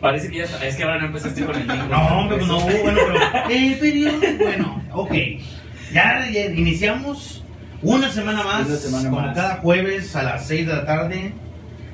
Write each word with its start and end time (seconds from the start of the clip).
Parece 0.00 0.30
que 0.30 0.38
ya 0.38 0.44
está. 0.44 0.66
Es 0.66 0.76
que 0.76 0.82
ahora 0.82 0.98
no 0.98 1.06
empezaste 1.06 1.44
con 1.44 1.54
el 1.56 1.66
link. 1.66 1.82
No, 1.90 2.18
hombre, 2.20 2.36
pues 2.38 2.48
no, 2.48 2.60
bueno, 2.60 2.98
pero 3.06 3.48
el 3.50 3.74
periódico, 3.78 4.44
bueno, 4.44 4.82
ok. 4.92 5.12
Ya, 5.92 6.28
ya 6.30 6.46
iniciamos 6.46 7.44
una 7.82 8.10
semana 8.10 8.42
más, 8.42 8.66
Una 8.66 8.76
semana 8.76 9.10
como 9.10 9.20
más. 9.22 9.34
cada 9.34 9.56
jueves 9.56 10.14
a 10.16 10.22
las 10.22 10.46
6 10.46 10.66
de 10.66 10.72
la 10.72 10.86
tarde. 10.86 11.32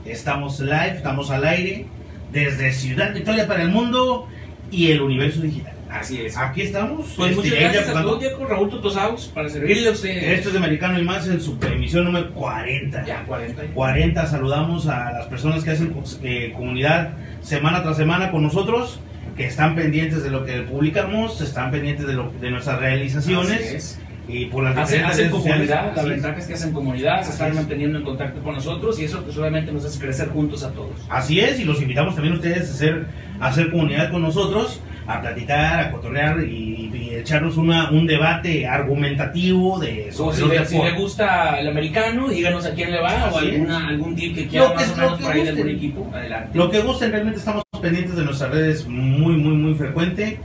Estamos 0.05 0.61
live, 0.61 0.93
estamos 0.97 1.31
al 1.31 1.45
aire, 1.45 1.87
desde 2.33 2.73
Ciudad 2.73 3.13
Victoria 3.13 3.47
para 3.49 3.63
el 3.63 3.71
mundo 3.71 4.29
y 4.71 4.91
el 4.93 5.01
universo 5.01 5.41
digital. 5.41 5.76
Así 5.91 6.21
es. 6.21 6.37
Aquí 6.37 6.63
estamos. 6.63 7.07
Pues 7.17 7.31
este, 7.31 7.43
muchas 7.43 7.61
gracias 7.61 7.89
a 7.97 8.03
todos, 8.03 8.21
Diego 8.21 8.47
Raúl 8.47 8.69
Tutosaus, 8.71 9.27
para 9.29 9.49
servirle 9.49 9.89
a 9.89 9.93
usted. 9.93 10.33
Esto 10.33 10.49
es 10.49 10.53
de 10.53 10.59
Americano 10.59 10.99
y 10.99 11.05
más 11.05 11.27
en 11.29 11.41
su 11.41 11.57
emisión 11.73 12.05
número 12.05 12.33
40. 12.35 13.05
Ya, 13.07 13.25
40. 13.25 13.63
40 13.75 14.27
saludamos 14.27 14.87
a 14.89 15.13
las 15.13 15.27
personas 15.27 15.63
que 15.65 15.71
hacen 15.71 15.95
eh, 16.23 16.53
comunidad 16.57 17.13
semana 17.41 17.83
tras 17.83 17.97
semana 17.97 18.31
con 18.31 18.43
nosotros, 18.43 18.99
que 19.37 19.47
están 19.47 19.75
pendientes 19.77 20.23
de 20.25 20.31
lo 20.31 20.45
que 20.45 20.63
publicamos, 20.63 21.41
están 21.41 21.71
pendientes 21.71 22.07
de, 22.07 22.15
lo, 22.15 22.31
de 22.41 22.51
nuestras 22.51 22.77
Así 22.77 22.85
realizaciones 22.85 23.61
es. 23.61 24.01
y 24.29 24.47
por 24.47 24.65
las 24.65 24.77
Hacen, 24.77 25.05
hacen 25.05 25.31
comunidad, 25.31 25.93
la 25.95 26.01
Así 26.03 26.11
ventaja 26.11 26.39
es 26.39 26.47
que 26.47 26.55
hacen 26.55 26.73
comunidad, 26.73 27.17
se 27.17 27.21
Así 27.21 27.31
están 27.33 27.49
es. 27.51 27.55
manteniendo 27.55 27.99
en 27.99 28.05
contacto 28.05 28.43
con 28.43 28.55
nosotros 28.57 28.99
y 28.99 29.05
eso 29.05 29.23
pues 29.23 29.37
obviamente 29.39 29.71
nos 29.73 29.85
hace 29.85 30.01
crecer 30.01 30.29
juntos 30.31 30.65
a 30.65 30.73
todos. 30.73 30.91
Así 31.09 31.39
es, 31.41 31.61
y 31.61 31.65
los 31.65 31.81
invitamos 31.81 32.15
también 32.15 32.35
a 32.35 32.37
ustedes 32.39 32.69
a 32.71 32.75
hacer, 32.75 33.07
a 33.39 33.47
hacer 33.49 33.71
comunidad 33.71 34.11
con 34.11 34.23
nosotros, 34.23 34.81
a 35.07 35.21
platicar, 35.21 35.81
a 35.81 35.91
cotorrear 35.93 36.41
y, 36.41 36.91
y 36.95 37.15
echarnos 37.15 37.57
una, 37.57 37.91
un 37.91 38.07
debate 38.07 38.67
argumentativo 38.67 39.79
de 39.79 40.11
O 40.19 40.33
si, 40.33 40.45
le, 40.47 40.65
si 40.67 40.79
le 40.79 40.93
gusta 40.93 41.59
el 41.61 41.69
americano, 41.69 42.29
díganos 42.29 42.67
a 42.67 42.75
quién 42.75 42.91
le 42.91 43.01
va 43.01 43.31
o 43.33 43.39
alguna, 43.39 43.89
algún 43.89 44.17
tip 44.17 44.35
que 44.35 44.47
quiera 44.49 44.67
Lo 44.67 44.71
que- 44.73 44.77
más 44.77 44.93
o 44.93 44.97
menos 44.97 45.21
por 45.21 45.33
ahí 45.33 45.43
de 45.43 45.49
algún 45.51 45.69
equipo. 45.69 46.11
Adelante. 46.13 46.59
Lo 46.59 46.71
que 46.71 46.81
gusten, 46.81 47.11
realmente 47.13 47.39
estamos 47.39 47.63
pendientes 47.81 48.17
de 48.17 48.25
nuestras 48.25 48.51
redes 48.51 48.87
muy, 48.89 49.37
muy, 49.37 49.55
muy 49.57 49.75
frecuente. 49.75 50.39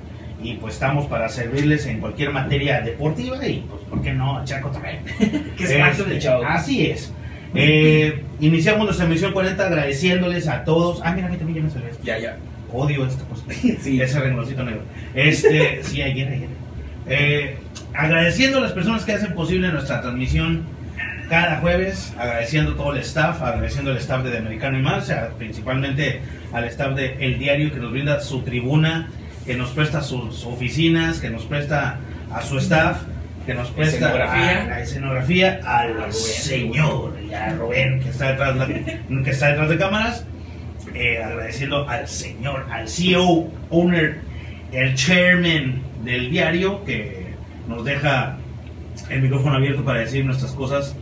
Y 0.44 0.54
pues 0.56 0.74
estamos 0.74 1.06
para 1.06 1.30
servirles 1.30 1.86
en 1.86 2.00
cualquier 2.00 2.32
materia 2.32 2.82
deportiva 2.82 3.46
y 3.48 3.64
pues, 3.70 3.82
¿por 3.84 4.02
qué 4.02 4.12
no? 4.12 4.42
Echar 4.42 4.62
cotorreo. 4.62 5.00
Que 5.56 5.64
es 5.66 5.74
parte 5.78 6.04
del 6.04 6.20
show. 6.20 6.42
Así 6.44 6.88
es. 6.88 7.14
Eh, 7.54 8.24
iniciamos 8.40 8.86
nuestra 8.86 9.06
emisión 9.06 9.34
40 9.34 9.64
agradeciéndoles 9.68 10.48
a 10.48 10.64
todos. 10.64 11.00
Ah, 11.04 11.12
mira, 11.14 11.28
a 11.28 11.30
mí 11.30 11.38
también 11.38 11.58
ya 11.60 11.64
me 11.66 11.70
salió. 11.70 11.90
Ya, 12.04 12.18
ya. 12.18 12.38
Odio 12.74 13.06
esta 13.06 13.24
cosa. 13.26 13.44
Sí. 13.82 14.02
Ese 14.02 14.20
rengloncito 14.20 14.64
negro. 14.64 14.82
Este, 15.14 15.82
sí, 15.84 16.02
ayer, 16.02 16.28
ayer. 16.28 16.50
Eh, 17.08 17.58
agradeciendo 17.94 18.60
a 18.60 18.62
las 18.62 18.72
personas 18.72 19.04
que 19.04 19.14
hacen 19.14 19.34
posible 19.34 19.70
nuestra 19.72 20.02
transmisión 20.02 20.64
cada 21.30 21.58
jueves, 21.62 22.14
agradeciendo 22.18 22.76
todo 22.76 22.94
el 22.94 23.00
staff, 23.00 23.42
agradeciendo 23.42 23.92
al 23.92 23.98
staff 23.98 24.24
de 24.24 24.32
The 24.32 24.38
Americano 24.38 24.78
y 24.78 24.82
más, 24.82 25.12
principalmente 25.38 26.20
al 26.52 26.66
staff 26.66 26.94
de 26.96 27.16
El 27.26 27.40
Diario 27.40 27.72
que 27.72 27.80
nos 27.80 27.92
brinda 27.92 28.20
su 28.20 28.42
tribuna, 28.42 29.10
que 29.46 29.56
nos 29.56 29.70
presta 29.70 30.02
sus 30.02 30.46
oficinas, 30.46 31.20
que 31.20 31.30
nos 31.30 31.46
presta 31.46 32.00
a 32.34 32.42
su 32.42 32.58
staff, 32.58 32.98
que 33.46 33.54
nos 33.54 33.70
presta 33.70 33.96
Escenografía. 34.08 34.62
a 34.62 34.68
la 34.68 34.80
escenografía, 34.82 35.60
al 35.66 36.14
señor 36.14 37.18
y 37.28 37.34
a 37.34 37.54
Rubén 37.54 38.00
que 38.02 38.10
está 38.10 38.32
detrás, 38.32 38.68
de- 38.68 39.00
que 39.24 39.30
está 39.30 39.48
detrás 39.48 39.70
de 39.70 39.78
cámaras, 39.78 40.26
eh, 40.96 41.22
agradeciendo 41.24 41.88
al 41.88 42.08
señor, 42.08 42.66
al 42.72 42.88
CEO, 42.88 43.50
owner, 43.70 44.20
el 44.72 44.96
chairman 44.96 45.82
del 46.04 46.30
diario 46.32 46.84
que 46.86 47.34
nos 47.68 47.84
deja 47.86 48.38
el 49.10 49.22
micrófono 49.22 49.56
abierto 49.56 49.84
para 49.84 50.00
decir 50.00 50.24
nuestras 50.26 50.52
cosas 50.54 50.96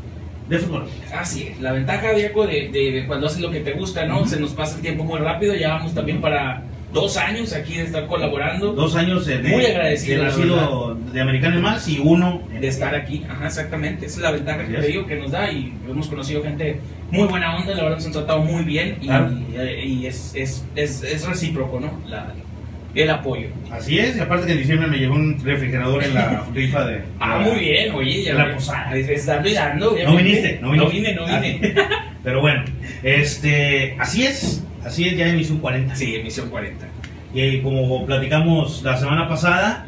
de 0.49 0.57
fútbol. 0.57 0.87
Así 1.15 1.43
es. 1.43 1.59
La 1.61 1.71
ventaja, 1.73 2.11
Diego, 2.13 2.47
de, 2.47 2.69
de- 2.69 2.91
de 2.91 3.07
cuando 3.07 3.27
haces 3.27 3.39
lo 3.41 3.51
que 3.51 3.59
te 3.59 3.73
gusta, 3.73 4.05
¿no? 4.05 4.21
Ujú. 4.21 4.29
Se 4.29 4.39
nos 4.39 4.51
pasa 4.53 4.75
el 4.77 4.81
tiempo 4.81 5.03
muy 5.03 5.19
rápido. 5.19 5.53
Ya 5.53 5.69
vamos 5.73 5.93
también 5.93 6.19
para 6.21 6.63
dos 6.91 7.17
años 7.17 7.53
aquí 7.53 7.75
de 7.75 7.83
estar 7.83 8.07
colaborando, 8.07 8.73
Dos 8.73 8.95
años 8.95 9.27
de, 9.27 9.37
Muy 9.39 9.63
agradecido, 9.63 10.21
de 10.23 10.25
nacido 10.25 10.95
de 11.13 11.21
Americano 11.21 11.61
más 11.61 11.87
y 11.87 11.99
uno 11.99 12.41
de 12.59 12.67
estar 12.67 12.95
aquí. 12.95 13.23
Ajá, 13.29 13.45
exactamente. 13.45 14.07
Esa 14.07 14.15
es 14.17 14.21
la 14.23 14.31
ventaja 14.31 14.57
que 14.59 14.63
Así 14.63 14.73
te 14.73 14.79
es. 14.79 14.87
digo 14.87 15.05
que 15.05 15.15
nos 15.17 15.29
da 15.31 15.51
y 15.51 15.71
hemos 15.87 16.07
conocido 16.07 16.41
gente 16.41 16.79
muy 17.11 17.27
buena 17.27 17.55
onda. 17.57 17.73
La 17.75 17.83
verdad 17.83 17.97
nos 17.97 18.05
han 18.05 18.11
tratado 18.13 18.43
muy 18.43 18.63
bien 18.63 18.97
y, 19.01 19.05
Claro. 19.07 19.31
y- 19.83 20.05
es, 20.05 20.33
es, 20.35 20.65
es, 20.75 21.03
es 21.03 21.25
recíproco, 21.27 21.79
¿no? 21.79 21.91
La- 22.07 22.33
el 22.95 23.09
apoyo. 23.11 23.49
Así 23.71 23.99
es, 23.99 24.17
y 24.17 24.19
aparte 24.19 24.47
que 24.47 24.53
en 24.53 24.57
diciembre 24.57 24.87
me 24.87 24.97
llegó 24.97 25.13
un 25.13 25.39
refrigerador 25.43 26.03
en 26.03 26.13
la 26.15 26.43
rifa 26.53 26.85
de... 26.85 27.01
Ah, 27.19 27.37
muy 27.39 27.59
bien, 27.59 27.93
oye, 27.93 28.23
ya 28.23 28.33
la 28.33 28.53
posada. 28.55 28.95
es- 28.97 29.25
dando 29.27 29.47
y 29.47 29.53
dando. 29.53 29.95
No 30.05 30.15
viniste, 30.17 30.59
no 30.59 30.71
viniste. 30.71 30.93
vine, 30.95 31.13
no 31.13 31.25
vine. 31.25 31.75
Pero 32.23 32.41
bueno, 32.41 32.63
este, 33.03 33.95
así 33.99 34.25
es, 34.25 34.63
así 34.83 35.07
es, 35.07 35.17
ya 35.17 35.27
emisión 35.27 35.59
40. 35.59 35.95
sí, 35.95 36.15
emisión 36.15 36.49
40. 36.49 36.87
Y 37.33 37.59
como 37.61 38.05
platicamos 38.07 38.81
la 38.83 38.97
semana 38.97 39.27
pasada, 39.29 39.85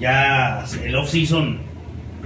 ya 0.00 0.64
el 0.82 0.96
off-season 0.96 1.60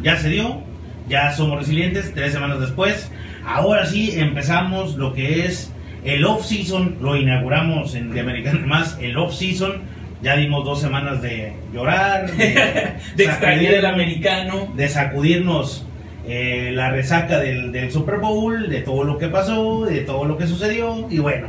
ya 0.03 0.17
se 0.17 0.28
dio, 0.28 0.62
ya 1.09 1.33
somos 1.33 1.59
resilientes, 1.59 2.12
tres 2.15 2.33
semanas 2.33 2.61
después. 2.61 3.11
Ahora 3.47 3.87
sí 3.87 4.12
empezamos 4.15 4.97
lo 4.97 5.12
que 5.12 5.47
es 5.47 5.72
el 6.05 6.25
off-season, 6.25 6.97
lo 7.00 7.16
inauguramos 7.16 7.94
en 7.94 8.12
The 8.12 8.21
American 8.21 8.66
Más, 8.69 8.99
el 9.00 9.16
off-season. 9.16 9.94
Ya 10.22 10.37
dimos 10.37 10.65
dos 10.65 10.81
semanas 10.81 11.21
de 11.21 11.53
llorar, 11.72 12.31
de, 12.37 12.94
De 13.16 13.25
extrañar 13.25 13.75
el 13.75 13.87
americano. 13.87 14.72
de 14.75 14.88
sacudirnos 14.88 15.84
eh, 16.27 16.71
la 16.72 16.91
resaca 16.91 17.38
del, 17.38 17.72
del 17.72 17.93
Super 17.93 18.16
Bowl, 18.16 18.71
de 18.71 18.81
todo 18.81 19.05
lo 19.05 19.19
que 19.19 19.28
pasó, 19.28 19.84
de 19.84 20.00
todo 20.00 20.25
lo 20.25 20.38
que 20.38 20.47
sucedió. 20.47 21.06
Y 21.11 21.19
bueno, 21.19 21.49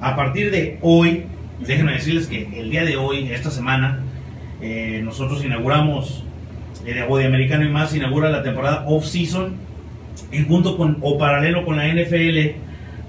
a 0.00 0.14
partir 0.14 0.52
de 0.52 0.78
hoy, 0.82 1.24
déjenme 1.58 1.92
decirles 1.92 2.28
que 2.28 2.48
el 2.60 2.70
día 2.70 2.84
de 2.84 2.96
hoy, 2.96 3.32
esta 3.32 3.50
semana, 3.50 4.00
eh, 4.60 5.00
nosotros 5.02 5.44
inauguramos, 5.44 6.24
eh, 6.86 7.04
o 7.08 7.16
de 7.16 7.26
Americano 7.26 7.64
y 7.64 7.68
más, 7.68 7.94
inaugura 7.94 8.30
la 8.30 8.44
temporada 8.44 8.84
off-season, 8.86 9.56
y 10.32 10.42
junto 10.44 10.76
con, 10.76 10.98
o 11.00 11.18
paralelo 11.18 11.64
con 11.64 11.76
la 11.76 11.86
NFL, 11.88 12.56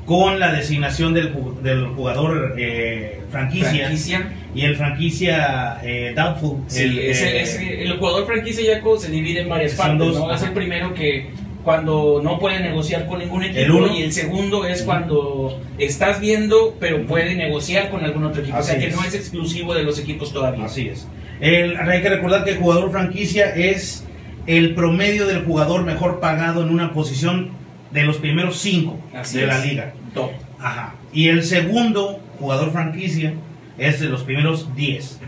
con 0.06 0.40
la 0.40 0.52
designación 0.54 1.14
del, 1.14 1.34
del 1.64 1.88
jugador 1.88 2.56
eh, 2.58 3.22
franquicia, 3.32 3.70
Franquicia. 3.88 4.34
y 4.54 4.62
el 4.62 4.76
franquicia 4.76 5.80
eh, 5.84 6.14
doubtful. 6.16 6.60
Sí, 6.68 6.84
el, 6.84 7.00
ese- 7.00 7.38
eh, 7.38 7.42
ese- 7.42 7.82
el 7.84 7.98
jugador 7.98 8.26
franquicia 8.28 8.76
Yaco 8.76 9.00
se 9.00 9.10
divide 9.12 9.42
en 9.42 9.50
varias 9.50 9.74
partes. 9.74 9.98
dos, 10.00 10.20
¿no? 10.20 10.34
Es 10.34 10.44
el 10.44 10.52
primero 10.54 10.94
que 10.94 11.30
cuando 11.64 12.22
no 12.24 12.38
puede 12.38 12.60
negociar 12.60 13.08
con 13.08 13.18
ningún 13.18 13.44
equipo 13.44 13.60
El 13.60 13.72
uno. 13.72 13.98
y 13.98 14.04
el 14.04 14.12
segundo 14.14 14.68
es 14.68 14.84
cuando 14.84 15.60
estás 15.80 16.20
viendo 16.22 16.76
pero 16.80 17.04
puede 17.08 17.34
negociar 17.34 17.90
con 17.90 18.04
algún 18.06 18.26
otro 18.26 18.44
equipo. 18.44 18.60
o 18.60 18.62
sea 18.62 18.78
que 18.78 18.88
es. 18.90 18.96
no 18.96 19.04
es 19.04 19.16
exclusivo 19.16 19.74
de 19.74 19.82
los 19.84 19.98
equipos 20.00 20.32
todavía. 20.32 20.66
Así 20.66 20.88
es. 20.90 21.08
El- 21.42 21.76
hay 21.78 22.04
que 22.04 22.10
recordar 22.10 22.44
que 22.44 22.52
el 22.52 22.58
jugador 22.58 22.92
franquicia 22.92 23.56
es 23.56 24.05
el 24.48 24.76
promedio 24.76 25.28
del 25.28 25.44
jugador 25.44 25.84
mejor 25.84 26.20
pagado 26.20 26.64
en 26.64 26.70
una 26.70 26.94
posición 26.94 27.50
de 27.92 28.04
los 28.04 28.18
primeros 28.18 28.58
cinco 28.58 29.00
Así 29.14 29.40
de 29.40 29.48
la 29.48 29.64
liga. 29.64 29.94
Top. 30.14 30.32
Ajá. 30.60 30.96
Y 31.14 31.30
el 31.30 31.44
segundo 31.44 32.20
jugador 32.40 32.72
franquicia 32.72 33.34
es 33.78 34.00
de 34.00 34.08
los 34.08 34.24
primeros 34.24 34.76
10. 34.76 35.22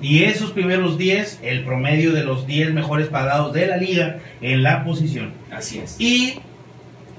Y 0.00 0.24
esos 0.24 0.50
primeros 0.50 0.98
10, 0.98 1.40
el 1.42 1.64
promedio 1.64 2.12
de 2.12 2.24
los 2.24 2.46
10 2.46 2.72
mejores 2.72 3.08
pagados 3.08 3.52
de 3.52 3.66
la 3.66 3.76
liga 3.76 4.18
en 4.40 4.62
la 4.62 4.84
posición. 4.84 5.32
Así 5.52 5.78
es. 5.78 5.96
Y 6.00 6.34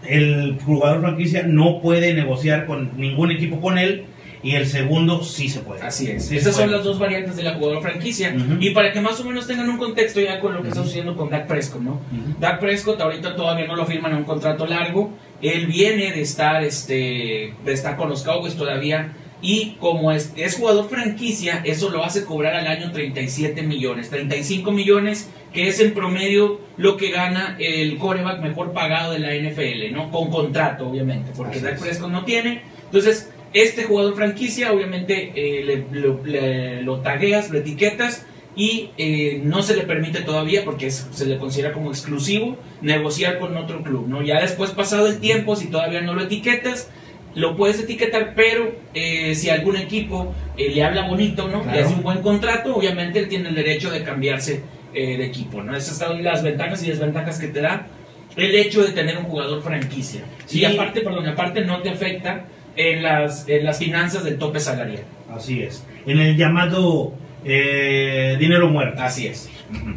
el 0.06 0.60
jugador 0.66 1.02
franquicia 1.02 1.44
no 1.44 1.82
puede 1.82 2.14
negociar 2.14 2.66
con 2.66 2.92
ningún 2.98 3.32
equipo 3.32 3.62
con 3.62 3.78
él. 3.78 4.06
Y 4.44 4.56
el 4.56 4.68
segundo 4.68 5.24
sí 5.24 5.48
se 5.48 5.62
puede. 5.62 5.82
Así 5.82 6.12
es. 6.12 6.28
Sí 6.28 6.36
Esas 6.38 6.56
son 6.58 6.70
las 6.70 6.84
dos 6.84 7.00
variantes 7.00 7.38
de 7.38 7.44
la 7.44 7.54
jugador 7.54 7.82
franquicia. 7.82 8.36
Y 8.60 8.72
para 8.72 8.92
que 8.92 9.00
más 9.00 9.20
o 9.22 9.24
menos 9.24 9.48
tengan 9.48 9.70
un 9.70 9.78
contexto 9.78 10.20
ya 10.20 10.40
con 10.42 10.54
lo 10.54 10.62
que 10.62 10.68
está 10.68 10.82
Ujú. 10.82 10.88
sucediendo 10.90 11.16
con 11.16 11.30
Dak 11.30 11.48
Prescott, 11.48 11.82
¿no? 11.82 12.02
Dak 12.40 12.60
Prescott 12.60 13.00
ahorita 13.00 13.36
todavía 13.38 13.66
no 13.68 13.76
lo 13.78 13.86
firman 13.86 14.12
en 14.12 14.18
un 14.20 14.24
contrato 14.26 14.66
largo. 14.68 15.12
Él 15.42 15.66
viene 15.68 16.12
de 16.12 16.22
estar, 16.22 16.62
este, 16.64 17.54
de 17.64 17.74
estar 17.74 17.96
con 17.96 18.10
los 18.10 18.24
Cowboys 18.24 18.56
todavía. 18.56 19.14
Y 19.42 19.76
como 19.80 20.12
es, 20.12 20.34
es 20.38 20.56
jugador 20.56 20.90
franquicia, 20.90 21.62
eso 21.66 21.90
lo 21.90 22.04
hace 22.04 22.24
cobrar 22.26 22.56
al 22.56 22.68
año 22.68 22.92
37 22.92 23.62
millones. 23.64 24.10
35 24.10 24.72
millones, 24.72 25.30
que 25.54 25.68
es 25.68 25.80
en 25.80 25.94
promedio 25.94 26.62
lo 26.78 26.96
que 26.98 27.12
gana 27.12 27.56
el 27.60 27.98
coreback 27.98 28.42
mejor 28.42 28.74
pagado 28.74 29.14
de 29.14 29.20
la 29.20 29.34
NFL, 29.36 29.92
¿no? 29.94 30.12
Con 30.12 30.30
contrato, 30.30 30.88
obviamente, 30.90 31.32
porque 31.36 31.60
Dak 31.60 31.76
es. 31.76 31.82
Prescott 31.82 32.10
no 32.12 32.24
tiene. 32.26 32.62
Entonces, 32.86 33.32
este 33.54 33.84
jugador 33.84 34.16
franquicia, 34.16 34.72
obviamente, 34.72 35.32
eh, 35.36 35.64
le- 35.64 36.00
lo, 36.00 36.24
le- 36.26 36.82
lo 36.82 37.00
tagueas, 37.02 37.50
lo 37.52 37.60
etiquetas 37.60 38.26
y 38.56 38.90
eh, 38.98 39.42
no 39.44 39.64
se 39.64 39.76
le 39.76 39.84
permite 39.84 40.22
todavía, 40.22 40.64
porque 40.64 40.88
es- 40.88 41.08
se 41.12 41.26
le 41.26 41.38
considera 41.38 41.74
como 41.74 41.90
exclusivo, 41.92 42.58
negociar 42.82 43.40
con 43.40 43.56
otro 43.58 43.82
club, 43.84 44.08
¿no? 44.08 44.22
Ya 44.22 44.42
después, 44.42 44.72
pasado 44.72 45.08
el 45.08 45.20
tiempo, 45.20 45.56
si 45.56 45.68
todavía 45.68 46.02
no 46.02 46.14
lo 46.14 46.24
etiquetas, 46.24 46.90
lo 47.36 47.56
puedes 47.58 47.80
etiquetar, 47.80 48.34
pero 48.36 48.76
eh, 48.94 49.34
si 49.34 49.50
algún 49.50 49.76
equipo 49.78 50.34
eh, 50.56 50.70
le 50.70 50.84
habla 50.84 51.08
bonito, 51.08 51.48
¿no? 51.48 51.58
Le 51.60 51.64
Claro. 51.64 51.86
hace 51.86 51.94
un 51.96 52.04
buen 52.04 52.22
contrato, 52.22 52.76
obviamente 52.76 53.18
él 53.20 53.28
tiene 53.28 53.50
el 53.50 53.56
derecho 53.56 53.90
de 53.90 54.04
cambiarse 54.04 54.62
de 54.94 55.26
equipo, 55.26 55.64
¿no? 55.64 55.76
Esas 55.76 55.98
son 55.98 56.24
las 56.24 56.44
ventajas 56.44 56.84
y 56.84 56.90
desventajas 56.90 57.40
que 57.40 57.48
te 57.48 57.62
da 57.62 57.88
el 58.36 58.54
hecho 58.54 58.84
de 58.84 58.92
tener 58.92 59.18
un 59.18 59.24
jugador 59.24 59.64
franquicia. 59.64 60.22
Sí. 60.46 60.60
Y 60.60 60.66
aparte, 60.66 61.02
perdón, 61.02 61.28
aparte 61.28 61.62
no 61.66 61.82
te 61.82 61.90
afecta 61.90 62.46
en 62.76 63.04
las, 63.04 63.48
en 63.48 63.66
las 63.66 63.80
finanzas 63.80 64.24
del 64.24 64.38
tope 64.38 64.60
salarial. 64.60 65.04
Así 65.36 65.62
es. 65.64 65.84
En 66.06 66.20
el 66.20 66.36
llamado 66.38 67.14
eh, 67.46 68.36
dinero 68.40 68.70
muerto. 68.70 69.02
Así 69.02 69.28
es. 69.28 69.50
Ujú. 69.72 69.94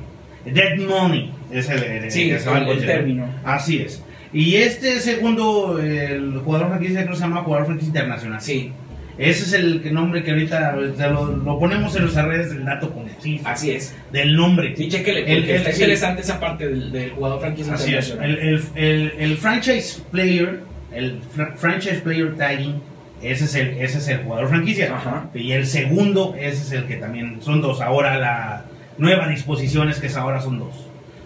Dead 0.52 0.78
money 0.78 1.32
es 1.52 1.68
el, 1.70 1.82
el- 1.82 2.10
Sí, 2.10 2.30
el- 2.30 2.68
el 2.68 2.86
término. 2.86 3.28
Así 3.44 3.78
es. 3.82 4.02
Y 4.32 4.56
este 4.56 5.00
segundo, 5.00 5.78
el 5.80 6.38
jugador 6.44 6.68
franquicia 6.68 7.00
creo 7.00 7.10
que 7.12 7.16
se 7.16 7.22
llama 7.22 7.42
jugador 7.42 7.66
franquicia 7.66 7.88
internacional. 7.88 8.40
Sí, 8.40 8.70
Ese 9.18 9.44
es 9.44 9.52
el 9.54 9.94
nombre 9.94 10.22
que 10.22 10.32
ahorita 10.32 10.76
lo, 11.10 11.36
lo 11.36 11.58
ponemos 11.58 11.96
en 11.96 12.02
nuestras 12.02 12.26
redes 12.26 12.50
del 12.50 12.64
dato 12.66 12.92
con 12.92 13.06
así 13.44 13.70
es. 13.70 13.94
del 14.12 14.36
nombre. 14.36 14.76
Sí, 14.76 14.88
chequele, 14.88 15.20
El- 15.32 15.48
está 15.50 15.70
sí. 15.72 15.76
interesante 15.80 16.20
esa 16.22 16.38
parte 16.38 16.68
del, 16.68 16.92
del 16.92 17.10
jugador 17.12 17.40
franquicia 17.40 17.72
Así 17.74 17.94
es. 17.94 18.10
internacional. 18.10 18.60
El, 18.76 19.12
el 19.18 19.36
franchise 19.38 20.02
player, 20.10 20.60
el 20.96 21.20
fra- 21.22 21.54
franchise 21.56 22.00
player 22.00 22.34
tagging, 22.36 22.80
ese 23.22 23.44
es 23.44 23.54
el, 23.54 23.68
ese 23.78 23.98
es 23.98 24.08
el 24.08 24.18
jugador 24.24 24.48
franquicia. 24.48 24.94
Ajá. 24.94 25.28
Y 25.34 25.52
el 25.52 25.66
segundo, 25.66 26.34
ese 26.38 26.62
es 26.62 26.72
el 26.72 26.84
que 26.86 26.96
también 26.96 27.38
son 27.40 27.60
dos. 27.60 27.80
Ahora 27.80 28.18
la 28.18 28.64
nueva 28.98 29.28
disposición 29.28 29.88
es 29.88 29.98
que 30.00 30.08
ahora 30.18 30.40
son 30.40 30.58
dos. 30.58 30.74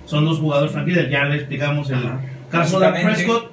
Son 0.06 0.24
dos 0.24 0.38
jugadores 0.38 0.72
franquicia. 0.72 1.08
Ya 1.08 1.24
le 1.24 1.36
explicamos 1.36 1.90
el 1.90 1.98
Ajá. 1.98 2.20
caso 2.50 2.78
de 2.80 2.90
Prescott. 2.90 3.50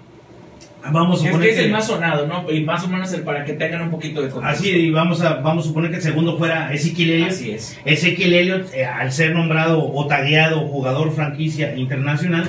Vamos 0.90 1.19
a 1.22 1.25
Es 1.25 1.31
suponer 1.31 1.50
que 1.50 1.54
es 1.54 1.60
el 1.66 1.72
más 1.72 1.86
sonado, 1.88 2.28
¿no? 2.28 2.50
Y 2.50 2.64
más 2.64 2.84
o 2.86 2.88
menos 2.88 3.12
el 3.12 3.22
para 3.24 3.44
que 3.44 3.54
tengan 3.54 3.81
un 3.81 3.90
poquito 3.92 4.22
de 4.22 4.30
contexto. 4.30 4.60
Así, 4.60 4.69
y 4.69 4.90
vamos 4.92 5.22
a, 5.22 5.34
vamos 5.36 5.66
a 5.66 5.68
suponer 5.68 5.90
que 5.90 5.98
el 5.98 6.02
segundo 6.02 6.38
fuera 6.38 6.72
Ezequiel 6.72 7.10
Elliott. 7.12 7.30
Así 7.31 7.52
es. 7.52 7.78
Ezequiel 7.84 8.34
Elliott, 8.34 8.74
eh, 8.74 8.86
al 8.86 9.12
ser 9.12 9.34
nombrado 9.34 9.84
o 9.84 10.08
tagueado 10.08 10.62
jugador 10.62 11.12
franquicia 11.14 11.75
internacional, 11.75 12.46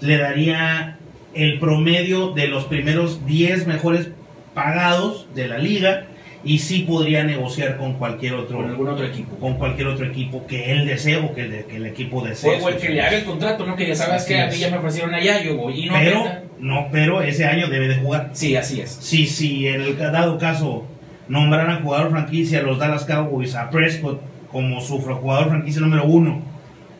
le 0.00 0.16
daría 0.16 0.96
el 1.34 1.58
promedio 1.58 2.30
de 2.32 2.48
los 2.48 2.64
primeros 2.64 3.24
10 3.26 3.66
mejores 3.66 4.08
pagados 4.54 5.26
de 5.34 5.48
la 5.48 5.58
liga 5.58 6.04
y 6.44 6.58
sí 6.58 6.80
podría 6.80 7.22
negociar 7.24 7.76
con 7.76 7.94
cualquier 7.94 8.34
otro 8.34 8.56
Con 8.58 8.68
algún 8.68 8.88
otro 8.88 9.06
equipo. 9.06 9.36
con 9.36 9.54
cualquier 9.54 9.86
otro 9.86 10.04
equipo 10.06 10.44
que 10.46 10.72
él 10.72 10.86
desee 10.86 11.16
o 11.16 11.32
que 11.34 11.42
el, 11.42 11.50
de- 11.52 11.64
que 11.66 11.76
el 11.76 11.86
equipo 11.86 12.20
desee. 12.22 12.60
O, 12.60 12.64
o 12.64 12.68
el 12.68 12.76
que 12.76 12.88
le 12.90 13.00
haga 13.00 13.16
el 13.16 13.24
contrato, 13.24 13.64
¿no? 13.64 13.76
Que 13.76 13.86
ya 13.86 13.94
sabes 13.94 14.22
Así 14.22 14.34
que 14.34 14.40
a 14.40 14.46
mí 14.48 14.56
ya 14.56 14.70
me 14.70 14.78
ofrecieron 14.78 15.14
allá, 15.14 15.40
yo 15.42 15.56
voy 15.56 15.84
y 15.84 15.86
no 15.86 15.94
pero 15.94 16.20
afecta. 16.20 16.42
no, 16.58 16.88
pero 16.90 17.22
ese 17.22 17.44
año 17.46 17.68
debe 17.68 17.86
de 17.88 17.94
jugar. 17.96 18.30
Sí, 18.32 18.56
así 18.56 18.80
es. 18.80 18.90
Si, 18.90 19.26
si 19.26 19.68
en 19.68 19.82
el 19.82 19.96
dado 19.96 20.36
caso 20.38 20.84
nombraran 21.28 21.82
jugador 21.82 22.10
franquicia 22.10 22.60
los 22.62 22.78
Dallas 22.78 23.04
Cowboys 23.04 23.54
a 23.54 23.70
Prescott 23.70 24.20
como 24.50 24.80
su 24.80 24.98
jugador 25.00 25.48
franquicia 25.48 25.80
número 25.80 26.04
uno 26.04 26.42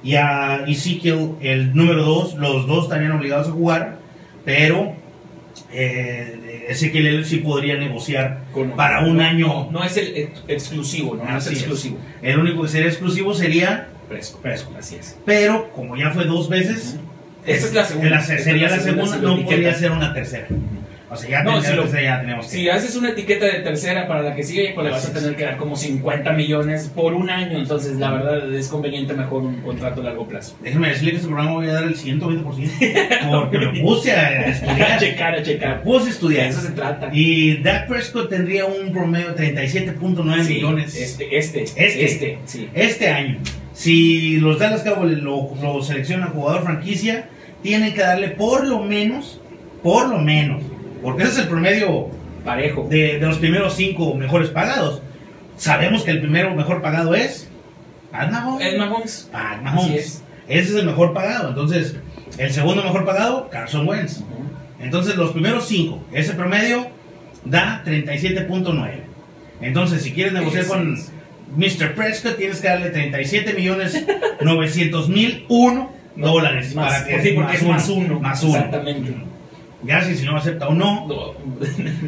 y 0.05 0.15
a 0.15 0.65
Ezekiel 0.69 1.33
el 1.41 1.75
número 1.75 2.03
dos, 2.05 2.35
los 2.35 2.67
dos 2.69 2.85
estarían 2.85 3.11
obligados 3.13 3.49
a 3.49 3.51
jugar, 3.51 3.97
pero 4.45 4.95
eh, 5.73 6.67
Ezekiel 6.69 7.07
Elliott 7.07 7.25
sí 7.27 7.39
podría 7.39 7.77
negociar 7.77 8.43
Con- 8.53 8.71
para 8.73 9.01
un 9.05 9.17
no, 9.19 9.23
año. 9.25 9.47
No, 9.47 9.71
no 9.71 9.85
es 9.85 9.97
el 9.97 10.17
ex- 10.17 10.43
exclusivo, 10.49 11.15
¿no? 11.17 11.25
No 11.25 11.39
es 11.39 11.47
exclusivo. 11.47 11.99
El 12.23 12.39
único 12.39 12.63
que 12.63 12.69
sería 12.69 12.89
exclusivo 12.89 13.35
sería 13.35 13.89
Fresco. 14.09 14.41
Prescott. 14.41 14.77
Así 14.79 14.97
es. 14.97 15.17
Pero 15.25 15.71
como 15.73 15.97
ya 15.97 16.11
fue 16.11 16.25
dos 16.25 16.49
veces, 16.49 16.97
Esta 17.47 17.67
es 17.67 17.75
la 17.75 17.85
segunda. 17.85 18.11
la- 18.11 18.21
sería 18.23 18.69
la 18.69 18.79
segunda, 18.79 19.17
no 19.19 19.43
podría 19.45 19.75
ser 19.75 19.91
una 19.93 20.13
tercera. 20.15 20.47
O 21.13 21.17
sea, 21.17 21.29
ya, 21.31 21.43
No, 21.43 21.61
si 21.61 21.75
lo- 21.75 21.87
ya 21.87 22.21
tenemos 22.23 22.47
que... 22.47 22.53
Si 22.57 22.69
haces 22.69 22.97
una 22.97 23.11
etiqueta 23.11 23.45
de 23.47 23.61
tercera 23.61 24.09
para 24.09 24.23
la 24.23 24.35
que 24.35 24.43
sigue, 24.43 24.73
pues 24.75 24.85
le 24.87 24.91
vas 24.93 25.07
a 25.09 25.13
tener 25.13 25.37
que 25.37 25.45
dar 25.45 25.57
como 25.59 25.77
50 25.77 26.33
millones 26.33 26.91
por 26.95 27.13
un 27.13 27.29
año. 27.29 27.59
Entonces, 27.59 27.97
la 27.99 28.11
verdad, 28.13 28.53
es 28.55 28.69
conveniente 28.69 29.13
mejor 29.15 29.43
un 29.43 29.61
contrato 29.61 30.01
a 30.01 30.05
largo 30.05 30.27
plazo. 30.27 30.57
Déjeme 30.63 30.89
decirle 30.89 31.11
que 31.11 31.17
este 31.19 31.29
programa 31.29 31.53
voy 31.53 31.69
a 31.69 31.73
dar 31.75 31.85
el 31.85 31.97
120% 31.97 33.31
porque 33.31 33.59
me 33.59 33.81
puse 33.81 34.13
a 34.13 34.23
A 34.29 34.47
estudiar. 34.47 34.99
checar, 34.99 35.35
a 35.35 35.43
checar. 35.43 35.83
puse 35.83 36.01
a 36.01 36.05
De 36.05 36.11
estudiar. 36.11 36.47
eso 36.47 36.61
se 36.63 36.71
trata. 36.73 37.11
Y 37.13 37.59
Dak 37.63 37.89
Prescott 37.89 38.31
tendría 38.31 38.65
un 38.65 38.91
promedio 38.93 39.35
de 39.35 39.55
37.9 39.55 40.43
Sí, 40.45 40.55
millones 40.55 40.97
Este, 40.97 41.37
este, 41.37 41.63
Este. 41.63 42.05
este, 42.05 42.39
sí. 42.47 42.69
este 42.75 43.09
año. 43.09 43.39
Si 43.75 44.37
los 44.39 44.59
Dallas 44.59 44.83
Cowboys 44.83 45.19
lo, 45.19 45.51
lo 45.63 45.83
seleccionan 45.83 46.31
jugador 46.31 46.63
franquicia, 46.65 47.29
tienen 47.63 47.95
que 47.95 48.01
darle 48.01 48.29
por 48.29 48.67
lo 48.67 48.81
menos, 48.81 49.41
por 49.83 50.09
lo 50.09 50.19
menos, 50.19 50.63
porque 51.03 51.25
ese 51.25 51.33
es 51.33 51.39
el 51.39 51.49
promedio 51.49 52.09
Parejo. 52.45 52.87
de, 52.89 53.19
de 53.19 53.27
los 53.27 53.39
primeros 53.39 53.75
cinco 53.75 54.15
mejores 54.15 54.51
pagados. 54.51 55.03
Sabemos 55.57 56.03
que 56.03 56.11
el 56.13 56.21
primero 56.21 56.55
mejor 56.55 56.81
pagado 56.83 57.15
es 57.15 57.49
Pat 58.11 58.31
Mahomes. 58.31 58.67
Ed 58.67 58.79
Mahomes. 58.79 59.29
Pat 59.31 59.63
Mahomes. 59.63 59.95
es. 59.95 60.23
Ese 60.49 60.71
es 60.71 60.75
el 60.77 60.87
mejor 60.87 61.13
pagado. 61.13 61.51
Entonces, 61.51 61.97
el 62.39 62.53
segundo 62.53 62.83
mejor 62.83 63.05
pagado, 63.05 63.49
Carson 63.51 63.89
Wentz. 63.89 64.19
Ujú. 64.19 64.45
Entonces, 64.81 65.17
los 65.17 65.33
primeros 65.33 65.67
cinco, 65.69 66.03
ese 66.13 66.35
promedio 66.35 66.89
da 67.45 67.83
37.9. 67.87 68.91
Entonces, 69.61 70.03
si 70.03 70.13
quieres 70.13 70.33
negociar 70.33 70.67
con. 70.67 70.99
Mr. 71.55 71.95
Prescott, 71.95 72.39
tienes 72.39 72.61
que 72.61 72.69
darle 72.69 72.89
37 72.89 73.53
millones 73.53 74.07
900 74.41 75.09
mil 75.11 75.45
uno 75.49 75.93
dólares. 76.17 76.75
Más, 76.75 76.93
para 76.93 77.07
que 77.07 77.23
sí, 77.23 77.33
porque 77.35 77.57
es 77.57 77.63
más 77.63 77.89
uno. 77.91 78.21
Más 78.21 78.43
uno. 78.43 78.57
Exactamente. 78.57 79.15
Ya 79.85 80.01
si, 80.03 80.25
no 80.25 80.37
acepta 80.37 80.69
o 80.69 80.75
no, 80.75 81.07
No. 81.09 81.35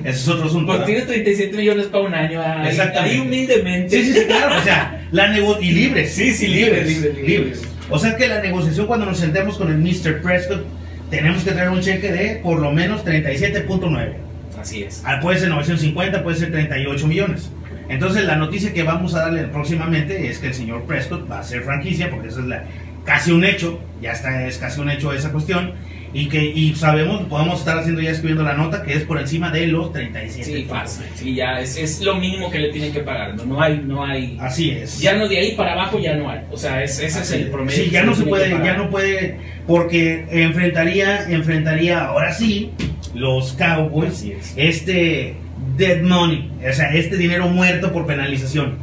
ese 0.04 0.10
es 0.10 0.28
otro 0.28 0.46
asunto. 0.46 0.72
Pues 0.72 0.86
tiene 0.86 1.02
37 1.02 1.56
millones 1.56 1.86
para 1.86 2.04
un 2.04 2.14
año. 2.14 2.40
Ahí, 2.40 2.68
Exactamente. 2.68 3.14
ahí 3.16 3.20
humildemente. 3.20 3.88
Sí, 4.02 4.12
sí, 4.12 4.20
sí, 4.20 4.26
claro. 4.26 4.56
O 4.58 4.62
sea, 4.62 5.06
la 5.10 5.28
nego 5.28 5.58
y 5.60 5.70
libres. 5.72 6.12
Sí, 6.14 6.32
sí, 6.32 6.46
libres, 6.48 6.86
libres, 6.86 7.26
libres. 7.26 7.62
O 7.90 7.98
sea 7.98 8.16
que 8.16 8.28
la 8.28 8.40
negociación 8.40 8.86
cuando 8.86 9.06
nos 9.06 9.18
sentemos 9.18 9.58
con 9.58 9.70
el 9.70 9.78
Mr. 9.78 10.22
Prescott, 10.22 10.64
tenemos 11.10 11.42
que 11.42 11.50
traer 11.52 11.68
un 11.70 11.80
cheque 11.80 12.12
de 12.12 12.36
por 12.36 12.60
lo 12.60 12.72
menos 12.72 13.04
37.9. 13.04 14.12
Así 14.60 14.82
es. 14.84 15.02
Ah, 15.04 15.18
Puede 15.20 15.38
ser 15.38 15.48
950, 15.48 16.22
puede 16.22 16.36
ser 16.36 16.50
38 16.52 17.06
millones. 17.06 17.50
Entonces 17.88 18.24
la 18.24 18.36
noticia 18.36 18.72
que 18.72 18.82
vamos 18.82 19.14
a 19.14 19.20
darle 19.20 19.42
próximamente 19.44 20.28
es 20.28 20.38
que 20.38 20.46
el 20.46 20.54
señor 20.54 20.84
Prescott 20.84 21.30
va 21.30 21.40
a 21.40 21.42
ser 21.42 21.62
franquicia, 21.62 22.08
porque 22.10 22.28
eso 22.28 22.40
es 22.40 22.46
la, 22.46 22.64
casi 23.04 23.30
un 23.32 23.44
hecho, 23.44 23.78
ya 24.00 24.12
está, 24.12 24.46
es 24.46 24.56
casi 24.56 24.80
un 24.80 24.90
hecho 24.90 25.12
esa 25.12 25.30
cuestión, 25.30 25.72
y 26.14 26.28
que 26.28 26.44
y 26.44 26.74
sabemos, 26.76 27.22
podemos 27.24 27.58
estar 27.58 27.76
haciendo 27.76 28.00
ya 28.00 28.10
escribiendo 28.10 28.44
la 28.44 28.54
nota, 28.54 28.82
que 28.82 28.94
es 28.94 29.02
por 29.02 29.18
encima 29.18 29.50
de 29.50 29.66
los 29.66 29.92
37. 29.92 30.44
Sí, 30.44 30.64
fácil. 30.64 31.06
Sí, 31.16 31.34
ya 31.34 31.60
es, 31.60 31.76
es 31.76 32.00
lo 32.02 32.14
mínimo 32.14 32.50
que 32.50 32.60
le 32.60 32.70
tienen 32.70 32.92
que 32.92 33.00
pagar. 33.00 33.34
No, 33.34 33.44
no 33.44 33.60
hay, 33.60 33.82
no 33.84 34.04
hay. 34.04 34.38
Así 34.40 34.70
es. 34.70 35.00
Ya 35.00 35.14
no 35.14 35.28
de 35.28 35.38
ahí 35.38 35.54
para 35.56 35.72
abajo 35.72 35.98
ya 35.98 36.14
no 36.14 36.30
hay. 36.30 36.40
O 36.52 36.56
sea, 36.56 36.82
es, 36.82 37.00
ese 37.00 37.20
es 37.20 37.32
el 37.32 37.48
promedio. 37.48 37.84
Sí, 37.84 37.90
ya 37.90 38.04
no 38.04 38.14
se 38.14 38.22
puede, 38.22 38.50
ya 38.50 38.76
no 38.76 38.88
puede, 38.90 39.38
porque 39.66 40.24
enfrentaría, 40.30 41.28
enfrentaría 41.28 42.04
ahora 42.04 42.32
sí 42.32 42.70
los 43.14 43.52
Cowboys 43.54 44.22
es. 44.22 44.54
este 44.56 45.36
dead 45.76 46.02
money, 46.02 46.50
o 46.68 46.72
sea, 46.72 46.94
este 46.94 47.16
dinero 47.16 47.48
muerto 47.48 47.92
por 47.92 48.06
penalización, 48.06 48.76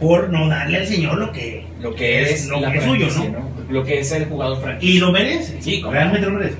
por 0.00 0.30
no 0.30 0.48
darle 0.48 0.78
al 0.78 0.86
señor 0.86 1.18
lo 1.18 1.32
que 1.32 1.64
Lo 1.80 1.94
que 1.94 2.22
es, 2.22 2.48
lo 2.48 2.60
que 2.60 2.78
es 2.78 2.84
suyo, 2.84 3.08
¿no? 3.32 3.54
Lo 3.70 3.84
que 3.84 4.00
es 4.00 4.12
el 4.12 4.26
jugador 4.26 4.60
franquicia. 4.60 4.94
Y 4.94 4.98
lo 4.98 5.12
merece, 5.12 5.62
Sí, 5.62 5.80
cómo 5.80 5.94
realmente 5.94 6.26
lo 6.26 6.34
merece. 6.34 6.56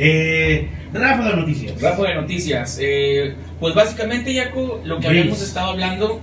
Eh, 0.00 0.68
Rafa 0.92 1.30
de 1.30 1.36
noticias. 1.36 1.80
Rafa 1.80 2.02
de 2.02 2.14
noticias. 2.14 2.78
Eh, 2.80 3.34
pues 3.60 3.74
básicamente, 3.74 4.34
Jaco, 4.34 4.80
lo 4.84 4.98
que 4.98 5.08
Brees. 5.08 5.20
habíamos 5.20 5.42
estado 5.42 5.70
hablando, 5.70 6.20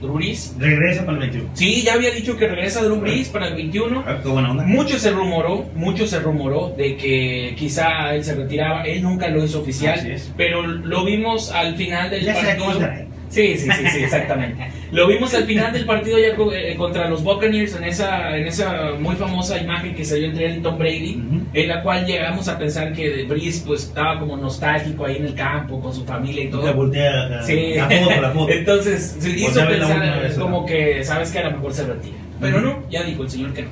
Drew. 0.00 0.18
Regresa 0.58 1.04
para 1.06 1.12
el 1.16 1.30
21. 1.30 1.50
Sí, 1.54 1.82
ya 1.82 1.94
había 1.94 2.10
dicho 2.10 2.36
que 2.36 2.46
regresa 2.46 2.82
Drew 2.82 2.96
Brees 3.00 3.28
para 3.28 3.48
el 3.48 3.54
21. 3.54 4.04
Ah. 4.06 4.62
Mucho 4.66 4.98
se 4.98 5.10
rumoró, 5.10 5.66
mucho 5.74 6.06
se 6.06 6.20
rumoró 6.20 6.74
de 6.76 6.96
que 6.96 7.54
quizá 7.56 8.14
él 8.14 8.24
se 8.24 8.34
retiraba, 8.34 8.82
él 8.82 9.02
nunca 9.02 9.28
lo 9.28 9.42
hizo 9.44 9.60
oficial, 9.60 10.00
pero 10.36 10.62
lo 10.66 11.04
vimos 11.04 11.50
al 11.50 11.76
final 11.76 12.10
del 12.10 12.24
Ya 12.24 12.34
partido. 12.34 13.13
Sí, 13.34 13.56
sí, 13.58 13.68
sí, 13.70 13.86
sí, 13.88 14.02
exactamente. 14.04 14.70
Lo 14.92 15.08
vimos 15.08 15.34
al 15.34 15.44
final 15.44 15.72
del 15.72 15.84
partido 15.86 16.18
ya 16.18 16.28
eh, 16.56 16.74
contra 16.76 17.08
los 17.08 17.24
Buccaneers 17.24 17.74
en 17.76 17.84
esa, 17.84 18.36
en 18.36 18.46
esa 18.46 18.92
muy 18.98 19.16
famosa 19.16 19.58
imagen 19.58 19.94
que 19.94 20.04
se 20.04 20.16
dio 20.16 20.26
entre 20.28 20.46
él 20.46 20.58
y 20.58 20.60
Tom 20.60 20.78
Brady, 20.78 21.16
Ujú. 21.16 21.40
en 21.52 21.68
la 21.68 21.82
cual 21.82 22.06
llegamos 22.06 22.46
a 22.48 22.56
pensar 22.58 22.92
que 22.92 23.24
Breeze 23.24 23.64
pues 23.66 23.84
estaba 23.84 24.20
como 24.20 24.36
nostálgico 24.36 25.04
ahí 25.06 25.16
en 25.16 25.26
el 25.26 25.34
campo 25.34 25.80
con 25.80 25.92
su 25.92 26.04
familia 26.04 26.44
y 26.44 26.48
todo. 26.50 26.72
voltea 26.74 27.26
acá. 27.26 27.42
Sí. 27.42 27.74
La 27.74 27.88
foto, 27.88 28.20
la 28.22 28.30
foto. 28.30 28.52
Entonces 28.52 29.16
se 29.18 29.30
hizo 29.30 29.64
la 29.64 29.68
última 29.70 29.88
pensar 29.88 30.38
como 30.40 30.64
que 30.64 31.02
sabes 31.02 31.30
que 31.32 31.38
a 31.40 31.44
lo 31.50 31.56
mejor 31.56 31.72
se 31.74 31.84
retira. 31.86 32.16
Pero 32.40 32.56
Ujú. 32.58 32.66
no, 32.66 32.82
ya 32.90 33.02
dijo 33.02 33.22
el 33.24 33.30
señor 33.30 33.52
que 33.52 33.62
no. 33.62 33.68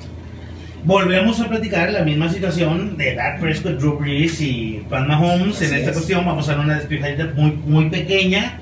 Volvemos 0.85 1.39
a 1.39 1.47
platicar 1.47 1.89
la 1.93 2.01
misma 2.03 2.29
situación 2.29 2.97
de 2.97 3.15
Dak 3.15 3.39
Prescott, 3.39 3.79
Drew 3.79 3.97
Brees 3.99 4.41
y 4.41 4.83
Pat 4.89 5.07
Mahomes. 5.07 5.55
Así 5.55 5.65
en 5.65 5.75
esta 5.75 5.91
es. 5.91 5.95
cuestión 5.95 6.25
vamos 6.25 6.49
a 6.49 6.55
dar 6.55 6.65
una 6.65 6.75
despejadita 6.75 7.31
muy, 7.35 7.51
muy 7.65 7.89
pequeña. 7.89 8.59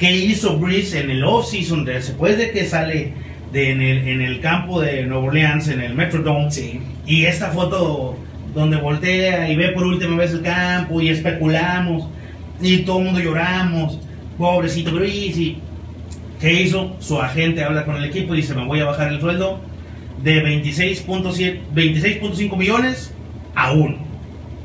¿Qué 0.00 0.16
hizo 0.16 0.56
Brees 0.56 0.94
en 0.94 1.10
el 1.10 1.22
off-season? 1.22 1.84
Después 1.84 2.38
de 2.38 2.52
que 2.52 2.64
sale 2.64 3.12
de, 3.52 3.70
en, 3.70 3.82
el, 3.82 4.08
en 4.08 4.22
el 4.22 4.40
campo 4.40 4.80
de 4.80 5.04
Nueva 5.04 5.24
Orleans, 5.24 5.68
en 5.68 5.82
el 5.82 5.94
Metrodome. 5.94 6.50
Sí. 6.50 6.80
Y 7.06 7.26
esta 7.26 7.50
foto 7.50 8.16
donde 8.54 8.78
voltea 8.78 9.50
y 9.50 9.56
ve 9.56 9.68
por 9.72 9.84
última 9.84 10.16
vez 10.16 10.32
el 10.32 10.40
campo 10.40 11.02
y 11.02 11.10
especulamos 11.10 12.08
y 12.62 12.78
todo 12.78 13.00
el 13.00 13.04
mundo 13.04 13.20
lloramos. 13.20 13.98
Pobrecito 14.38 14.90
Brees. 14.92 15.36
Y, 15.36 15.58
¿Qué 16.40 16.62
hizo? 16.62 16.96
Su 17.00 17.20
agente 17.20 17.62
habla 17.62 17.84
con 17.84 17.96
el 17.96 18.04
equipo 18.04 18.32
y 18.32 18.38
dice, 18.38 18.54
me 18.54 18.64
voy 18.64 18.80
a 18.80 18.86
bajar 18.86 19.12
el 19.12 19.20
sueldo 19.20 19.60
de 20.22 20.42
26.7 20.42 21.60
26.5 21.74 22.56
millones 22.56 23.12
a 23.54 23.72
1. 23.72 23.98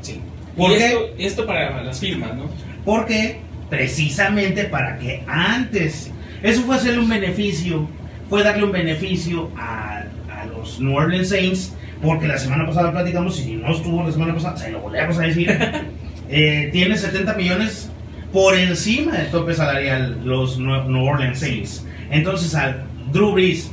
Sí. 0.00 0.18
¿Por 0.56 0.70
y 0.70 0.76
qué? 0.76 0.86
Esto, 0.86 1.00
esto 1.18 1.46
para 1.46 1.82
las 1.82 2.00
firmas, 2.00 2.34
¿no? 2.34 2.48
Porque 2.86 3.44
precisamente 3.68 4.64
para 4.64 4.98
que 4.98 5.22
antes, 5.26 6.10
eso 6.42 6.62
fue 6.62 6.76
hacerle 6.76 7.00
un 7.00 7.08
beneficio, 7.08 7.88
fue 8.28 8.42
darle 8.42 8.64
un 8.64 8.72
beneficio 8.72 9.50
a, 9.56 10.04
a 10.30 10.46
los 10.46 10.80
New 10.80 10.94
Orleans 10.94 11.28
Saints, 11.28 11.74
porque 12.02 12.28
la 12.28 12.38
semana 12.38 12.66
pasada 12.66 12.92
platicamos, 12.92 13.38
y 13.40 13.44
si 13.44 13.52
no 13.54 13.72
estuvo 13.72 14.04
la 14.04 14.12
semana 14.12 14.34
pasada, 14.34 14.56
se 14.56 14.70
lo 14.70 14.80
volvemos 14.80 15.18
a 15.18 15.22
decir, 15.22 15.50
eh, 16.28 16.68
tiene 16.72 16.96
70 16.96 17.34
millones 17.34 17.90
por 18.32 18.56
encima 18.56 19.12
del 19.12 19.30
tope 19.30 19.54
salarial 19.54 20.20
los 20.24 20.58
New 20.58 21.04
Orleans 21.04 21.38
Saints. 21.38 21.86
Entonces 22.10 22.54
al 22.54 22.84
Drew 23.12 23.32
Brees, 23.32 23.70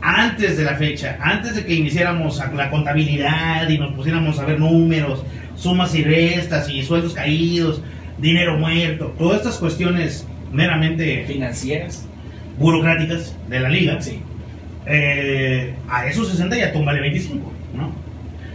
antes 0.00 0.58
de 0.58 0.64
la 0.64 0.74
fecha, 0.74 1.16
antes 1.20 1.54
de 1.54 1.64
que 1.64 1.74
iniciáramos 1.74 2.40
la 2.54 2.70
contabilidad 2.70 3.68
y 3.68 3.78
nos 3.78 3.94
pusiéramos 3.94 4.38
a 4.38 4.44
ver 4.44 4.58
números, 4.58 5.22
sumas 5.56 5.94
y 5.94 6.02
restas 6.02 6.68
y 6.68 6.82
sueldos 6.82 7.14
caídos, 7.14 7.80
dinero 8.18 8.56
muerto, 8.58 9.14
todas 9.18 9.38
estas 9.38 9.56
cuestiones 9.58 10.26
meramente 10.52 11.24
financieras, 11.26 12.06
burocráticas 12.58 13.36
de 13.48 13.60
la 13.60 13.68
liga, 13.68 14.00
sí. 14.00 14.20
eh, 14.86 15.74
a 15.88 16.06
esos 16.06 16.28
60 16.28 16.56
ya 16.56 16.72
túmbale 16.72 17.00
25, 17.00 17.52
¿no? 17.74 17.92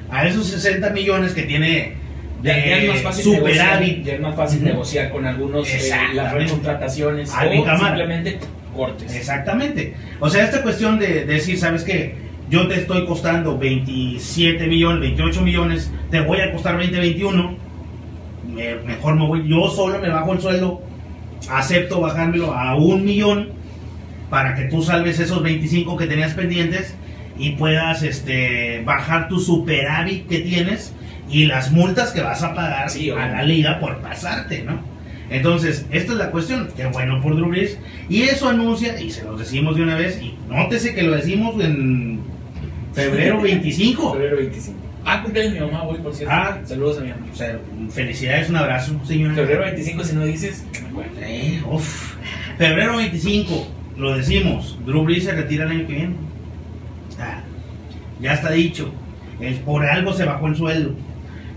A 0.09 0.25
esos 0.27 0.47
60 0.47 0.89
millones 0.91 1.33
que 1.33 1.43
tiene 1.43 1.93
Ya, 2.41 2.53
de 2.55 2.69
ya 2.69 2.77
es 2.77 2.87
más 2.87 3.01
fácil, 3.01 3.23
superávit, 3.23 3.97
negociar, 3.97 4.05
ya 4.05 4.13
es 4.13 4.19
más 4.21 4.35
fácil 4.35 4.63
negociar 4.63 5.09
con 5.11 5.25
algunos 5.25 5.67
eh, 5.67 5.73
las 5.73 5.83
Exactamente. 5.83 6.51
contrataciones 6.51 7.33
A 7.33 7.45
mi 7.45 7.59
o 7.59 7.77
simplemente 7.77 8.39
cortes. 8.75 9.15
Exactamente. 9.15 9.95
O 10.19 10.29
sea, 10.29 10.45
esta 10.45 10.61
cuestión 10.61 10.99
de, 10.99 11.25
de 11.25 11.33
decir, 11.33 11.57
¿sabes 11.57 11.83
qué? 11.83 12.15
Yo 12.49 12.67
te 12.67 12.75
estoy 12.75 13.05
costando 13.05 13.57
27 13.57 14.67
millones, 14.67 15.01
28 15.01 15.41
millones, 15.41 15.91
te 16.11 16.21
voy 16.21 16.39
a 16.39 16.51
costar 16.53 16.77
20, 16.77 16.97
21. 16.99 17.66
Me- 18.57 18.75
mejor 18.83 19.15
me 19.15 19.25
voy, 19.27 19.47
yo 19.47 19.69
solo 19.69 19.99
me 19.99 20.09
bajo 20.09 20.33
el 20.33 20.41
sueldo, 20.41 20.81
acepto 21.49 22.01
bajármelo 22.01 22.53
a 22.53 22.75
un 22.75 23.05
millón 23.05 23.49
para 24.29 24.55
que 24.55 24.63
tú 24.63 24.81
salves 24.83 25.19
esos 25.19 25.41
25 25.41 25.95
que 25.95 26.07
tenías 26.07 26.33
pendientes 26.33 26.93
y 27.39 27.51
puedas 27.51 28.03
este, 28.03 28.81
bajar 28.83 29.27
tu 29.29 29.39
superávit 29.39 30.27
que 30.27 30.39
tienes 30.39 30.93
y 31.29 31.45
las 31.45 31.71
multas 31.71 32.11
que 32.11 32.21
vas 32.21 32.41
a 32.43 32.53
pagar 32.53 32.89
Sí, 32.89 33.09
a 33.11 33.27
la 33.27 33.43
liga 33.43 33.79
por 33.79 33.97
pasarte, 33.99 34.63
¿no? 34.63 34.79
Entonces, 35.29 35.85
esta 35.91 36.13
es 36.13 36.17
la 36.17 36.31
cuestión. 36.31 36.69
Qué 36.75 36.85
bueno 36.85 37.21
por 37.21 37.35
Drew 37.35 37.49
Brees. 37.49 37.77
Y 38.07 38.21
eso 38.23 38.47
anuncia, 38.47 38.97
y 38.99 39.11
se 39.11 39.25
los 39.25 39.37
decimos 39.37 39.75
de 39.75 39.83
una 39.83 39.95
vez, 39.97 40.21
y 40.21 40.35
nótese 40.49 40.95
que 40.95 41.03
lo 41.03 41.11
decimos 41.15 41.61
en 41.61 42.21
febrero 42.93 43.41
25. 43.41 44.13
Febrero 44.13 44.37
25. 44.37 44.79
Ah, 45.09 45.21
cumpleaños 45.23 45.53
mi 45.53 45.59
mamá 45.61 45.83
hoy, 45.83 45.97
por 45.99 46.13
cierto. 46.13 46.33
Ah. 46.35 46.59
Saludos 46.65 46.97
a 46.97 47.01
mi 47.01 47.09
mamá. 47.09 47.25
O 47.31 47.35
sea, 47.35 47.57
felicidades, 47.91 48.49
un 48.49 48.57
abrazo, 48.57 48.99
señora. 49.05 49.33
Febrero 49.35 49.61
25, 49.63 50.03
si 50.03 50.15
no 50.15 50.25
dices. 50.25 50.65
Eh, 51.21 51.61
uf. 51.69 52.15
Febrero 52.57 52.97
25, 52.97 53.67
lo 53.97 54.17
decimos, 54.17 54.77
Drew 54.85 55.03
Brees 55.03 55.23
se 55.23 55.31
retira 55.31 55.65
el 55.65 55.71
año 55.71 55.87
que 55.87 55.93
viene. 55.93 56.15
Ah, 57.19 57.41
ya 58.19 58.33
está 58.33 58.51
dicho. 58.51 58.91
El, 59.39 59.55
por 59.59 59.85
algo 59.85 60.11
se 60.13 60.25
bajó 60.25 60.47
el 60.47 60.55
sueldo. 60.55 60.93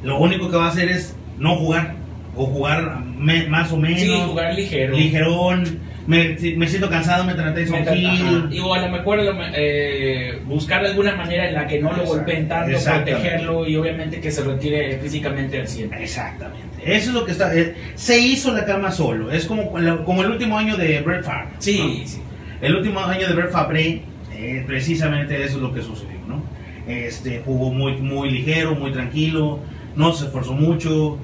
Lo 0.03 0.19
único 0.19 0.51
que 0.51 0.57
va 0.57 0.67
a 0.67 0.69
hacer 0.71 0.89
es 0.89 1.17
no 1.39 1.57
jugar. 1.57 1.95
O 2.37 2.47
jugar 2.47 3.01
me- 3.19 3.49
más 3.49 3.73
o 3.73 3.77
menos. 3.77 4.01
Sí, 4.01 4.23
jugar 4.29 4.55
ligero. 4.55 4.97
Ligerón. 4.97 5.81
Me, 6.11 6.37
me 6.57 6.67
siento 6.67 6.91
cansado, 6.91 7.23
me 7.23 7.35
traté 7.35 7.65
de 7.65 7.77
ajá. 7.77 8.49
Y 8.51 8.59
o 8.59 8.75
a 8.75 8.81
lo 8.81 8.89
mejor 8.89 9.21
eh, 9.55 10.41
buscar 10.45 10.85
alguna 10.85 11.15
manera 11.15 11.47
en 11.49 11.55
la 11.55 11.69
que 11.69 11.79
no 11.79 11.93
lo 11.93 12.05
golpeen 12.05 12.49
tanto, 12.49 12.77
protegerlo 12.85 13.65
y 13.65 13.77
obviamente 13.77 14.21
que 14.21 14.33
se 14.33 14.43
retire 14.43 14.99
físicamente 14.99 15.61
al 15.61 15.69
100. 15.69 15.95
Exactamente. 15.95 16.67
Eso 16.85 17.11
es 17.11 17.15
lo 17.15 17.25
que 17.25 17.31
está. 17.31 17.55
eh, 17.57 17.77
se 17.95 18.19
hizo 18.19 18.53
la 18.53 18.65
cama 18.65 18.91
solo. 18.91 19.31
Es 19.31 19.47
como, 19.47 19.73
como 20.05 20.23
el 20.23 20.31
último 20.33 20.59
año 20.59 20.77
de 20.77 21.01
Brett 21.01 21.23
Favre. 21.23 21.51
Sí, 21.59 22.01
¿no? 22.03 22.09
sí. 22.09 22.21
El 22.61 22.75
último 22.75 22.99
año 23.01 23.29
de 23.29 23.35
Brett 23.35 23.53
Favre, 23.53 24.03
eh, 24.33 24.65
precisamente 24.67 25.43
eso 25.45 25.59
es 25.59 25.63
lo 25.63 25.73
que 25.73 25.81
sucedió, 25.81 26.19
¿no? 26.27 26.43
Este, 26.89 27.41
jugó 27.45 27.73
muy, 27.73 27.99
muy 27.99 28.31
ligero, 28.31 28.75
muy 28.75 28.91
tranquilo, 28.91 29.61
no 29.95 30.13
se 30.13 30.27
esforzó 30.27 30.55
mucho. 30.55 31.19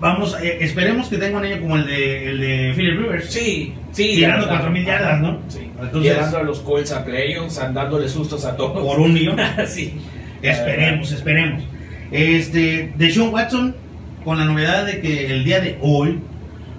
Vamos, 0.00 0.36
eh, 0.42 0.58
esperemos 0.60 1.08
que 1.08 1.18
tenga 1.18 1.38
un 1.38 1.44
año 1.44 1.60
como 1.60 1.76
el 1.76 1.86
de, 1.86 2.30
el 2.30 2.40
de 2.40 2.72
Philip 2.74 3.00
Rivers. 3.00 3.26
Sí, 3.30 3.74
sí. 3.92 4.14
Tirando 4.16 4.46
ya, 4.46 4.50
4,000 4.52 4.82
ajá, 4.90 4.98
yardas, 4.98 5.20
¿no? 5.20 5.38
Sí. 5.48 5.70
Entonces- 5.80 6.12
Llevando 6.12 6.38
a 6.38 6.42
los 6.42 6.60
Colts 6.60 6.92
a 6.92 7.04
playoffs, 7.04 7.56
dándole 7.74 8.08
sustos 8.08 8.44
a 8.46 8.56
todos. 8.56 8.82
Por 8.82 8.98
un 8.98 9.12
millón. 9.12 9.36
sí. 9.66 9.94
Esperemos, 10.42 11.12
esperemos. 11.12 11.62
Este, 12.10 12.92
de 12.96 13.10
Sean 13.12 13.28
Watson, 13.32 13.76
con 14.24 14.38
la 14.38 14.44
novedad 14.46 14.86
de 14.86 15.00
que 15.00 15.26
el 15.26 15.44
día 15.44 15.60
de 15.60 15.78
hoy, 15.82 16.18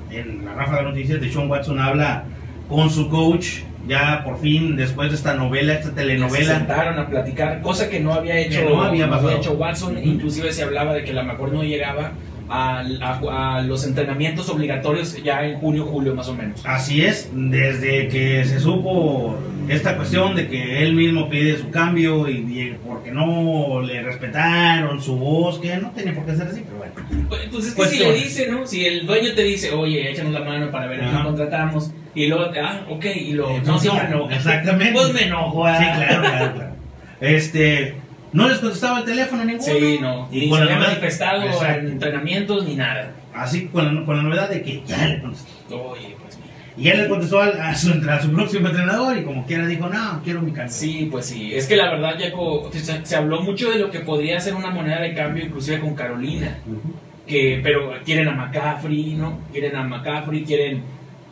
en 0.09 0.43
la 0.43 0.53
ráfaga 0.55 0.79
de 0.79 0.89
noticias, 0.89 1.21
de 1.21 1.31
Sean 1.31 1.49
Watson 1.49 1.79
habla 1.79 2.25
con 2.67 2.89
su 2.89 3.07
coach, 3.09 3.59
ya 3.87 4.23
por 4.23 4.39
fin, 4.39 4.75
después 4.75 5.09
de 5.09 5.15
esta 5.15 5.35
novela, 5.35 5.73
esta 5.73 5.89
Se 5.89 5.95
telenovela. 5.95 6.57
sentaron 6.57 6.97
a 6.99 7.07
platicar, 7.07 7.61
cosa 7.61 7.87
que 7.89 7.99
no 7.99 8.13
había 8.13 8.37
hecho, 8.39 8.67
no 8.67 8.81
había 8.83 9.09
pasado. 9.09 9.31
hecho 9.31 9.53
Watson, 9.53 9.97
inclusive 10.03 10.51
se 10.51 10.63
hablaba 10.63 10.93
de 10.93 11.03
que 11.03 11.11
a 11.11 11.15
lo 11.15 11.23
mejor 11.23 11.51
no 11.53 11.63
llegaba 11.63 12.11
a, 12.51 12.83
a- 13.01 13.57
a 13.57 13.61
los 13.61 13.85
entrenamientos 13.85 14.49
obligatorios 14.49 15.15
ya 15.23 15.43
en 15.45 15.57
junio, 15.59 15.85
julio 15.85 16.13
más 16.13 16.27
o 16.27 16.33
menos. 16.35 16.61
Así 16.65 17.01
es, 17.03 17.29
desde 17.33 18.07
que 18.09 18.43
se 18.45 18.59
supo 18.59 19.35
esta 19.69 19.95
cuestión 19.95 20.35
de 20.35 20.47
que 20.49 20.83
él 20.83 20.93
mismo 20.93 21.29
pide 21.29 21.57
su 21.57 21.69
cambio 21.69 22.27
y, 22.27 22.33
y 22.33 22.75
porque 22.85 23.11
no 23.11 23.81
le 23.81 24.01
respetaron 24.01 25.01
su 25.01 25.15
voz, 25.15 25.59
que 25.59 25.77
no 25.77 25.91
tenía 25.91 26.13
por 26.13 26.25
qué 26.25 26.35
ser 26.35 26.47
así, 26.47 26.61
pero 26.65 26.77
bueno. 26.79 26.93
Pues, 27.29 27.41
pues 27.51 27.65
es 27.67 27.71
que 27.71 27.75
Pues 27.77 27.89
si 27.91 27.99
le 27.99 28.13
dice, 28.13 28.47
¿no? 28.51 28.67
Si 28.67 28.85
el 28.85 29.05
dueño 29.07 29.33
te 29.33 29.43
dice, 29.43 29.71
oye, 29.71 30.11
échanos 30.11 30.33
la 30.33 30.41
mano 30.41 30.69
para 30.71 30.87
ver 30.87 31.01
a 31.03 31.09
quién 31.09 31.23
contratamos, 31.23 31.91
y 32.13 32.27
luego, 32.27 32.51
ah, 32.61 32.81
ok, 32.89 33.05
y 33.15 33.31
lo, 33.33 33.49
Eh, 33.49 33.61
no, 33.65 33.79
sí 33.79 33.87
no, 33.87 33.93
me 33.93 34.01
enojo. 34.01 34.29
exactamente. 34.31 34.91
Pues 34.93 35.13
me 35.13 35.23
enojo, 35.23 35.65
ah. 35.65 35.77
Sí, 35.77 35.85
claro, 35.85 36.21
claro, 36.21 36.53
claro. 36.55 36.71
Este, 37.21 37.93
no 38.33 38.47
les 38.49 38.59
contestaba 38.59 38.99
el 38.99 39.05
teléfono 39.05 39.43
ninguno. 39.45 39.63
Sí, 39.73 39.97
no, 40.01 40.27
Y 40.31 40.49
la 40.49 40.63
había 40.63 40.79
manifestado 40.79 41.43
en 41.65 41.87
entrenamientos 41.87 42.65
ni 42.65 42.75
nada. 42.75 43.11
Así 43.33 43.67
con 43.67 43.95
la, 43.95 44.05
con 44.05 44.17
la 44.17 44.23
novedad 44.23 44.49
de 44.49 44.61
que 44.61 44.83
ya 44.85 45.05
le 45.07 45.21
contestó. 45.21 45.47
Oye, 45.83 46.15
pues 46.21 46.37
mira. 46.37 46.51
Y 46.77 46.83
ya 46.83 46.95
le 46.95 47.07
contestó 47.09 47.41
al- 47.41 47.59
a, 47.61 47.75
su, 47.75 47.91
a 48.09 48.21
su 48.21 48.31
próximo 48.31 48.67
entrenador 48.67 49.17
y 49.17 49.23
como 49.23 49.45
quiera 49.45 49.65
dijo, 49.67 49.87
no, 49.89 50.21
quiero 50.23 50.41
mi 50.41 50.51
cambio. 50.51 50.73
Sí, 50.73 51.07
pues 51.11 51.25
sí. 51.27 51.53
Es 51.53 51.67
que 51.67 51.75
la 51.75 51.91
verdad, 51.91 52.15
Jaco, 52.19 52.69
se, 52.73 53.05
se 53.05 53.15
habló 53.15 53.41
mucho 53.41 53.69
de 53.69 53.79
lo 53.79 53.89
que 53.91 53.99
podría 54.01 54.39
ser 54.39 54.53
una 54.55 54.69
moneda 54.69 55.01
de 55.01 55.13
cambio, 55.13 55.45
inclusive 55.45 55.79
con 55.79 55.95
Carolina. 55.95 56.57
Ujú. 56.67 56.93
Que, 57.27 57.59
pero 57.63 57.93
quieren 58.03 58.27
a 58.27 58.31
McCaffrey, 58.31 59.13
¿no? 59.13 59.39
Quieren 59.51 59.75
a 59.75 59.83
McCaffrey, 59.83 60.43
quieren 60.43 60.83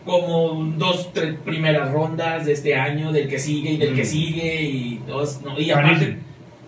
como 0.05 0.63
dos, 0.77 1.11
tres 1.13 1.35
primeras 1.43 1.91
rondas 1.91 2.45
de 2.45 2.53
este 2.53 2.75
año, 2.75 3.11
del 3.11 3.27
que 3.27 3.37
sigue 3.39 3.71
y 3.71 3.77
del 3.77 3.93
que 3.95 4.03
Mm. 4.03 4.05
sigue, 4.05 4.61
y 4.63 5.01
dos, 5.07 5.41
¿no? 5.43 5.59
Y 5.59 5.69
aparte, 5.71 6.17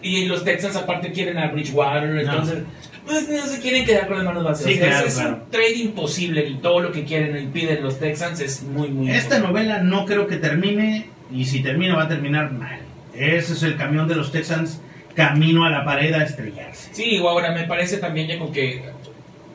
y 0.02 0.26
los 0.26 0.44
Texans 0.44 0.76
aparte 0.76 1.12
quieren 1.12 1.38
a 1.38 1.48
Bridgewater, 1.52 2.10
No. 2.10 2.20
entonces, 2.22 2.60
pues 3.06 3.28
no 3.30 3.46
se 3.46 3.60
quieren 3.60 3.86
quedar 3.86 4.08
con 4.08 4.18
las 4.18 4.26
manos 4.26 4.44
vacías. 4.44 4.70
Sí, 4.70 4.76
O 4.76 4.78
sea, 4.80 4.90
claro, 4.90 5.08
es, 5.08 5.14
claro. 5.16 5.30
un 5.46 5.52
trade 5.52 5.76
imposible 5.76 6.48
y 6.48 6.54
todo 6.56 6.80
lo 6.80 6.92
que 6.92 7.04
quieren 7.04 7.44
y 7.44 7.48
piden 7.48 7.84
los 7.84 8.00
Texans 8.00 8.40
es 8.40 8.64
muy, 8.64 8.90
muy 8.90 9.10
Esta 9.10 9.38
imposible. 9.38 9.48
novela 9.48 9.84
no 9.84 10.06
creo 10.06 10.28
que 10.28 10.38
termine 10.38 11.08
y 11.32 11.46
si 11.46 11.62
termina 11.62 11.96
va 11.96 12.04
a 12.04 12.08
terminar 12.08 12.52
mal. 12.52 12.80
Ese 13.14 13.54
es 13.54 13.64
el 13.64 13.76
camión 13.78 14.08
de 14.08 14.16
los 14.16 14.32
Texans 14.32 14.80
camino 15.16 15.66
a 15.66 15.70
la 15.70 15.84
pared 15.84 16.14
a 16.14 16.24
estrellarse. 16.24 16.90
Sí, 16.94 17.20
o 17.20 17.28
ahora 17.30 17.52
me 17.52 17.64
parece 17.66 17.98
también, 17.98 18.30
Jaco, 18.30 18.52
que 18.52 18.84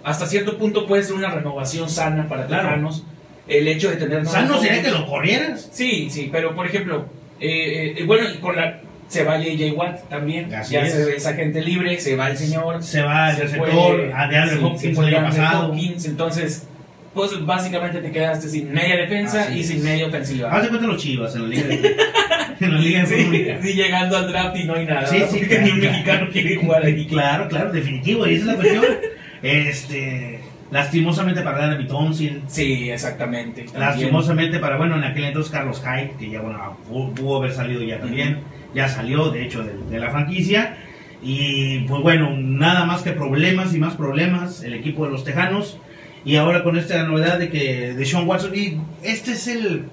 hasta 0.05 0.27
cierto 0.27 0.59
punto 0.59 0.87
puede 0.87 1.03
ser 1.03 1.15
una 1.15 1.31
renovación 1.31 1.89
sana 1.89 2.29
para 2.29 2.47
Claro. 2.47 2.69
Tejanos. 2.69 3.05
El 3.49 3.67
hecho 3.69 3.91
de 3.91 3.97
tener... 3.97 4.19
O 4.23 4.25
sea, 4.27 4.41
no 4.43 4.49
nuevos 4.49 4.65
sería 4.67 4.83
que 4.83 4.91
lo 4.91 5.07
corrieras. 5.07 5.69
Sí, 5.73 6.09
sí, 6.11 6.29
pero 6.33 6.55
por 6.55 6.67
ejemplo, 6.67 7.07
eh, 7.41 7.95
eh, 7.99 8.05
bueno, 8.05 8.29
y 8.29 8.39
con 8.39 8.57
la 8.57 8.81
se 9.09 9.25
va 9.25 9.39
JJ 9.39 9.73
Watt 9.77 10.09
también, 10.09 10.53
Así 10.55 10.75
ya 10.75 10.81
es. 10.81 10.93
se, 10.93 11.17
es 11.17 11.27
agente 11.27 11.61
libre, 11.63 11.99
se 12.01 12.17
va 12.17 12.31
el 12.31 12.37
señor, 12.37 12.83
Se 12.83 13.03
va 13.03 13.31
el 13.31 13.37
receptor, 13.39 14.13
a 14.15 14.29
de 14.29 14.37
Andrew 14.37 14.59
sí, 14.59 14.65
Hopkins 14.65 14.99
el 14.99 15.05
año 15.05 15.11
DeAndre 15.21 15.41
pasado. 15.43 15.69
Hopkins, 15.71 16.05
entonces, 16.07 16.69
pues 17.15 17.47
básicamente 17.47 17.99
te 18.01 18.11
quedaste 18.11 18.49
sin 18.49 18.73
media 18.73 18.97
defensa 18.97 19.43
Así 19.45 19.55
y 19.59 19.61
es. 19.61 19.69
sin 19.69 19.83
media 19.85 20.07
ofensiva. 20.07 20.51
Haz 20.53 20.63
de 20.65 20.69
cuenta 20.71 20.87
los 20.87 21.01
chivas 21.03 21.35
en 21.37 21.43
la 21.43 21.49
liga 21.49 21.67
de, 21.69 21.97
en 22.61 22.75
la 22.75 22.81
liga 22.81 23.01
de 23.01 23.07
Sí, 23.07 23.47
sí, 23.63 23.73
llegando 23.75 24.17
al 24.17 24.29
draft 24.31 24.57
y 24.57 24.65
no 24.65 24.75
hay 24.75 24.87
nada, 24.87 25.07
Sí, 25.07 25.19
¿no? 25.21 25.27
sí, 25.29 25.39
porque 25.39 25.47
claro, 25.49 25.63
ni 25.65 25.71
un 25.73 25.79
claro. 25.81 25.93
mexicano 25.93 26.27
quiere 26.33 26.57
jugar 26.57 26.85
ahí. 26.85 27.07
Claro, 27.07 27.49
claro, 27.49 27.73
definitivo, 27.73 28.27
y 28.27 28.35
esa 28.35 28.41
es 28.43 28.47
la 28.47 28.55
cuestión. 28.57 28.85
Este, 29.43 30.41
lastimosamente 30.71 31.43
para 31.43 31.67
Larry 31.69 31.87
Tonsil, 31.87 32.43
Sí, 32.49 32.91
exactamente. 32.91 33.63
también. 33.63 33.81
lastimosamente 33.81 34.59
para, 34.59 34.77
bueno, 34.77 34.97
en 34.97 35.05
aquel 35.05 35.25
entonces 35.25 35.53
Carlos 35.53 35.81
Hyde, 35.85 36.15
que 36.19 36.31
ya, 36.31 36.41
bueno, 36.41 36.77
pudo, 36.89 37.15
pudo 37.15 37.37
haber 37.39 37.53
salido 37.53 37.83
ya 37.83 37.99
también, 38.01 38.39
ya 38.75 38.89
salió, 38.89 39.31
de 39.31 39.45
hecho, 39.45 39.63
de, 39.63 39.73
de 39.91 39.99
la 39.99 40.11
franquicia. 40.11 40.77
Y 41.23 41.81
pues 41.81 42.03
bueno, 42.03 42.37
nada 42.37 42.85
más 42.85 43.03
que 43.03 43.13
problemas 43.13 43.75
y 43.75 43.79
más 43.79 43.95
problemas, 43.95 44.63
el 44.63 44.75
equipo 44.75 45.07
de 45.07 45.13
los 45.13 45.25
Tejanos. 45.25 45.79
Y 46.25 46.37
ahora 46.37 46.63
con 46.63 46.77
esta 46.77 47.03
novedad 47.05 47.39
de 47.39 47.51
que 47.51 47.95
de 47.95 48.05
Sean 48.05 48.27
Watson, 48.27 48.53
y 48.55 48.79
este 49.03 49.33
es 49.33 49.47
el 49.47 49.85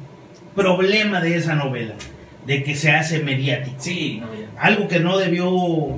problema 0.55 1.21
de 1.21 1.37
esa 1.37 1.55
novela, 1.55 1.93
de 2.45 2.63
que 2.63 2.75
se 2.75 2.91
hace 2.91 3.23
mediático. 3.23 3.75
Sí, 3.79 4.19
no. 4.21 4.27
Algo 4.59 4.87
que 4.87 4.99
no 4.99 5.17
debió 5.17 5.49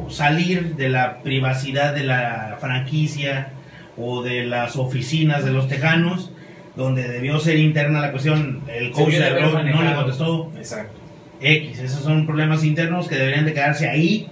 salir 0.10 0.76
de 0.76 0.90
la 0.90 1.22
privacidad 1.22 1.94
de 1.94 2.04
la 2.04 2.58
franquicia 2.60 3.54
o 3.98 4.24
de 4.24 4.46
las 4.46 4.76
oficinas 4.76 5.46
de 5.46 5.52
los 5.52 5.68
tejanos, 5.68 6.32
donde 6.76 7.08
debió 7.08 7.40
ser 7.40 7.58
interna 7.58 8.02
la 8.02 8.12
cuestión, 8.12 8.62
el 8.68 8.92
coach 8.92 9.14
de 9.14 9.42
no 9.42 9.84
le 9.84 9.96
contestó 9.96 10.52
Exacto. 10.58 11.05
X. 11.46 11.80
Esos 11.80 12.04
son 12.04 12.26
problemas 12.26 12.64
internos 12.64 13.08
que 13.08 13.16
deberían 13.16 13.46
de 13.46 13.54
quedarse 13.54 13.88
ahí. 13.90 14.28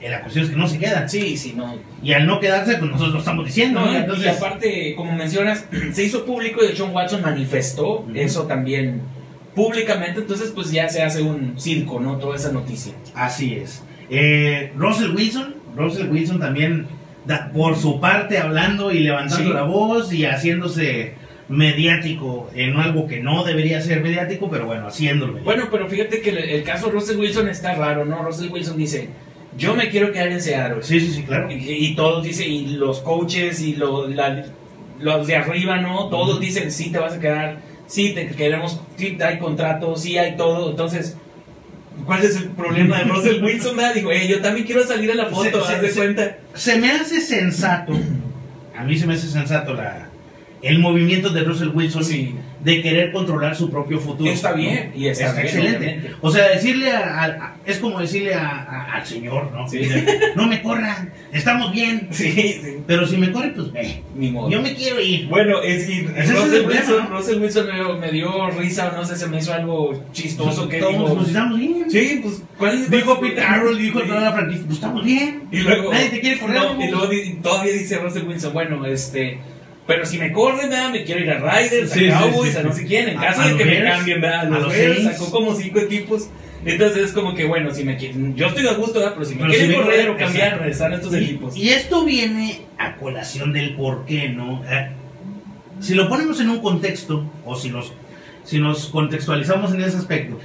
La 0.00 0.20
cuestión 0.20 0.44
es 0.44 0.50
que 0.52 0.56
no 0.56 0.68
se 0.68 0.78
quedan. 0.78 1.08
Sí, 1.08 1.36
sí, 1.36 1.54
no. 1.56 1.74
Y 2.02 2.12
al 2.12 2.24
no 2.26 2.38
quedarse, 2.38 2.76
pues 2.76 2.88
nosotros 2.90 3.14
lo 3.14 3.18
estamos 3.18 3.44
diciendo. 3.46 3.80
No, 3.80 3.92
y- 3.92 3.96
Entonces, 3.96 4.26
y 4.26 4.28
aparte, 4.28 4.94
como 4.96 5.12
mencionas, 5.12 5.66
se 5.92 6.04
hizo 6.04 6.24
público 6.24 6.60
y 6.64 6.76
John 6.78 6.94
Watson 6.94 7.22
manifestó 7.22 8.06
eso 8.14 8.44
también 8.46 9.00
públicamente, 9.54 10.20
entonces 10.20 10.52
pues 10.54 10.70
ya 10.70 10.88
se 10.88 11.02
hace 11.02 11.20
un 11.22 11.58
circo, 11.58 11.98
¿no? 11.98 12.16
Toda 12.18 12.36
esa 12.36 12.52
noticia. 12.52 12.92
Así 13.14 13.54
es. 13.54 13.82
Eh, 14.08 14.72
Russell 14.76 15.10
Wilson, 15.14 15.56
Russell 15.76 16.08
Wilson 16.08 16.38
también, 16.38 16.86
da- 17.26 17.50
por 17.52 17.74
su 17.76 17.98
parte, 17.98 18.38
hablando 18.38 18.92
y 18.92 19.00
levantando 19.00 19.48
Sí. 19.48 19.52
la 19.54 19.62
voz 19.62 20.12
y 20.12 20.24
haciéndose 20.26 21.14
mediático 21.48 22.50
en 22.54 22.76
algo 22.76 23.06
que 23.06 23.20
no 23.20 23.44
debería 23.44 23.80
ser 23.80 24.00
mediático, 24.02 24.50
pero 24.50 24.66
bueno, 24.66 24.86
haciéndolo. 24.86 25.32
mediático. 25.32 25.44
Bueno, 25.54 25.68
pero 25.70 25.88
fíjate 25.88 26.20
que 26.20 26.30
el, 26.30 26.38
el 26.38 26.62
caso 26.62 26.86
de 26.86 26.92
Russell 26.92 27.18
Wilson 27.18 27.48
está 27.48 27.74
raro, 27.74 28.04
¿no? 28.04 28.22
Russell 28.22 28.50
Wilson 28.50 28.76
dice, 28.76 29.08
yo 29.56 29.74
me 29.74 29.88
quiero 29.88 30.12
quedar 30.12 30.28
en 30.28 30.40
Seattle. 30.40 30.82
sí, 30.82 31.00
sí, 31.00 31.12
sí, 31.12 31.22
claro. 31.22 31.50
Y, 31.50 31.54
y 31.54 31.94
todos 31.96 32.22
dicen, 32.22 32.50
y 32.50 32.66
los 32.76 33.00
coaches 33.00 33.60
y 33.60 33.74
lo- 33.76 34.06
la- 34.08 34.44
los 35.00 35.26
de 35.26 35.36
arriba, 35.36 35.76
¿no? 35.80 36.08
Todos 36.08 36.40
dicen, 36.40 36.70
sí, 36.72 36.90
te 36.90 36.98
vas 36.98 37.14
a 37.14 37.20
quedar, 37.20 37.58
sí, 37.86 38.10
te 38.14 38.26
queremos, 38.28 38.80
sí, 38.96 39.16
hay 39.24 39.38
contrato, 39.38 39.96
sí, 39.96 40.18
hay 40.18 40.36
todo. 40.36 40.70
Entonces, 40.70 41.16
¿cuál 42.04 42.24
es 42.24 42.36
el 42.36 42.48
problema 42.50 42.98
de 42.98 43.04
Russell 43.04 43.42
Wilson? 43.42 43.76
Digo, 43.94 44.10
eh, 44.12 44.26
yo 44.28 44.40
también 44.42 44.66
quiero 44.66 44.84
salir 44.86 45.10
a 45.12 45.14
la 45.14 45.26
foto, 45.26 45.64
Se- 45.64 45.72
haz 45.72 45.80
se- 45.80 45.80
de 45.82 45.88
se- 45.90 45.96
cuenta. 45.98 46.36
Se 46.54 46.76
me 46.78 46.90
hace 46.90 47.20
sensato, 47.20 47.92
a 48.76 48.84
mí 48.84 48.96
se 48.98 49.06
me 49.06 49.14
hace 49.14 49.28
sensato 49.28 49.72
la, 49.74 50.07
el 50.62 50.78
movimiento 50.78 51.30
de 51.30 51.44
Russell 51.44 51.68
Wilson 51.68 52.04
Sí. 52.04 52.34
de 52.64 52.82
querer 52.82 53.12
controlar 53.12 53.54
su 53.54 53.70
propio 53.70 54.00
futuro. 54.00 54.30
Está 54.30 54.52
bien, 54.52 54.92
y 54.96 55.06
está 55.06 55.32
bien, 55.32 55.44
excelente. 55.46 55.76
obviamente. 55.78 56.10
O 56.20 56.30
sea, 56.30 56.48
decirle 56.48 56.90
a, 56.92 57.24
a- 57.24 57.56
es 57.64 57.78
como 57.78 58.00
decirle 58.00 58.34
a- 58.34 58.88
al 58.94 59.06
señor, 59.06 59.52
¿no? 59.52 59.68
Sí. 59.68 59.88
No 60.34 60.46
me 60.48 60.60
corran, 60.62 61.12
estamos 61.32 61.72
bien. 61.72 62.08
Sí, 62.18 62.60
Pero 62.86 63.06
si 63.06 63.16
me 63.16 63.30
corre, 63.30 63.50
pues 63.50 63.70
ve. 63.72 64.02
ni 64.16 64.30
modo. 64.32 64.50
Yo 64.50 64.60
me 64.60 64.74
quiero 64.74 65.00
ir. 65.00 65.28
Bueno, 65.28 65.62
es 65.62 65.86
que 65.86 66.02
Russell, 66.02 66.66
Wilson, 66.66 67.08
¿no? 67.10 67.16
Russell 67.18 67.40
Wilson 67.40 67.66
me, 67.66 67.98
me 68.00 68.10
dio 68.10 68.50
risa, 68.50 68.92
no 68.96 69.04
sé, 69.04 69.16
se 69.16 69.26
me 69.28 69.38
hizo 69.38 69.52
algo 69.54 70.02
chistoso 70.12 70.68
que 70.68 70.76
digo, 70.78 71.14
pues, 71.14 71.28
estamos 71.28 71.58
bien. 71.58 71.84
Sí, 71.88 72.20
pues, 72.22 72.42
¿cuál 72.58 72.74
es 72.74 72.90
Dijo 72.90 73.20
Pete 73.20 73.36
Carroll, 73.36 73.78
dijo 73.78 74.00
toda 74.00 74.20
la 74.20 74.32
franquicia, 74.32 74.64
pues 74.66 74.74
estamos 74.78 75.04
bien. 75.04 75.42
Y 75.52 75.58
luego, 75.58 75.92
Nadie 75.92 76.08
te 76.08 76.20
quiere 76.20 76.40
correr. 76.40 76.62
y 76.80 76.90
luego 76.90 77.08
todavía 77.42 77.72
dice 77.72 77.98
Russell 77.98 78.26
Wilson, 78.26 78.52
bueno, 78.52 78.84
este, 78.86 79.38
pero 79.88 80.06
si 80.06 80.18
me 80.18 80.30
corren, 80.30 80.70
¿verdad? 80.70 80.90
me 80.92 81.02
quiero 81.02 81.20
ir 81.22 81.30
a 81.32 81.38
Riders, 81.38 81.90
Sí, 81.90 81.98
sí, 82.00 82.08
a 82.10 82.20
Cowboys, 82.20 82.52
sí, 82.52 82.58
a 82.58 82.62
no 82.62 82.72
sí. 82.72 82.82
sé 82.82 82.86
quién, 82.86 83.08
en 83.08 83.18
A- 83.18 83.22
caso 83.22 83.40
a 83.40 83.44
de 83.46 83.50
los 83.50 83.58
que 83.58 83.64
me 83.64 83.70
Bears, 83.80 83.96
cambien, 83.96 84.20
¿verdad? 84.20 84.40
a 84.40 84.44
Los 84.44 84.62
los 84.62 84.72
Bears 84.72 85.02
sacó 85.02 85.30
como 85.32 85.54
cinco 85.56 85.80
equipos. 85.80 86.28
Entonces 86.64 87.04
es 87.04 87.12
como 87.12 87.34
que, 87.34 87.44
bueno, 87.46 87.72
si 87.74 87.82
me 87.84 87.96
quieren, 87.96 88.34
yo 88.36 88.46
estoy 88.48 88.62
de 88.64 88.74
gusto, 88.74 88.98
¿verdad? 88.98 89.14
Pero 89.14 89.24
si 89.24 89.34
me 89.34 89.40
Pero 89.42 89.50
quieren 89.52 89.70
si 89.70 89.76
me 89.76 89.82
correr 89.82 90.10
o 90.10 90.16
cambiar, 90.16 90.34
exacto. 90.44 90.58
regresar 90.60 90.92
a 90.92 90.94
estos 90.96 91.14
equipos. 91.14 91.56
Y, 91.56 91.62
y 91.62 91.68
esto 91.70 92.04
viene 92.04 92.60
a 92.78 92.96
colación 92.96 93.52
del 93.52 93.74
por 93.74 94.04
qué, 94.04 94.28
¿no? 94.28 94.62
Eh, 94.70 94.90
si 95.80 95.94
lo 95.94 96.08
ponemos 96.08 96.40
en 96.40 96.50
un 96.50 96.58
contexto, 96.60 97.24
o 97.44 97.56
si 97.56 97.70
nos, 97.70 97.92
si 98.44 98.58
nos 98.58 98.86
contextualizamos 98.88 99.72
en 99.72 99.82
ese 99.82 99.96
aspecto, 99.96 100.38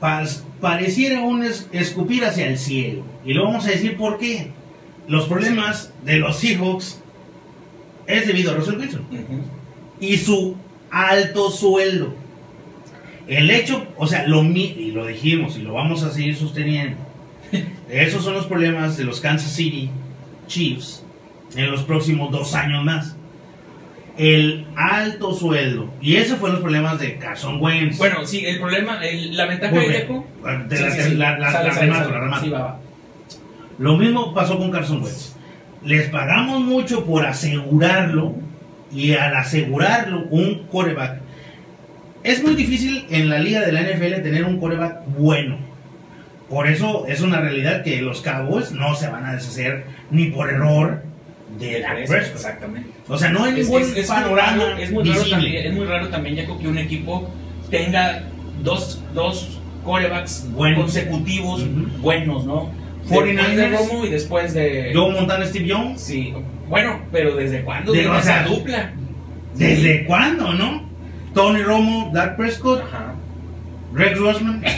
pas- 0.00 0.42
pareciera 0.60 1.20
un 1.20 1.44
es- 1.44 1.68
escupir 1.72 2.24
hacia 2.24 2.48
el 2.48 2.58
cielo. 2.58 3.04
Y 3.24 3.34
lo 3.34 3.44
vamos 3.44 3.66
a 3.66 3.70
decir 3.70 3.96
por 3.96 4.18
qué. 4.18 4.50
Los 5.08 5.26
problemas 5.26 5.92
de 6.04 6.16
los 6.16 6.38
Seahawks 6.38 7.00
es 8.06 8.26
debido 8.26 8.52
a 8.52 8.54
Russell 8.54 8.78
Wilson 8.78 9.02
y 10.00 10.16
su 10.16 10.56
alto 10.90 11.50
sueldo. 11.50 12.14
El 13.26 13.50
hecho, 13.50 13.86
o 13.96 14.06
sea, 14.06 14.26
lo 14.26 14.42
y 14.44 14.92
lo 14.92 15.04
dijimos 15.06 15.56
y 15.56 15.62
lo 15.62 15.72
vamos 15.74 16.02
a 16.04 16.10
seguir 16.12 16.36
sosteniendo. 16.36 16.96
Esos 17.90 18.22
son 18.24 18.34
los 18.34 18.46
problemas 18.46 18.96
de 18.96 19.04
los 19.04 19.20
Kansas 19.20 19.52
City 19.52 19.90
Chiefs 20.46 21.02
en 21.56 21.70
los 21.70 21.82
próximos 21.82 22.30
dos 22.30 22.54
años 22.54 22.84
más. 22.84 23.16
El 24.18 24.66
alto 24.76 25.34
sueldo. 25.34 25.90
Y 26.00 26.16
esos 26.16 26.38
fueron 26.38 26.54
los 26.54 26.62
problemas 26.62 26.98
de 26.98 27.16
Carson 27.18 27.60
Wentz. 27.60 27.98
Bueno, 27.98 28.24
sí, 28.24 28.46
el 28.46 28.58
problema, 28.58 29.04
el- 29.06 29.36
la 29.36 29.44
ventaja 29.46 29.74
de. 29.78 29.88
Deco. 29.88 30.24
La- 31.18 31.38
la- 31.38 31.50
la-. 32.50 32.78
Lo 33.78 33.96
mismo 33.98 34.32
pasó 34.32 34.56
con 34.58 34.70
Carson 34.70 35.02
Wentz. 35.02 35.35
Les 35.86 36.08
pagamos 36.08 36.60
mucho 36.60 37.04
por 37.06 37.24
asegurarlo 37.24 38.34
y 38.92 39.12
al 39.14 39.34
asegurarlo 39.36 40.24
un 40.30 40.66
coreback. 40.70 41.20
Es 42.24 42.42
muy 42.42 42.54
difícil 42.56 43.06
en 43.10 43.28
la 43.28 43.38
liga 43.38 43.60
de 43.60 43.72
la 43.72 43.82
NFL 43.82 44.22
tener 44.22 44.44
un 44.44 44.58
coreback 44.58 45.06
bueno. 45.16 45.58
Por 46.50 46.66
eso 46.68 47.06
es 47.08 47.20
una 47.20 47.40
realidad 47.40 47.82
que 47.84 48.00
los 48.02 48.20
Cowboys 48.20 48.72
no 48.72 48.94
se 48.94 49.08
van 49.08 49.24
a 49.26 49.32
deshacer 49.34 49.84
ni 50.10 50.26
por 50.26 50.50
error 50.50 51.02
de 51.58 51.80
Dak 51.80 51.98
Eso, 52.00 52.12
Prescott. 52.12 52.36
Exactamente. 52.36 52.90
O 53.08 53.16
sea, 53.18 53.30
no 53.30 53.44
hay 53.44 53.60
Es, 53.60 53.66
ningún 53.66 53.82
es- 53.82 53.96
es 53.96 54.08
muy 54.08 54.16
panorama 54.18 54.64
raro, 54.64 54.76
es 54.78 54.90
muy 54.92 55.04
raro 55.04 55.24
también, 55.30 55.66
es 55.66 55.72
muy 55.74 55.84
raro 55.86 56.08
también, 56.08 56.36
Jaco, 56.36 56.58
que 56.58 56.68
un 56.68 56.78
equipo 56.78 57.30
tenga 57.70 58.24
dos, 58.62 59.00
dos 59.14 59.60
corebacks 59.84 60.48
Buenos. 60.52 60.80
consecutivos 60.80 61.64
buenos, 62.00 62.44
¿no? 62.44 62.70
49ers. 63.08 63.36
Después 63.36 63.56
de 63.56 63.68
Romo 63.70 64.04
y 64.04 64.10
después 64.10 64.54
de... 64.54 64.92
Joe 64.94 65.12
Montana, 65.12 65.46
Steve 65.46 65.66
Jones. 65.72 66.00
Sí, 66.00 66.34
bueno, 66.68 67.00
pero 67.12 67.36
¿desde 67.36 67.62
cuándo 67.62 67.92
De- 67.92 68.08
o 68.08 68.20
sea, 68.22 68.42
dupla? 68.44 68.92
¿Desde 69.54 70.04
cuándo, 70.04 70.52
no? 70.52 70.84
Tony 71.34 71.62
Romo, 71.62 72.10
Dak 72.14 72.36
Prescott, 72.36 72.82
Ajá. 72.82 73.14
Rex 73.94 74.18
Grossman. 74.20 74.62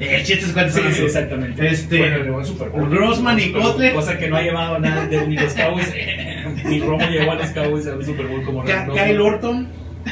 El 0.00 0.22
chiste 0.24 0.44
es 0.46 0.52
cuántos 0.52 0.74
Sí, 0.76 0.82
sí, 0.92 1.02
exactamente. 1.02 1.66
Este, 1.66 1.98
bueno, 1.98 2.18
llegó 2.18 2.38
al 2.38 2.44
Super 2.46 2.68
Bowl. 2.68 2.88
Grossman 2.88 3.38
y 3.40 3.50
Kotler. 3.52 3.92
Cosa 3.94 4.16
que 4.16 4.28
no 4.28 4.36
ha 4.36 4.42
llevado 4.42 4.78
nada 4.78 5.06
de 5.06 5.26
ni 5.26 5.36
los 5.36 5.52
Cowboys. 5.54 5.92
ni 6.64 6.80
Romo 6.80 7.06
llegó 7.08 7.32
a 7.32 7.34
los 7.34 7.50
Cowboys 7.50 7.86
al 7.88 8.04
Super 8.04 8.26
Bowl 8.28 8.42
como 8.44 8.64
Ka- 8.64 8.86
Rex 8.86 9.02
Kyle. 9.02 9.20
Orton. 9.20 9.68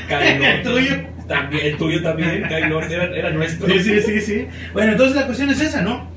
Kyle 0.08 0.18
El 0.22 0.42
Orton. 0.58 0.72
tuyo. 0.74 0.96
También, 1.28 1.66
el 1.66 1.76
tuyo 1.76 2.02
también, 2.02 2.44
Kyle 2.48 2.72
Orton, 2.72 2.92
era, 2.92 3.04
era 3.16 3.30
nuestro. 3.30 3.66
Sí, 3.68 3.80
sí, 3.80 4.00
sí, 4.00 4.20
sí. 4.20 4.46
Bueno, 4.72 4.92
entonces 4.92 5.16
la 5.16 5.26
cuestión 5.26 5.50
es 5.50 5.60
esa, 5.60 5.82
¿no? 5.82 6.08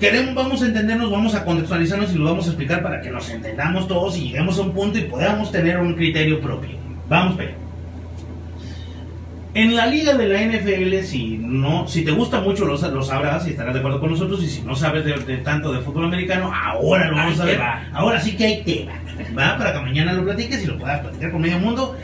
Queremos, 0.00 0.34
vamos 0.34 0.62
a 0.62 0.66
entendernos, 0.66 1.10
vamos 1.10 1.34
a 1.34 1.44
contextualizarnos 1.44 2.12
y 2.12 2.18
lo 2.18 2.24
vamos 2.24 2.46
a 2.46 2.50
explicar 2.50 2.82
para 2.82 3.00
que 3.00 3.10
nos 3.10 3.28
entendamos 3.30 3.88
todos 3.88 4.16
y 4.16 4.28
lleguemos 4.28 4.58
a 4.58 4.62
un 4.62 4.72
punto 4.72 4.98
y 4.98 5.02
podamos 5.02 5.50
tener 5.50 5.78
un 5.78 5.94
criterio 5.94 6.40
propio. 6.40 6.76
Vamos, 7.08 7.34
pero. 7.36 7.52
En 9.54 9.74
la 9.74 9.86
liga 9.86 10.14
de 10.14 10.28
la 10.28 10.40
NFL, 10.40 11.04
si 11.04 11.38
no, 11.38 11.88
si 11.88 12.04
te 12.04 12.12
gusta 12.12 12.40
mucho 12.40 12.64
lo, 12.64 12.76
lo 12.76 13.02
sabrás 13.02 13.44
y 13.48 13.50
estarás 13.50 13.74
de 13.74 13.80
acuerdo 13.80 13.98
con 13.98 14.10
nosotros. 14.12 14.40
Y 14.44 14.46
si 14.46 14.62
no 14.62 14.76
sabes 14.76 15.04
de, 15.04 15.14
de 15.14 15.38
tanto 15.38 15.72
de 15.72 15.80
fútbol 15.80 16.04
americano, 16.04 16.52
ahora 16.54 17.08
lo 17.08 17.16
vamos 17.16 17.40
Ahí 17.40 17.48
a 17.48 17.52
ver. 17.52 17.60
Ahora 17.92 18.20
sí 18.20 18.36
que 18.36 18.44
hay 18.44 18.62
tema, 18.62 18.92
¿va? 19.36 19.58
Para 19.58 19.72
que 19.72 19.80
mañana 19.80 20.12
lo 20.12 20.22
platiques 20.22 20.62
y 20.62 20.66
lo 20.66 20.78
puedas 20.78 21.00
platicar 21.00 21.32
con 21.32 21.40
medio 21.40 21.58
mundo 21.58 21.96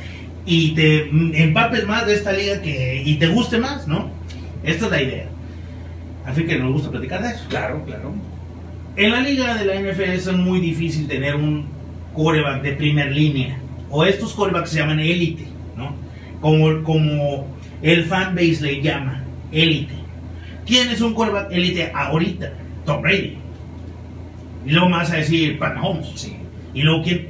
y 0.46 0.74
te 0.74 1.08
mm, 1.12 1.34
empapes 1.34 1.86
más 1.86 2.06
de 2.06 2.14
esta 2.14 2.32
liga 2.32 2.60
que 2.60 3.02
y 3.04 3.16
te 3.16 3.28
guste 3.28 3.58
más, 3.58 3.86
¿no? 3.86 4.10
Esta 4.64 4.86
es 4.86 4.90
la 4.90 5.02
idea. 5.02 5.28
Así 6.26 6.44
que 6.44 6.58
nos 6.58 6.72
gusta 6.72 6.90
platicar 6.90 7.22
de 7.22 7.30
eso. 7.30 7.44
Claro, 7.48 7.82
claro. 7.84 8.12
En 8.96 9.10
la 9.10 9.20
liga 9.20 9.54
de 9.56 9.64
la 9.66 9.74
NFL 9.80 10.02
es 10.02 10.32
muy 10.32 10.60
difícil 10.60 11.06
tener 11.08 11.34
un 11.34 11.66
coreback 12.14 12.62
de 12.62 12.72
primer 12.72 13.12
línea. 13.12 13.58
O 13.90 14.04
estos 14.04 14.32
corebacks 14.34 14.70
se 14.70 14.78
llaman 14.78 15.00
élite, 15.00 15.46
¿no? 15.76 15.94
Como, 16.40 16.82
como 16.82 17.46
el 17.82 18.04
fanbase 18.04 18.58
le 18.62 18.82
llama, 18.82 19.22
élite. 19.52 19.94
¿Quién 20.66 20.88
es 20.90 21.00
un 21.00 21.12
coreback 21.14 21.50
élite 21.52 21.90
ahorita? 21.94 22.52
Tom 22.86 23.02
Brady. 23.02 23.36
Y 24.66 24.70
luego 24.70 24.88
me 24.88 24.96
vas 24.96 25.10
a 25.12 25.16
decir 25.16 25.58
Pat 25.58 25.74
Mahomes. 25.74 26.06
Sí. 26.14 26.36
Y 26.72 26.82
luego 26.82 27.02
quién? 27.02 27.28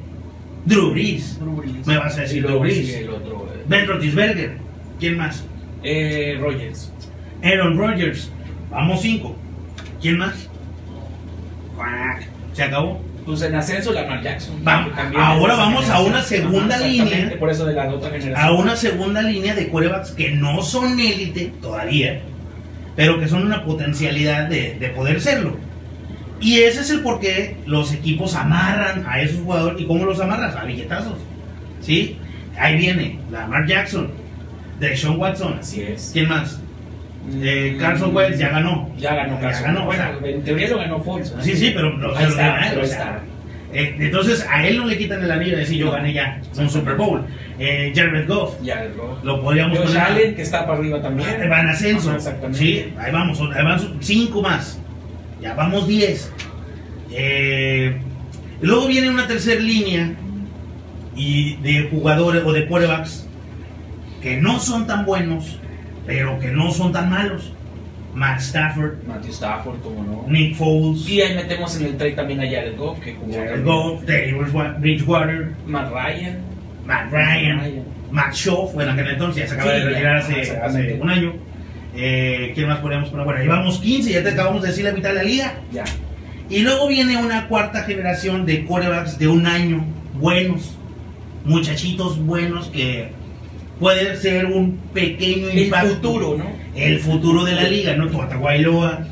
Drew 0.66 0.92
Brees. 0.92 1.38
Drew 1.40 1.56
Brees. 1.56 1.86
Me 1.86 1.96
vas 1.98 2.16
a 2.16 2.22
decir 2.22 2.42
Drew 2.46 2.60
Brees. 2.60 2.94
el 2.94 3.10
otro. 3.10 3.48
eh, 3.54 3.62
Ben 3.66 3.86
Roethlisberger. 3.86 4.56
¿Quién 5.00 5.16
más? 5.18 5.44
Eh, 5.82 6.38
Rogers. 6.40 6.92
Aaron 7.42 7.76
Rodgers. 7.76 8.30
Vamos 8.74 9.00
cinco. 9.00 9.36
¿Quién 10.00 10.18
más? 10.18 10.48
Se 12.52 12.62
acabó. 12.62 13.00
Pues 13.24 13.40
en 13.40 13.54
ascenso, 13.54 13.92
Lamar 13.92 14.22
Jackson. 14.22 14.56
Vamos, 14.62 14.92
ahora 15.16 15.54
vamos 15.54 15.88
a 15.88 16.00
una 16.02 16.20
segunda 16.20 16.76
exactamente, 16.76 17.16
línea. 17.16 17.38
Por 17.38 17.50
eso 17.50 17.64
de 17.64 17.72
la 17.72 17.88
otra 17.88 18.10
generación. 18.10 18.36
A 18.36 18.52
una 18.52 18.76
segunda 18.76 19.22
línea 19.22 19.54
de 19.54 19.68
corebacks 19.70 20.10
que 20.10 20.32
no 20.32 20.60
son 20.62 21.00
élite 21.00 21.52
todavía, 21.62 22.20
pero 22.96 23.18
que 23.18 23.26
son 23.28 23.46
una 23.46 23.64
potencialidad 23.64 24.48
de, 24.48 24.76
de 24.78 24.88
poder 24.88 25.22
serlo. 25.22 25.56
Y 26.40 26.58
ese 26.58 26.80
es 26.80 26.90
el 26.90 27.00
por 27.00 27.20
qué 27.20 27.56
los 27.64 27.94
equipos 27.94 28.34
amarran 28.34 29.06
a 29.08 29.22
esos 29.22 29.40
jugadores. 29.40 29.80
¿Y 29.80 29.86
cómo 29.86 30.04
los 30.04 30.20
amarras? 30.20 30.54
A 30.56 30.64
billetazos. 30.64 31.16
¿Sí? 31.80 32.18
Ahí 32.58 32.76
viene 32.76 33.20
Lamar 33.30 33.66
Jackson, 33.66 34.10
Deshaun 34.80 35.18
Watson. 35.18 35.56
Así 35.60 35.80
es. 35.80 36.10
¿Quién 36.12 36.28
más? 36.28 36.60
Eh, 37.42 37.76
Carson 37.80 38.14
Wentz 38.14 38.38
ya 38.38 38.50
ganó. 38.50 38.90
Ya 38.98 39.14
ganó 39.14 39.40
Ya 39.40 39.60
ganó, 39.60 39.82
o 39.82 39.86
bueno, 39.86 40.02
sea. 40.20 40.28
en 40.30 40.42
teoría 40.44 40.68
lo 40.68 40.78
ganó. 40.78 40.98
¿no? 41.04 41.42
Sí, 41.42 41.56
sí, 41.56 41.72
pero, 41.74 41.96
o 41.96 42.16
sea, 42.16 42.18
Ahí 42.18 42.26
está, 42.28 42.66
o 42.66 42.74
pero 42.74 42.86
sea, 42.86 42.98
está. 42.98 43.20
Eh, 43.72 43.96
entonces 43.98 44.46
a 44.48 44.64
él 44.66 44.76
no 44.76 44.86
le 44.86 44.96
quitan 44.96 45.22
el 45.24 45.30
anillo 45.30 45.52
de 45.54 45.60
decir 45.62 45.78
yo 45.78 45.90
gané 45.90 46.12
ya 46.12 46.40
un 46.58 46.70
Super 46.70 46.94
Bowl. 46.94 47.24
Eh, 47.58 47.92
Jared 47.94 48.28
Goff, 48.28 48.56
lo, 48.96 49.18
lo 49.24 49.42
podríamos 49.42 49.78
Josh 49.78 49.86
poner. 49.88 50.02
Allen, 50.02 50.34
que 50.36 50.42
está 50.42 50.66
para 50.66 50.78
arriba 50.78 51.00
también. 51.02 51.28
Ah, 51.42 51.46
Van 51.48 51.68
ascenso. 51.68 52.08
Ajá, 52.10 52.18
exactamente. 52.18 52.58
Sí, 52.58 52.92
ahí 52.98 53.10
vamos, 53.12 53.40
ahí 53.40 53.64
van 53.64 53.80
cinco 54.00 54.42
más. 54.42 54.78
Ya 55.40 55.54
vamos 55.54 55.88
10. 55.88 56.32
Eh, 57.10 57.96
luego 58.60 58.86
viene 58.86 59.10
una 59.10 59.26
tercera 59.26 59.60
línea 59.60 60.12
y 61.16 61.56
de 61.56 61.88
jugadores 61.90 62.42
o 62.44 62.52
de 62.52 62.66
quarterbacks 62.66 63.26
que 64.22 64.36
no 64.36 64.58
son 64.58 64.86
tan 64.86 65.04
buenos, 65.04 65.58
pero 66.06 66.38
que 66.38 66.48
no 66.48 66.70
son 66.70 66.92
tan 66.92 67.10
malos. 67.10 67.52
Matt 68.14 68.38
Stafford, 68.40 69.02
Matthew 69.08 69.32
Stafford, 69.32 69.80
como 69.80 70.04
no. 70.04 70.24
Nick 70.28 70.54
Foles, 70.54 71.08
Y 71.08 71.20
ahí 71.20 71.34
metemos 71.34 71.76
en 71.80 71.86
el 71.86 71.96
trade 71.96 72.12
también 72.12 72.40
a 72.40 72.44
Jared 72.44 72.76
Goff, 72.76 73.00
que 73.00 73.14
jugó 73.14 73.32
Jared. 73.32 73.64
Goff, 73.64 74.02
Bridgewa- 74.04 74.78
Bridgewater, 74.80 75.50
Matt 75.66 75.90
Ryan. 75.90 76.38
Matt 76.86 77.10
Ryan, 77.10 77.58
Ryan. 77.60 77.84
Matt 78.12 78.34
Schauf, 78.34 78.72
bueno, 78.72 78.92
en 78.92 79.00
aquel 79.00 79.12
entonces 79.14 79.42
ya 79.42 79.48
se 79.48 79.54
acaba 79.56 79.72
Sí, 79.74 79.78
de 79.80 79.84
retirar 79.88 80.16
hace, 80.18 80.98
un 81.00 81.10
año. 81.10 81.32
Eh, 81.96 82.52
¿Quién 82.54 82.68
más 82.68 82.78
podríamos 82.78 83.08
poner? 83.08 83.24
Bueno, 83.24 83.40
llevamos 83.40 83.78
15, 83.80 84.12
ya 84.12 84.22
te 84.22 84.30
acabamos 84.30 84.62
de 84.62 84.68
decir 84.68 84.84
la 84.84 84.92
mitad 84.92 85.08
de 85.08 85.14
la 85.16 85.22
liga. 85.24 85.54
Ya. 85.72 85.82
Y 86.48 86.60
luego 86.60 86.86
viene 86.86 87.16
una 87.16 87.48
cuarta 87.48 87.82
generación 87.82 88.46
de 88.46 88.64
quarterbacks 88.64 89.18
de 89.18 89.26
un 89.26 89.44
año, 89.46 89.84
buenos, 90.20 90.76
muchachitos 91.44 92.18
buenos 92.24 92.68
que 92.68 93.10
pueden 93.80 94.16
ser 94.16 94.46
un 94.46 94.78
pequeño 94.92 95.48
El 95.48 95.58
impacto. 95.64 95.94
futuro, 95.94 96.36
¿no? 96.38 96.46
El 96.74 96.98
futuro 97.00 97.44
de 97.44 97.52
la 97.54 97.64
liga, 97.64 97.94
¿no? 97.96 98.08
Tua 98.08 98.28
Tagovailoa, 98.28 99.06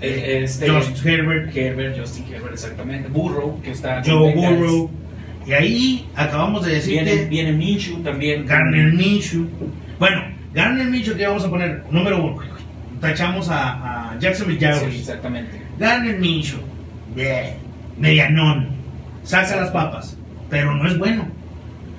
Eh, 0.00 0.42
Este, 0.44 0.66
Herbert, 0.66 1.54
Herbert, 1.56 1.98
Justin 1.98 2.24
Herbert, 2.32 2.52
exactamente. 2.54 3.08
Burrow, 3.08 3.60
que 3.62 3.72
está. 3.72 4.00
Joe. 4.04 4.32
Burrow. 4.34 4.90
Y 5.46 5.52
ahí 5.52 6.06
acabamos 6.14 6.64
de 6.64 6.74
decir 6.74 7.02
Viene, 7.02 7.24
viene 7.24 7.52
Minshew 7.52 8.02
también. 8.02 8.46
Garner 8.46 8.92
Minshew. 8.92 9.48
Bueno, 9.98 10.22
Garner 10.54 10.86
Minshew 10.86 11.16
que 11.16 11.26
vamos 11.26 11.44
a 11.44 11.50
poner 11.50 11.82
número 11.90 12.22
uno. 12.22 12.36
Tachamos 13.00 13.48
a, 13.48 14.10
a 14.12 14.18
Jacksonville 14.18 14.60
Sí, 14.90 14.98
exactamente. 14.98 15.60
Garner 15.78 16.18
Minshew, 16.18 16.60
bleh, 17.14 17.54
medianón, 17.96 18.68
saca 19.22 19.56
las 19.56 19.70
papas, 19.70 20.16
pero 20.50 20.74
no 20.74 20.86
es 20.88 20.98
bueno. 20.98 21.26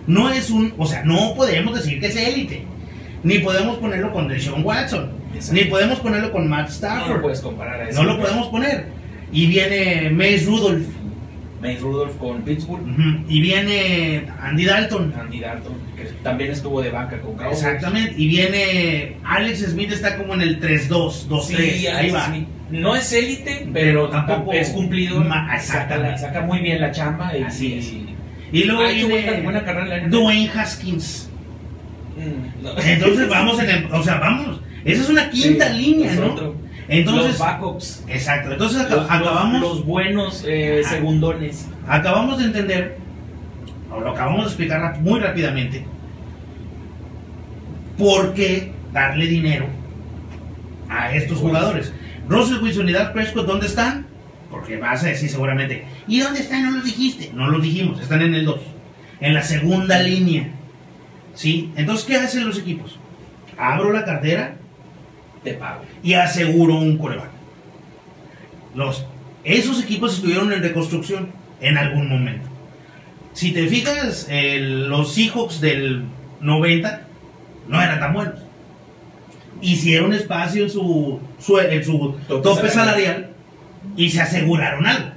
No 0.10 0.30
es 0.30 0.50
un, 0.50 0.74
o 0.78 0.86
sea, 0.86 1.04
no 1.04 1.34
podemos 1.36 1.76
decir 1.76 2.00
que 2.00 2.08
es 2.08 2.15
élite. 2.15 2.63
Ni 3.24 3.39
podemos 3.39 3.78
ponerlo 3.78 4.12
con 4.13 4.28
Deshaun 4.28 4.63
Watson, 4.63 5.12
Exacto. 5.36 5.54
ni 5.62 5.69
podemos 5.69 6.00
ponerlo 6.00 6.32
con 6.32 6.48
Matt 6.50 6.67
No 6.67 6.74
Stafford. 6.74 7.15
lo 7.17 7.22
puedes 7.22 7.41
comparar 7.41 7.82
a 7.82 7.89
eso. 7.89 8.02
No 8.04 8.13
lo 8.13 8.19
podemos 8.22 8.48
poner. 8.48 8.86
Y 9.32 9.45
viene 9.48 10.10
Mace 10.10 10.45
Rudolph, 10.45 10.88
Mace 11.62 11.80
Rudolph 11.80 12.15
con 12.17 12.41
Pittsburgh. 12.43 12.82
y 13.28 13.41
viene 13.41 14.26
Andy 14.41 14.63
Dalton. 14.65 15.13
Andy 15.19 15.39
Dalton, 15.41 15.74
que 15.98 16.04
también 16.24 16.52
estuvo 16.52 16.82
de 16.82 16.89
banca 16.89 17.19
con 17.19 17.36
Cowboys. 17.36 17.58
Exactamente, 17.58 18.13
y 18.17 18.28
viene 18.30 19.17
Alex 19.26 19.60
Smith 19.72 19.91
está 19.91 20.17
como 20.17 20.34
en 20.36 20.41
el 20.41 20.60
3-2, 20.62 21.28
2-3, 21.28 21.74
Sí, 21.76 21.88
ahí 21.88 22.10
va. 22.10 22.26
Smith. 22.28 22.48
No 22.72 22.95
es 22.95 23.12
élite, 23.13 23.67
pero 23.74 23.74
Pero 23.74 24.10
tampoco 24.10 24.34
tampoco 24.34 24.54
es 24.54 24.69
cumplidor. 24.69 25.26
ma- 25.26 25.60
saca, 25.60 26.17
saca 26.17 26.41
muy 26.41 26.60
bien 26.60 26.80
la 26.80 26.91
chamba. 26.91 27.36
Y, 27.38 27.43
Así 27.43 27.74
es. 27.74 27.86
y- 27.88 28.09
Y 28.52 28.64
luego 28.64 28.82
viene 28.84 29.42
buena- 29.42 29.44
buena 29.44 29.60
NFL. 29.62 30.10
Dwayne 30.10 30.50
Haskins. 30.56 31.30
Mm, 32.18 32.64
no. 32.64 32.78
Entonces 32.80 33.30
vamos 33.30 33.60
en 33.60 33.70
el, 33.70 33.86
o 33.92 34.04
sea, 34.04 34.16
vamos. 34.20 34.62
Esa 34.86 35.04
es 35.04 35.10
una 35.10 35.30
quinta 35.30 35.72
Sí, 35.72 35.78
línea, 35.78 36.14
¿no? 36.16 36.34
otro. 36.34 36.56
Entonces, 36.88 37.28
los 37.32 37.38
backups. 37.40 38.04
exacto. 38.08 38.52
Entonces 38.54 38.82
Los, 38.84 38.92
los- 38.92 39.12
acabamos, 39.12 39.62
los 39.62 39.86
buenos 39.86 40.44
eh, 40.48 40.82
segundones. 40.88 41.68
acabamos 41.88 42.40
de 42.40 42.46
entender, 42.46 42.98
o 43.92 44.00
lo 44.00 44.12
acabamos 44.12 44.42
de 44.42 44.48
explicar 44.48 45.00
muy 45.00 45.20
rápidamente, 45.20 45.86
por 47.98 48.34
qué 48.34 48.72
darle 48.94 49.28
dinero 49.28 49.68
a 50.90 51.14
estos 51.14 51.38
jugadores. 51.38 51.94
Russell 52.28 52.58
Wilson 52.64 52.90
y 52.90 52.94
Dak 52.94 53.14
Prescott, 53.14 53.46
¿dónde 53.46 53.68
están? 53.68 54.08
Porque 54.70 54.82
vas 54.84 55.04
a 55.04 55.08
decir 55.08 55.28
seguramente, 55.32 55.84
¿y 56.08 56.20
dónde 56.20 56.42
están? 56.42 56.62
No 56.64 56.70
los 56.74 56.84
dijiste. 56.86 57.32
No 57.34 57.50
los 57.50 57.64
dijimos, 57.64 58.00
están 58.00 58.22
en 58.22 58.36
el 58.36 58.46
2, 58.46 58.60
en 59.20 59.34
la 59.34 59.42
segunda 59.42 59.98
línea. 60.00 60.48
¿Sí? 61.34 61.72
Entonces, 61.76 62.06
¿qué 62.06 62.18
hacen 62.18 62.46
los 62.46 62.60
equipos? 62.60 63.00
Abro 63.58 63.92
la 63.92 64.06
cartera 64.06 64.58
Te 65.44 65.56
pago. 65.56 65.82
y 66.04 66.14
aseguro 66.14 66.76
un 66.76 67.00
coreback. 67.00 67.32
Los, 68.76 69.08
esos 69.44 69.82
equipos 69.82 70.14
estuvieron 70.14 70.54
en 70.54 70.62
reconstrucción 70.62 71.30
en 71.62 71.76
algún 71.80 72.08
momento. 72.08 72.48
Si 73.34 73.52
te 73.52 73.66
fijas, 73.68 74.28
el- 74.30 74.88
los 74.88 75.16
Seahawks 75.16 75.62
del 75.62 76.04
90 76.42 77.08
no 77.68 77.82
eran 77.82 78.00
tan 78.00 78.14
buenos. 78.14 78.36
Hicieron 79.64 80.14
espacio 80.14 80.62
en 80.66 80.70
su, 80.70 81.20
en 81.72 81.84
su 81.84 82.16
Tope 82.28 82.44
tope, 82.44 82.70
salarial. 82.70 83.29
Y 83.96 84.10
se 84.10 84.22
aseguraron 84.22 84.86
algo. 84.86 85.10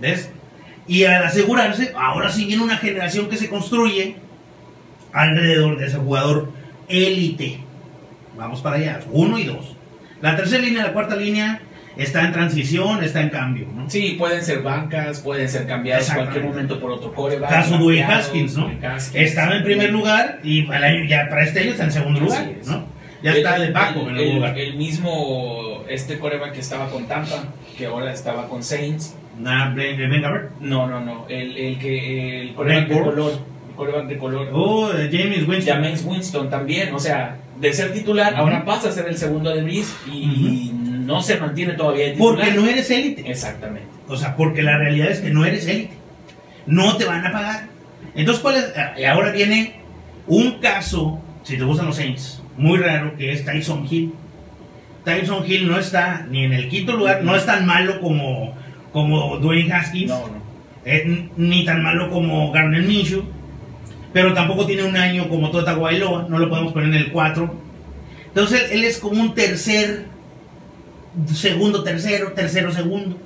¿Ves? 0.00 0.30
Y 0.88 1.04
al 1.04 1.24
asegurarse, 1.24 1.92
ahora 1.96 2.30
sí 2.30 2.44
viene 2.46 2.62
una 2.62 2.76
generación 2.76 3.28
que 3.28 3.36
se 3.36 3.48
construye 3.48 4.16
alrededor 5.12 5.78
de 5.78 5.86
ese 5.86 5.98
jugador 5.98 6.52
élite. 6.88 7.58
Vamos 8.36 8.60
para 8.60 8.76
allá, 8.76 9.00
uno 9.10 9.38
y 9.38 9.44
dos. 9.44 9.76
La 10.22 10.36
tercera 10.36 10.62
línea, 10.62 10.84
la 10.84 10.92
cuarta 10.92 11.16
línea 11.16 11.60
está 11.96 12.24
en 12.24 12.32
transición, 12.32 13.02
está 13.04 13.20
en 13.20 13.28
cambio, 13.30 13.66
¿no? 13.74 13.88
Sí, 13.90 14.16
pueden 14.18 14.42
ser 14.42 14.62
bancas, 14.62 15.20
pueden 15.20 15.48
ser 15.48 15.66
cambiadas 15.66 16.08
en 16.10 16.14
cualquier 16.16 16.44
momento 16.44 16.80
por 16.80 16.90
otro 16.92 17.12
coreback. 17.12 17.50
Caso 17.50 17.76
drafteados, 17.78 18.26
Haskins, 18.26 18.56
¿no? 18.56 18.70
Haskins. 18.82 19.14
Estaba 19.14 19.56
en 19.56 19.64
primer 19.64 19.90
lugar 19.92 20.40
y 20.42 20.62
para 20.62 20.88
ya 21.06 21.28
para 21.28 21.44
este 21.44 21.60
año 21.60 21.70
está 21.72 21.84
en 21.84 21.92
segundo 21.92 22.20
lugar, 22.20 22.48
es. 22.60 22.66
¿no? 22.66 22.84
Ya 23.22 23.32
El- 23.32 23.36
está 23.38 23.58
de 23.58 23.68
Paco 23.68 24.00
en 24.08 24.16
el, 24.16 24.20
el 24.22 24.34
lugar. 24.36 24.58
el 24.58 24.76
mismo, 24.76 25.69
este 25.90 26.18
coreback 26.18 26.52
que 26.52 26.60
estaba 26.60 26.88
con 26.90 27.06
Tampa, 27.06 27.44
que 27.76 27.86
ahora 27.86 28.12
estaba 28.12 28.48
con 28.48 28.62
Saints. 28.62 29.14
Nah, 29.38 29.72
Blaine- 29.74 30.20
Gabbert. 30.20 30.60
No, 30.60 30.86
no, 30.86 31.00
no. 31.00 31.26
El, 31.28 31.56
el 31.56 31.78
que, 31.78 32.42
el 32.42 32.54
coreback 32.54 32.88
de 32.88 32.94
color. 33.02 33.32
El 33.70 33.74
coreback 33.76 34.06
de 34.06 34.18
color. 34.18 34.48
Oh, 34.52 34.90
eh, 34.92 35.08
James 35.12 35.48
Winston. 35.48 35.74
Jameis 35.76 36.04
Winston 36.04 36.50
también, 36.50 36.94
o 36.94 36.98
sea, 36.98 37.36
de 37.58 37.72
ser 37.72 37.92
titular, 37.92 38.34
ahora 38.36 38.64
pasa 38.64 38.88
a 38.88 38.92
ser 38.92 39.06
el 39.08 39.16
segundo 39.16 39.54
de 39.54 39.62
Breeze 39.62 39.92
y 40.10 40.70
no 40.74 41.22
se 41.22 41.38
mantiene 41.38 41.72
todavía 41.74 42.06
de 42.06 42.10
titular. 42.12 42.36
Porque 42.36 42.52
no 42.52 42.66
eres 42.66 42.90
élite. 42.90 43.30
Exactamente. 43.30 43.88
O 44.08 44.16
sea, 44.16 44.36
porque 44.36 44.62
la 44.62 44.76
realidad 44.78 45.10
es 45.10 45.20
que 45.20 45.30
no 45.30 45.44
eres 45.44 45.66
élite. 45.66 45.94
No 46.66 46.96
te 46.96 47.04
van 47.04 47.26
a 47.26 47.32
pagar. 47.32 47.68
Entonces, 48.14 48.42
¿cuál 48.42 48.56
es? 48.56 48.72
Ah, 48.76 48.92
ahora 49.12 49.30
viene 49.32 49.80
un 50.26 50.58
caso, 50.60 51.20
si 51.42 51.56
te 51.56 51.64
gustan 51.64 51.86
los 51.86 51.96
Saints, 51.96 52.42
muy 52.56 52.78
raro, 52.78 53.16
que 53.16 53.32
es 53.32 53.44
Tyson 53.44 53.86
Hill. 53.90 54.12
Tyson 55.18 55.44
Hill 55.46 55.66
no 55.68 55.78
está 55.78 56.26
ni 56.30 56.44
en 56.44 56.52
el 56.52 56.68
quinto 56.68 56.92
lugar, 56.94 57.22
no 57.24 57.34
es 57.36 57.44
tan 57.46 57.66
malo 57.66 58.00
como, 58.00 58.54
como 58.92 59.36
Dwayne 59.38 59.72
Haskins, 59.72 60.10
No, 60.10 60.18
no. 60.28 60.40
eh, 60.84 61.02
n- 61.04 61.30
ni 61.36 61.64
tan 61.64 61.82
malo 61.82 62.10
como 62.10 62.50
Garner 62.52 62.82
Minshew, 62.82 63.24
pero 64.12 64.32
tampoco 64.34 64.66
tiene 64.66 64.84
un 64.84 64.96
año 64.96 65.28
como 65.28 65.50
Tota 65.50 65.74
Guailoa, 65.74 66.26
no 66.28 66.38
lo 66.38 66.48
podemos 66.48 66.72
poner 66.72 66.88
en 66.90 66.94
el 66.96 67.12
4. 67.12 67.54
Entonces, 68.28 68.70
él 68.72 68.84
es 68.84 68.98
como 68.98 69.20
un 69.20 69.34
tercer, 69.34 70.06
segundo, 71.32 71.82
tercero, 71.82 72.32
tercero, 72.32 72.72
segundo. 72.72 73.16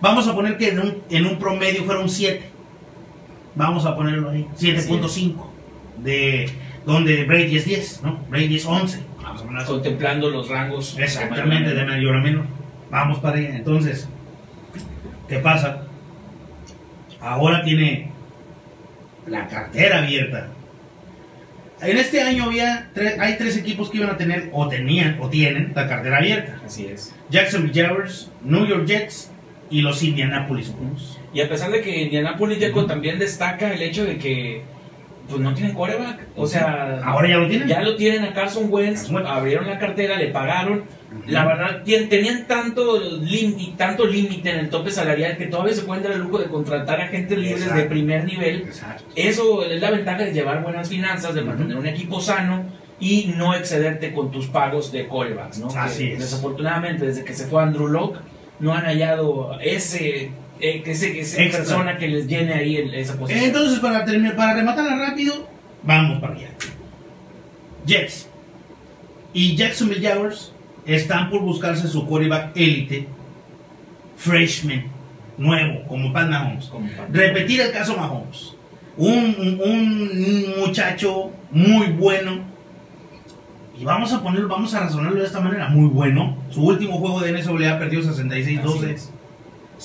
Vamos 0.00 0.26
a 0.28 0.34
poner 0.34 0.56
que 0.58 0.70
en 0.70 0.80
un, 0.80 0.94
en 1.10 1.26
un 1.26 1.38
promedio 1.38 1.84
fuera 1.84 2.00
un 2.00 2.08
7. 2.08 2.42
Vamos 3.54 3.84
a 3.86 3.94
ponerlo 3.94 4.30
ahí, 4.30 4.46
7.5. 4.58 5.34
De 6.02 6.48
donde 6.86 7.24
Brady 7.24 7.56
es 7.56 7.64
10, 7.66 8.00
¿no? 8.02 8.18
Brady 8.28 8.56
es 8.56 8.66
11. 8.66 8.98
Contemplando 9.66 10.30
los 10.30 10.48
rangos. 10.48 10.98
Exactamente, 10.98 11.74
de 11.74 11.84
mayor 11.84 12.16
a 12.16 12.20
menor. 12.20 12.44
Vamos 12.90 13.18
para 13.20 13.38
allá. 13.38 13.56
Entonces, 13.56 14.08
¿qué 15.28 15.38
pasa? 15.38 15.82
Ahora 17.20 17.62
tiene 17.62 18.10
la 19.26 19.46
cartera 19.46 19.98
abierta. 20.02 20.48
En 21.80 21.96
este 21.96 22.22
año 22.22 22.44
había 22.44 22.90
tres- 22.94 23.18
hay 23.18 23.36
tres 23.36 23.56
equipos 23.56 23.90
que 23.90 23.98
iban 23.98 24.10
a 24.10 24.16
tener, 24.16 24.50
o 24.52 24.68
tenían, 24.68 25.18
o 25.20 25.28
tienen 25.28 25.72
la 25.74 25.88
cartera 25.88 26.18
abierta. 26.18 26.60
Así 26.64 26.86
es. 26.86 27.14
Jacksonville 27.30 27.82
Jaguars, 27.82 28.30
New 28.44 28.66
York 28.66 28.86
Jets 28.86 29.30
y 29.68 29.80
los 29.82 30.02
Indianapolis 30.02 30.70
Colts. 30.70 31.18
Y 31.34 31.40
a 31.40 31.48
pesar 31.48 31.70
de 31.72 31.80
que 31.80 32.02
Indianapolis 32.02 32.58
Jaco 32.60 32.86
también 32.86 33.18
destaca 33.18 33.72
el 33.72 33.82
hecho 33.82 34.04
de 34.04 34.18
que 34.18 34.62
pues 35.28 35.40
no 35.40 35.54
tienen 35.54 35.74
coreback. 35.74 36.20
O 36.36 36.46
sea, 36.46 37.00
Ahora 37.04 37.28
ya 37.28 37.38
lo 37.38 37.48
tienen. 37.48 37.68
ya 37.68 37.80
lo 37.82 37.96
tienen 37.96 38.24
a 38.24 38.32
Carson 38.32 38.66
Wentz, 38.70 39.00
Carson 39.00 39.16
Wentz. 39.16 39.28
abrieron 39.30 39.66
la 39.66 39.78
cartera, 39.78 40.16
le 40.16 40.28
pagaron. 40.28 40.84
La 41.26 41.44
verdad, 41.44 41.82
tenían 41.84 42.46
tanto 42.46 43.00
y 43.22 43.74
tanto 43.76 44.06
límite 44.06 44.50
en 44.50 44.58
el 44.60 44.70
tope 44.70 44.90
salarial 44.90 45.36
que 45.36 45.46
todavía 45.46 45.74
se 45.74 45.82
pueden 45.82 46.02
dar 46.02 46.12
el 46.12 46.20
lujo 46.20 46.38
de 46.38 46.46
contratar 46.46 47.00
a 47.00 47.08
gente 47.08 47.36
libres 47.36 47.62
Exacto. 47.62 47.82
de 47.82 47.88
primer 47.88 48.24
nivel. 48.24 48.62
Exacto. 48.62 49.04
Eso 49.14 49.64
es 49.64 49.80
la 49.80 49.90
ventaja 49.90 50.22
de 50.24 50.32
llevar 50.32 50.62
buenas 50.62 50.88
finanzas, 50.88 51.34
de 51.34 51.42
mantener 51.42 51.76
un 51.76 51.86
equipo 51.86 52.20
sano 52.20 52.64
y 52.98 53.32
no 53.36 53.54
excederte 53.54 54.12
con 54.14 54.30
tus 54.30 54.46
pagos 54.46 54.90
de 54.92 55.06
corebacks, 55.06 55.58
¿no? 55.58 55.68
Así 55.76 56.06
Que 56.08 56.12
es. 56.14 56.18
Desafortunadamente, 56.20 57.04
desde 57.04 57.24
que 57.24 57.34
se 57.34 57.46
fue 57.46 57.62
Andrew 57.62 57.88
Locke, 57.88 58.18
no 58.60 58.72
han 58.72 58.84
hallado 58.84 59.58
ese, 59.60 60.30
eh, 60.62 60.82
que 60.82 60.92
ese, 60.92 61.12
que 61.12 61.20
esa 61.20 61.42
Extra. 61.42 61.58
persona 61.64 61.98
que 61.98 62.08
les 62.08 62.26
llene 62.26 62.54
ahí 62.54 62.76
el- 62.76 62.94
esa 62.94 63.18
posición. 63.18 63.44
Entonces, 63.44 63.78
para, 63.80 64.04
terminar, 64.04 64.36
para 64.36 64.54
rematarla 64.54 64.96
rápido, 64.96 65.46
vamos 65.82 66.20
para 66.20 66.34
allá. 66.34 66.48
Jets 67.86 68.28
y 69.34 69.56
Jacksonville 69.56 70.06
Jaguars 70.06 70.52
están 70.86 71.30
por 71.30 71.40
buscarse 71.42 71.88
su 71.88 72.06
quarterback 72.06 72.52
élite, 72.56 73.08
freshman, 74.16 74.84
nuevo, 75.38 75.82
como 75.88 76.12
Pat 76.12 76.28
Mahomes. 76.28 76.66
Como 76.66 76.88
Repetir 77.10 77.60
el 77.60 77.72
caso 77.72 77.96
Mahomes. 77.96 78.54
Un, 78.96 79.58
un- 79.64 80.54
muchacho 80.60 81.30
muy 81.50 81.86
bueno. 81.88 82.44
Y 83.78 83.84
vamos 83.84 84.12
a 84.12 84.22
ponerlo, 84.22 84.48
vamos 84.48 84.72
a 84.74 84.80
razonarlo 84.80 85.18
de 85.18 85.26
esta 85.26 85.40
manera, 85.40 85.68
muy 85.68 85.88
bueno. 85.88 86.36
Su 86.50 86.62
último 86.64 86.98
juego 86.98 87.20
de 87.20 87.32
NCAA 87.32 87.78
perdió 87.78 88.00
Así 88.00 88.08
66-12. 88.22 89.08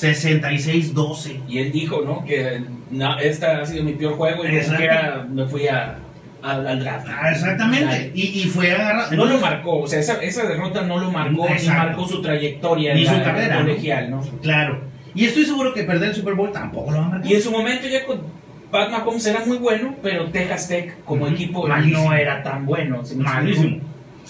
Es. 0.02 0.26
66-12. 0.26 1.42
Y 1.48 1.60
él 1.60 1.72
dijo, 1.72 2.02
¿no? 2.02 2.24
Que 2.26 2.62
no, 2.92 3.18
este 3.20 3.46
ha 3.46 3.66
sido 3.66 3.84
mi 3.84 3.94
peor 3.94 4.14
juego 4.16 4.46
y 4.46 4.50
quiera 4.50 5.26
me 5.30 5.46
fui 5.46 5.68
a, 5.68 5.98
a- 6.42 6.52
al 6.52 6.80
draft. 6.80 7.08
Ah, 7.10 7.32
exactamente. 7.32 8.12
Y, 8.14 8.42
y 8.42 8.44
fue 8.46 8.72
agarrado. 8.72 9.16
No 9.16 9.26
lo 9.26 9.38
marcó, 9.40 9.80
o 9.80 9.88
sea, 9.88 10.00
esa, 10.00 10.22
esa 10.22 10.48
derrota 10.48 10.82
no 10.84 11.00
lo 11.00 11.12
marcó 11.12 11.48
ni 11.50 11.68
marcó 11.68 12.08
su 12.08 12.22
trayectoria 12.22 12.94
Ni 12.94 13.02
en 13.02 13.08
su 13.08 13.14
la- 13.18 13.24
carrera, 13.24 13.58
colegial, 13.58 14.12
¿no? 14.12 14.22
Claro. 14.42 14.82
Y 15.16 15.26
estoy 15.26 15.46
seguro 15.46 15.74
que 15.74 15.84
perder 15.84 16.10
el 16.10 16.16
Super 16.16 16.36
Bowl 16.36 16.52
tampoco 16.52 16.92
lo 16.92 17.00
va 17.00 17.06
a 17.06 17.10
marcar. 17.10 17.32
Y 17.32 17.36
en 17.36 17.42
su 17.42 17.52
momento 17.52 17.88
ya 17.88 18.06
con 18.06 18.22
Pat 18.70 18.92
Mahomes 18.92 19.26
era 19.26 19.44
muy 19.46 19.58
bueno, 19.58 19.96
pero 20.04 20.26
Texas 20.26 20.68
Tech 20.68 21.04
como 21.06 21.28
equipo 21.28 21.68
Malísimo. 21.68 22.10
no 22.10 22.14
era 22.14 22.44
tan 22.44 22.66
bueno. 22.66 23.04
¿sí 23.04 23.16
me 23.16 23.24
Malísimo. 23.24 23.78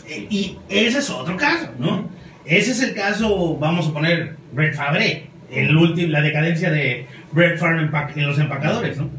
Eh, 0.08 0.28
Y 0.30 0.58
ese 0.70 1.00
es 1.00 1.10
otro 1.10 1.36
caso, 1.36 1.70
¿no? 1.78 2.08
Ese 2.46 2.72
es 2.72 2.82
el 2.82 2.94
caso, 2.96 3.58
vamos 3.58 3.90
a 3.90 3.94
poner, 3.94 4.38
Brett 4.54 4.76
Favre, 4.76 5.26
el 5.52 5.76
último, 5.76 6.12
la 6.12 6.22
decadencia 6.22 6.70
de 6.72 7.06
Brett 7.32 7.58
Favre 7.58 7.82
en, 8.16 8.28
los 8.28 8.40
empacadores, 8.40 8.98
¿no? 8.98 9.10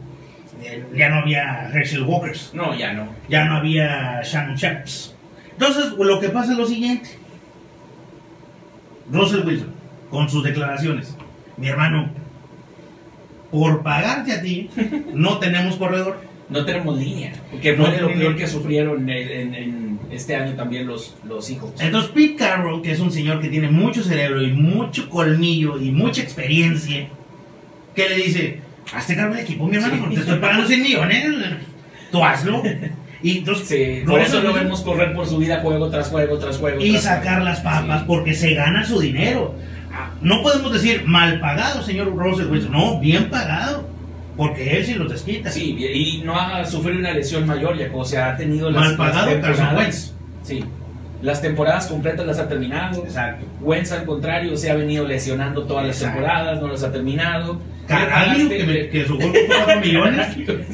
Eh, 0.63 0.85
Ya 0.95 1.09
no 1.09 1.21
había 1.21 1.71
Herschel 1.73 2.03
Walkers, 2.03 2.51
No, 2.55 2.77
ya 2.77 2.93
no. 2.93 3.09
ya 3.29 3.45
no 3.45 3.57
había 3.57 4.21
Shannon 4.23 4.57
Sharps. 4.57 5.15
Entonces, 5.53 5.93
lo 5.99 6.21
que 6.21 6.29
pasa 6.29 6.53
es 6.53 6.59
lo 6.59 6.67
siguiente. 6.67 7.11
Russell 9.11 9.47
Wilson, 9.47 9.73
con 10.11 10.29
sus 10.29 10.45
declaraciones, 10.45 11.17
mi 11.57 11.69
hermano, 11.69 12.11
por 13.51 13.83
pagarte 13.83 14.33
a 14.33 14.43
ti, 14.43 14.69
no 15.15 15.39
tenemos 15.39 15.77
corredor. 15.77 16.21
No 16.51 16.65
tenemos 16.65 16.99
línea, 16.99 17.33
que 17.61 17.77
No 17.77 17.85
fue 17.85 17.95
de 17.95 18.01
lo 18.01 18.09
peor 18.13 18.35
que 18.37 18.47
sufrieron 18.47 19.09
en, 19.09 19.31
en- 19.31 19.55
en 19.55 19.88
este 20.11 20.37
año 20.37 20.55
también 20.55 20.87
los, 20.87 21.15
los 21.25 21.51
hijos. 21.51 21.73
Entonces 21.81 22.11
Pete 22.13 22.37
Carroll, 22.37 22.83
que 22.83 22.93
es 22.93 23.01
un 23.01 23.11
señor 23.11 23.41
que 23.41 23.49
tiene 23.49 23.71
mucho 23.71 24.03
cerebro 24.03 24.43
y 24.43 24.53
mucho 24.53 25.09
colmillo 25.11 25.79
y 25.81 25.91
mucha 25.91 26.23
experiencia, 26.23 27.09
que 27.95 28.09
le 28.09 28.15
dice, 28.17 28.61
hazte 28.95 29.17
cargo 29.17 29.35
del 29.35 29.45
equipo, 29.45 29.67
mi 29.67 29.77
hermano, 29.77 29.95
Sí. 29.95 30.01
porque 30.01 30.15
te 30.17 30.21
estoy 30.23 30.39
pagando 30.39 30.67
100 30.67 30.83
millones, 30.83 31.25
tú 32.11 32.25
hazlo. 32.25 32.63
Y 33.23 33.39
entonces, 33.39 33.67
Sí, 33.69 34.05
por 34.07 34.21
eso 34.21 34.41
lo 34.41 34.53
vemos 34.53 34.81
correr 34.83 35.13
por 35.13 35.27
su 35.27 35.39
vida 35.39 35.61
juego 35.61 35.89
tras 35.91 36.09
juego 36.09 36.39
tras 36.39 36.57
juego. 36.57 36.81
y 36.81 36.93
tras 36.93 37.03
sacar 37.03 37.35
juego. 37.39 37.45
las 37.47 37.61
papas 37.61 38.01
Sí. 38.01 38.05
porque 38.07 38.33
se 38.35 38.55
gana 38.55 38.85
su 38.85 39.01
dinero. 39.01 39.55
Ah, 39.93 40.11
No 40.23 40.43
podemos 40.43 40.73
decir 40.73 41.03
mal 41.07 41.41
pagado, 41.41 41.83
señor 41.83 42.15
Russell 42.15 42.47
Wilson, 42.47 42.71
no, 42.73 43.01
bien 43.01 43.29
pagado, 43.31 43.89
porque 44.39 44.79
él 44.79 44.87
sí 44.87 44.95
los 44.95 45.11
desquita. 45.11 45.51
Sí, 45.51 45.77
y 45.79 46.23
no 46.25 46.35
ha 46.41 46.65
sufrido 46.65 46.99
una 47.01 47.13
lesión 47.13 47.47
mayor, 47.47 47.77
ya 47.77 47.91
o 47.93 48.05
sea, 48.07 48.31
ha 48.31 48.37
tenido 48.39 48.71
Mal 48.71 48.83
las, 48.89 48.93
pagado, 48.97 49.27
las 49.27 49.35
temporadas. 49.43 49.75
Wentz. 49.77 50.13
Sí, 50.45 50.65
las 51.21 51.43
temporadas 51.43 51.87
completas 51.89 52.25
las 52.27 52.39
ha 52.39 52.49
terminado. 52.49 53.05
Exacto. 53.05 53.45
Wentz, 53.61 53.93
al 53.93 54.05
contrario, 54.05 54.57
se 54.57 54.71
ha 54.71 54.75
venido 54.77 55.07
lesionando 55.07 55.65
todas 55.65 55.87
las 55.87 55.97
Exacto. 55.97 56.21
temporadas, 56.21 56.63
no 56.63 56.69
las 56.69 56.83
ha 56.85 56.91
terminado. 56.93 57.61
Caradio, 57.89 58.49
Le 58.49 58.57
que, 58.59 58.65
me- 58.65 58.89
que 58.91 59.05
su 59.07 59.15
gol 59.19 59.31
fue 59.33 59.47
4 59.47 59.81
millones, 59.85 60.27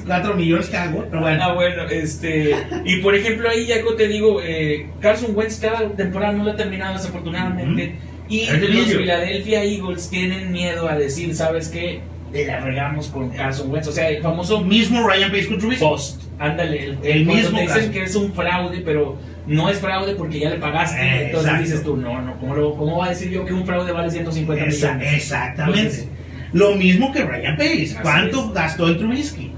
4 0.05 0.35
millones 0.35 0.67
cagó, 0.69 1.05
pero 1.09 1.23
bueno. 1.23 1.39
Ah, 1.45 1.53
bueno, 1.55 1.85
este. 1.89 2.55
Y 2.85 2.97
por 2.97 3.15
ejemplo, 3.15 3.49
ahí 3.49 3.67
ya 3.67 3.77
te 3.97 4.09
digo, 4.09 4.41
eh, 4.43 4.89
Carson 5.01 5.31
Wentz 5.35 5.61
cada 5.61 5.89
temporada 5.91 6.33
no 6.33 6.45
la 6.45 6.53
ha 6.53 6.57
terminado 6.57 6.95
desafortunadamente. 6.95 7.97
Y 8.29 8.41
Es 8.41 8.61
de 8.61 8.69
los. 8.69 8.87
Philadelphia 8.97 9.63
Eagles 9.63 10.11
tienen 10.11 10.51
miedo 10.51 10.89
a 10.89 10.97
decir, 10.97 11.35
¿sabes 11.37 11.69
qué? 11.69 12.01
La 12.35 12.61
regamos 12.61 13.09
con 13.09 13.31
Carson 13.31 13.71
Wentz. 13.71 13.87
O 13.89 13.93
sea, 13.93 14.09
el 14.11 14.23
famoso 14.23 14.61
Mismo 14.63 15.07
Ryan 15.07 15.31
Pace 15.31 15.47
con 15.49 15.59
Trubisky. 15.59 15.85
post. 15.85 16.23
Ándale, 16.39 16.85
el, 16.87 16.99
El 17.03 17.27
mismo 17.27 17.61
dicen 17.61 17.67
caso. 17.81 17.91
que 17.93 18.03
es 18.03 18.15
un 18.17 18.33
fraude, 18.33 18.83
pero 18.85 19.17
no 19.47 19.69
es 19.71 19.79
fraude 19.79 20.15
porque 20.17 20.41
ya 20.41 20.51
le 20.51 20.57
pagaste. 20.57 21.01
Eh, 21.01 21.27
entonces 21.27 21.49
exacto. 21.51 21.63
dices 21.65 21.83
tú, 21.85 21.97
no, 21.97 22.21
no, 22.23 22.37
¿cómo, 22.39 22.55
lo- 22.57 22.75
¿cómo 22.77 22.99
va 22.99 23.07
a 23.07 23.09
decir 23.11 23.31
yo 23.31 23.45
que 23.45 23.53
un 23.53 23.65
fraude 23.65 23.93
vale 23.93 24.11
150 24.11 24.65
Esa- 24.67 24.95
millones? 24.95 25.15
exactamente. 25.15 25.81
Entonces, 25.81 26.09
Lo 26.53 26.75
mismo 26.77 27.13
que 27.13 27.25
Ryan 27.25 27.57
Pace. 27.57 27.97
¿Cuánto 28.03 28.47
es. 28.47 28.53
gastó 28.53 28.89
en 28.89 28.99
Trubisky? 28.99 29.53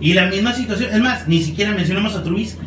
Y 0.00 0.14
la 0.14 0.26
misma 0.26 0.52
situación. 0.52 0.90
Es 0.92 1.00
más, 1.00 1.28
ni 1.28 1.40
siquiera 1.42 1.72
mencionamos 1.72 2.14
a 2.16 2.22
Trubisky. 2.24 2.66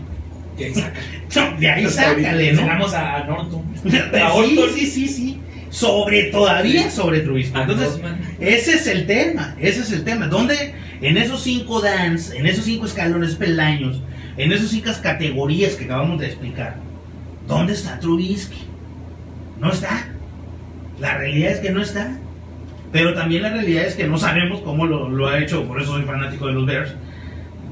que 0.57 0.73
saca. 0.73 0.93
No, 1.35 1.59
De 1.59 1.69
ahí 1.69 1.85
sácale, 1.89 2.23
¿no? 2.53 2.61
Mencionamos 2.61 2.93
a 2.93 3.23
Norton. 3.25 3.63
A 4.13 4.31
Sí, 4.43 4.59
sí, 4.73 4.85
sí, 4.85 5.07
sí. 5.07 5.39
Sobre, 5.75 6.31
todavía 6.31 6.89
sobre 6.89 7.19
Trubisky. 7.19 7.59
Entonces, 7.59 7.99
ese 8.39 8.75
es 8.75 8.87
el 8.87 9.05
tema. 9.05 9.55
Ese 9.59 9.81
es 9.81 9.91
el 9.91 10.05
tema. 10.05 10.27
Donde 10.27 10.73
en 11.01 11.17
esos 11.17 11.43
cinco 11.43 11.81
dans, 11.81 12.31
en 12.31 12.45
esos 12.45 12.63
cinco 12.63 12.85
escalones 12.85 13.35
peldaños, 13.35 14.01
en 14.37 14.53
esas 14.53 14.69
cinco 14.69 14.89
categorías 15.03 15.73
que 15.75 15.83
acabamos 15.83 16.21
de 16.21 16.27
explicar, 16.27 16.77
¿dónde 17.45 17.73
está 17.73 17.99
Trubisky? 17.99 18.63
No 19.59 19.69
está. 19.69 20.07
La 21.01 21.17
realidad 21.17 21.51
es 21.51 21.59
que 21.59 21.71
no 21.71 21.81
está. 21.81 22.19
Pero 22.93 23.13
también 23.13 23.41
la 23.41 23.49
realidad 23.49 23.83
es 23.83 23.95
que 23.95 24.07
no 24.07 24.17
sabemos 24.17 24.61
cómo 24.61 24.85
lo, 24.85 25.09
lo 25.09 25.27
ha 25.27 25.39
hecho, 25.39 25.65
por 25.65 25.81
eso 25.81 25.91
soy 25.91 26.03
fanático 26.03 26.47
de 26.47 26.53
los 26.53 26.65
Bears, 26.65 26.95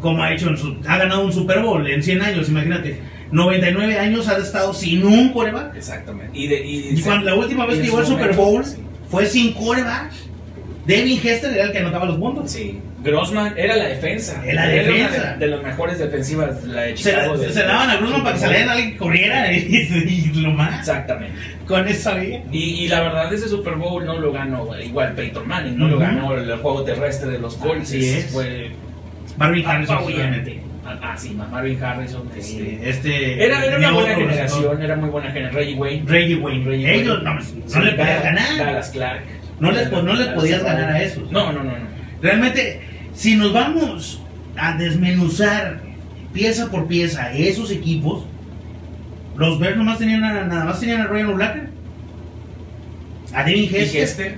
cómo 0.02 0.22
ha 0.22 0.34
hecho, 0.34 0.50
en 0.50 0.58
su, 0.58 0.76
ha 0.86 0.98
ganado 0.98 1.24
un 1.24 1.32
Super 1.32 1.62
Bowl 1.62 1.88
en 1.88 2.04
100 2.04 2.22
años, 2.22 2.50
imagínate. 2.50 3.00
99 3.34 4.00
años 4.00 4.28
ha 4.30 4.38
estado 4.38 4.74
sin 4.74 5.04
un 5.06 5.34
coreback. 5.34 5.76
Exactamente. 5.76 6.38
Y, 6.38 6.48
de, 6.48 6.66
y, 6.66 6.90
Y 6.98 7.02
cuando 7.02 7.26
la 7.26 7.36
última 7.36 7.66
vez 7.66 7.78
que 7.78 7.84
llegó 7.84 7.98
al 7.98 8.06
su 8.06 8.14
Super 8.14 8.34
Bowl 8.36 8.64
sí. 8.64 8.78
fue 9.10 9.26
sin 9.26 9.54
coreback. 9.54 10.12
Devin 10.86 11.18
Hester 11.26 11.54
era 11.54 11.64
el 11.66 11.72
que 11.72 11.80
anotaba 11.80 12.06
los 12.06 12.18
puntos. 12.18 12.52
Sí. 12.52 12.80
Grossman 13.04 13.54
era 13.58 13.76
la 13.76 13.86
defensa. 13.86 14.42
Era 14.46 14.66
la 14.66 14.72
defensa. 14.72 15.34
de, 15.34 15.46
de 15.46 15.48
las 15.48 15.64
mejores 15.64 15.98
defensivas, 16.00 16.64
la 16.66 16.82
de 16.84 16.98
Se, 16.98 17.10
Chicago. 17.12 17.38
se, 17.38 17.48
de- 17.48 17.54
se 17.54 17.64
daban 17.64 17.90
a 17.90 17.96
Grossman 17.98 18.24
para 18.24 18.36
que 18.36 18.40
saliera 18.42 18.72
alguien 18.74 18.92
que 18.92 18.98
corriera 18.98 19.52
y, 19.52 19.58
y 20.36 20.40
lo 20.40 20.52
más. 20.52 20.80
Exactamente. 20.80 21.36
Con 21.68 21.88
eso 21.88 22.12
había. 22.12 22.44
Y, 22.52 22.60
y 22.60 22.88
la 22.88 23.02
verdad, 23.02 23.34
ese 23.34 23.48
Super 23.50 23.76
Bowl 23.76 24.06
no 24.06 24.20
lo 24.20 24.32
ganó 24.32 24.78
igual 24.80 25.14
Peyton 25.16 25.48
Manning, 25.48 25.78
no 25.78 25.88
lo 25.88 25.98
ganó 26.00 26.34
el 26.36 26.56
juego 26.58 26.84
terrestre 26.84 27.32
de 27.32 27.40
los 27.40 27.56
Colts. 27.56 27.84
Así 27.90 28.06
es. 28.10 28.26
Fue 28.32 28.72
Harrison. 29.40 29.98
Ah, 30.86 31.16
sí, 31.18 31.34
Marvin 31.34 31.82
Harrison. 31.82 32.30
Este, 32.36 32.90
este. 32.90 33.46
era, 33.46 33.64
era 33.66 33.78
una 33.78 33.92
buena 33.92 34.16
generación, 34.16 34.82
era 34.82 34.96
muy 34.96 35.10
buena 35.10 35.32
generación. 35.32 35.62
Reggie 35.64 35.76
Wayne. 35.76 36.04
Reggie 36.06 36.36
Wayne. 36.36 36.66
Reggie 36.66 36.94
Ellos 36.96 37.18
Wayne. 37.24 37.24
no, 37.24 37.34
no 37.36 37.42
Sí, 37.42 37.80
le 37.80 37.92
podías 37.94 38.24
ganar. 38.24 38.58
Dallas 38.58 38.90
Clark. 38.90 39.22
No 39.60 39.72
les, 39.72 39.92
no 39.92 40.36
podías 40.36 40.60
Clark. 40.62 40.78
ganar 40.78 40.92
a 40.96 41.02
esos. 41.04 41.32
No, 41.32 41.52
no, 41.54 41.64
no, 41.64 41.72
no. 41.72 41.88
Realmente, 42.22 42.82
si 43.14 43.36
nos 43.36 43.54
vamos 43.54 44.22
a 44.58 44.78
desmenuzar 44.78 45.82
pieza 46.34 46.70
por 46.70 46.88
pieza 46.88 47.32
esos 47.34 47.72
equipos, 47.72 48.26
los 49.38 49.60
Bears 49.60 49.78
nomás 49.78 50.00
tenían 50.00 50.24
a, 50.24 50.44
nada 50.44 50.66
más 50.66 50.80
tenían 50.80 51.02
a 51.02 51.08
Ryan 51.08 51.28
O'Blacker, 51.28 51.70
a 53.34 53.44
Devin 53.44 53.70
Hester. 53.74 54.04
este, 54.04 54.38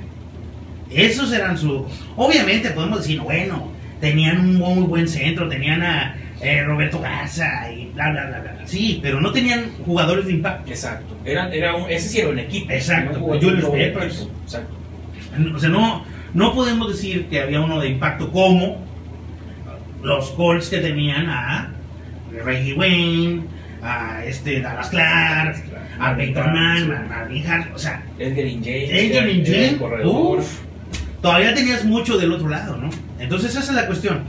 Esos 0.92 1.34
eran 1.34 1.58
su. 1.58 1.86
Obviamente 2.16 2.70
podemos 2.72 3.00
decir, 3.00 3.20
bueno, 3.20 3.72
tenían 4.00 4.40
un 4.40 4.56
muy 4.56 4.84
buen 4.86 5.08
centro, 5.08 5.50
tenían 5.50 5.82
a 5.84 6.16
eh, 6.42 6.64
Roberto 6.64 7.00
Garza 7.00 7.72
y 7.72 7.88
bla, 7.94 8.12
bla, 8.12 8.26
bla, 8.26 8.40
bla. 8.40 8.68
Sí, 8.68 9.00
pero 9.02 9.22
no 9.22 9.32
tenían 9.32 9.72
jugadores 9.86 10.26
de 10.26 10.34
impacto. 10.34 10.70
exacto. 10.70 11.16
Era, 11.24 11.54
era 11.54 11.76
un, 11.76 11.90
ese 11.90 12.10
sí 12.10 12.20
era 12.20 12.30
un 12.30 12.40
equipo. 12.40 12.72
Exacto, 12.72 13.14
no 13.14 13.20
jugó 13.20 13.40
Julius 13.40 13.64
un 13.64 13.72
Peppers. 13.72 14.28
Exacto. 14.44 14.76
O 15.54 15.60
sea, 15.60 15.70
no, 15.70 16.06
no 16.34 16.54
podemos 16.54 16.90
decir 16.90 17.26
que 17.28 17.42
había 17.42 17.62
uno 17.62 17.80
de 17.80 17.90
impacto 17.90 18.32
como 18.32 18.86
los 20.02 20.30
Colts 20.32 20.70
que 20.70 20.80
tenían 20.80 21.28
a 21.30 21.72
Reggie 22.44 22.74
Wayne, 22.74 23.44
a 23.82 24.24
este 24.26 24.62
Dallas 24.62 24.90
Clark, 24.90 25.56
a 26.00 26.16
Peyton 26.16 26.54
Mann, 26.54 26.92
a 26.92 27.02
Marvin. 27.02 27.44
O 27.74 27.80
sea, 27.80 28.04
Edgar 28.20 28.46
James. 28.46 28.90
Edgar 28.92 29.28
James, 29.46 30.62
todavía 31.22 31.54
tenías 31.54 31.84
mucho 31.86 32.18
del 32.18 32.32
otro 32.34 32.50
lado, 32.50 32.78
¿no? 32.78 32.90
Entonces 33.20 33.52
esa 33.52 33.62
es 33.62 33.72
la 33.72 33.88
cuestión. 33.88 34.24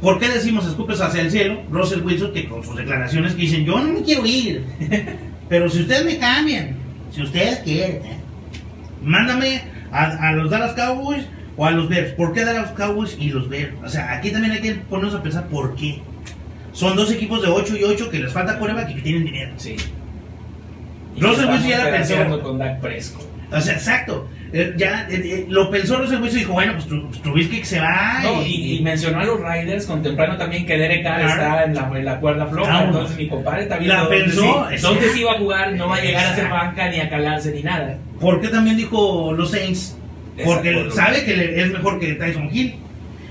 ¿Por 0.00 0.18
qué 0.18 0.28
decimos 0.28 0.66
escupes 0.66 1.00
hacia 1.00 1.22
el 1.22 1.30
cielo? 1.30 1.62
Russell 1.70 2.02
Wilson, 2.02 2.32
que 2.32 2.48
con 2.48 2.62
sus 2.62 2.76
declaraciones 2.76 3.34
que 3.34 3.42
dicen, 3.42 3.64
yo 3.64 3.78
no 3.80 3.92
me 3.92 4.02
quiero 4.02 4.26
ir, 4.26 4.64
pero 5.48 5.68
si 5.68 5.80
ustedes 5.82 6.04
me 6.04 6.18
cambian, 6.18 6.76
si 7.10 7.22
ustedes 7.22 7.60
quieren, 7.60 7.96
¿eh? 8.04 8.16
mándame 9.02 9.62
a, 9.90 10.28
a 10.28 10.32
los 10.32 10.50
Dallas 10.50 10.72
Cowboys 10.72 11.24
o 11.56 11.64
a 11.64 11.70
los 11.70 11.88
Bears. 11.88 12.12
¿Por 12.12 12.32
qué 12.32 12.44
Dallas 12.44 12.72
Cowboys 12.72 13.16
y 13.18 13.30
los 13.30 13.48
Bears? 13.48 13.74
O 13.84 13.88
sea, 13.88 14.12
aquí 14.12 14.30
también 14.30 14.52
hay 14.52 14.60
que 14.60 14.74
ponernos 14.74 15.14
a 15.14 15.22
pensar 15.22 15.46
por 15.48 15.74
qué. 15.76 16.02
Son 16.72 16.96
dos 16.96 17.10
equipos 17.12 17.40
de 17.40 17.48
8 17.48 17.76
y 17.76 17.84
8 17.84 18.10
que 18.10 18.18
les 18.18 18.32
falta 18.32 18.58
coreback 18.58 18.90
y 18.90 18.94
que 18.96 19.02
tienen 19.02 19.24
dinero. 19.24 19.52
Sí. 19.56 19.76
Russell 21.16 21.46
Wilson 21.46 21.68
ya 21.68 21.84
la 21.84 21.90
pensó. 21.92 22.42
con 22.42 22.58
Dak 22.58 22.80
Prescott. 22.80 23.26
O 23.52 23.60
sea, 23.60 23.74
exacto. 23.74 24.28
Eh, 24.56 24.72
ya 24.76 25.08
eh, 25.10 25.46
lo 25.48 25.68
pensó 25.68 25.96
Russell 25.98 26.20
Wilson 26.22 26.36
y 26.38 26.40
dijo, 26.42 26.52
bueno, 26.52 26.74
pues 26.74 26.88
Tru- 26.88 27.10
Trubisky 27.22 27.64
se 27.64 27.80
va. 27.80 28.20
No, 28.22 28.40
y, 28.46 28.76
y 28.76 28.82
mencionó 28.82 29.18
a 29.18 29.24
los 29.24 29.40
Riders 29.40 29.84
contemplando 29.86 30.36
también 30.36 30.64
que 30.64 30.78
Derek 30.78 31.02
Carr 31.02 31.22
Claro. 31.22 31.32
está 31.42 31.64
en 31.64 31.74
la, 31.74 31.98
en 31.98 32.04
la 32.04 32.20
cuerda 32.20 32.46
floja. 32.46 32.70
Claro. 32.70 32.86
Entonces 32.86 33.16
mi 33.16 33.28
compadre 33.28 33.66
también 33.66 33.90
La 33.90 34.08
pensó, 34.08 34.42
dónde, 34.42 34.76
sí, 34.78 34.82
dónde 34.82 34.98
exacto. 35.00 35.12
sí 35.12 35.20
iba 35.22 35.32
a 35.32 35.38
jugar, 35.38 35.72
no 35.72 35.88
va 35.88 35.96
a 35.96 36.00
llegar 36.00 36.26
a 36.26 36.34
ser 36.36 36.48
banca 36.48 36.88
ni 36.88 37.00
a 37.00 37.08
calarse 37.10 37.50
ni 37.52 37.62
nada. 37.64 37.98
¿Por 38.20 38.40
qué 38.40 38.46
también 38.48 38.76
dijo 38.76 39.32
los 39.36 39.50
Saints? 39.50 39.98
Porque 40.44 40.70
Exacto. 40.70 40.94
sabe 40.94 41.24
que 41.24 41.36
le- 41.36 41.60
es 41.60 41.72
mejor 41.72 41.98
que 41.98 42.14
Tyson 42.14 42.48
Hill. 42.52 42.76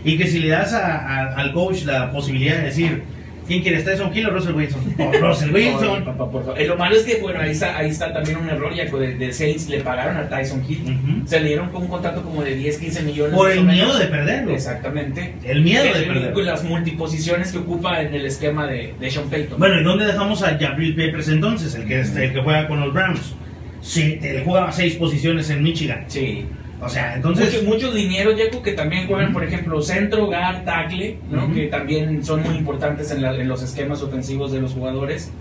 Y 0.04 0.18
que 0.18 0.28
si 0.28 0.40
le 0.40 0.50
das 0.50 0.74
a- 0.74 0.98
a- 0.98 1.36
al 1.38 1.54
coach 1.54 1.84
la 1.86 2.12
posibilidad 2.12 2.58
de 2.58 2.64
decir, 2.64 3.04
¿quién 3.48 3.62
quieres, 3.62 3.86
Tyson 3.86 4.16
Hill 4.16 4.26
o 4.28 4.30
Russell 4.32 4.54
Wilson? 4.56 4.96
O 5.00 5.12
Russell 5.28 5.50
Oye, 5.56 5.70
Wilson. 5.76 6.06
papá, 6.06 6.30
por 6.32 6.44
favor. 6.44 6.60
Eh, 6.60 6.68
lo 6.68 6.76
malo 6.78 6.96
es 6.96 7.04
que, 7.04 7.16
bueno, 7.18 7.40
ahí 7.42 7.52
está, 7.52 7.78
ahí 7.78 7.90
está 7.90 8.14
también 8.14 8.38
un 8.38 8.50
error, 8.50 8.74
ya 8.74 8.86
que 8.90 8.96
de, 8.98 9.16
de 9.16 9.34
Saints 9.34 9.70
le 9.70 9.80
pagaron 9.82 10.18
a 10.18 10.28
Tyson 10.30 10.64
Hill. 10.68 10.84
Ujú. 10.84 11.28
Se 11.28 11.40
le 11.40 11.48
dieron 11.50 11.70
con 11.70 11.84
un 11.84 11.88
contrato 11.88 12.22
como 12.24 12.44
de 12.44 12.56
10, 12.56 12.78
15 12.78 13.04
millones. 13.04 13.36
Por 13.36 13.52
el 13.52 13.64
miedo 13.64 13.98
de 13.98 14.06
perderlo. 14.08 14.54
Exactamente. 14.54 15.36
El 15.44 15.62
miedo 15.64 15.84
de 15.84 15.90
perderlo. 16.04 16.34
con 16.34 16.46
las 16.46 16.64
multiposiciones 16.64 17.52
que 17.52 17.58
ocupa 17.60 18.02
en 18.02 18.14
el 18.14 18.26
esquema 18.26 18.68
de, 18.68 18.94
de 19.00 19.12
Sean 19.12 19.30
Payton. 19.30 19.60
Bueno, 19.60 19.80
¿y 19.80 19.84
dónde 19.84 20.06
dejamos 20.06 20.42
a 20.44 20.58
Jabril 20.58 20.96
Peppers 20.96 21.28
entonces? 21.30 21.76
El 21.76 21.86
que, 21.88 22.02
el 22.02 22.34
que 22.34 22.42
juega 22.42 22.68
con 22.68 22.80
los 22.80 22.94
Browns. 22.94 23.36
Sí, 23.82 24.18
él 24.22 24.44
jugaba 24.46 24.72
seis 24.72 24.96
posiciones 24.96 25.50
en 25.50 25.62
Michigan. 25.64 26.06
sí. 26.08 26.46
O 26.84 26.90
sea, 26.90 27.16
entonces... 27.16 27.54
Muchos, 27.54 27.64
muchos 27.64 27.96
dineros, 27.96 28.36
Jaco, 28.40 28.62
que 28.62 28.74
también 28.74 29.08
juegan, 29.08 29.26
Ujú. 29.28 29.34
por 29.34 29.44
ejemplo, 29.44 29.82
centro, 29.82 30.26
guard, 30.28 30.64
tackle, 30.66 31.18
¿no? 31.30 31.46
Ujú. 31.46 31.54
que 31.54 31.68
también 31.68 32.24
son 32.24 32.44
muy 32.44 32.56
importantes 32.56 33.12
en, 33.12 33.22
la- 33.22 33.36
en 33.36 33.48
los 33.48 33.62
esquemas 33.64 34.02
ofensivos 34.02 34.52
de 34.52 34.60
los 34.62 34.74
jugadores. 34.74 35.32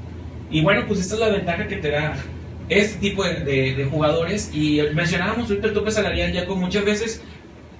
Y 0.50 0.61
bueno, 0.61 0.85
pues 0.87 1.00
esta 1.00 1.14
es 1.14 1.20
la 1.20 1.28
ventaja 1.28 1.66
que 1.66 1.76
te 1.76 1.90
da 1.90 2.16
este 2.68 2.98
tipo 3.00 3.24
de, 3.24 3.40
de- 3.40 3.74
de 3.74 3.85
jugadores. 3.87 4.50
Y 4.55 4.81
mencionábamos 4.94 5.48
ahorita 5.50 5.66
el 5.68 5.74
tope 5.74 5.90
salarial, 5.90 6.33
Jaco, 6.35 6.57
muchas 6.57 6.85
veces 6.85 7.22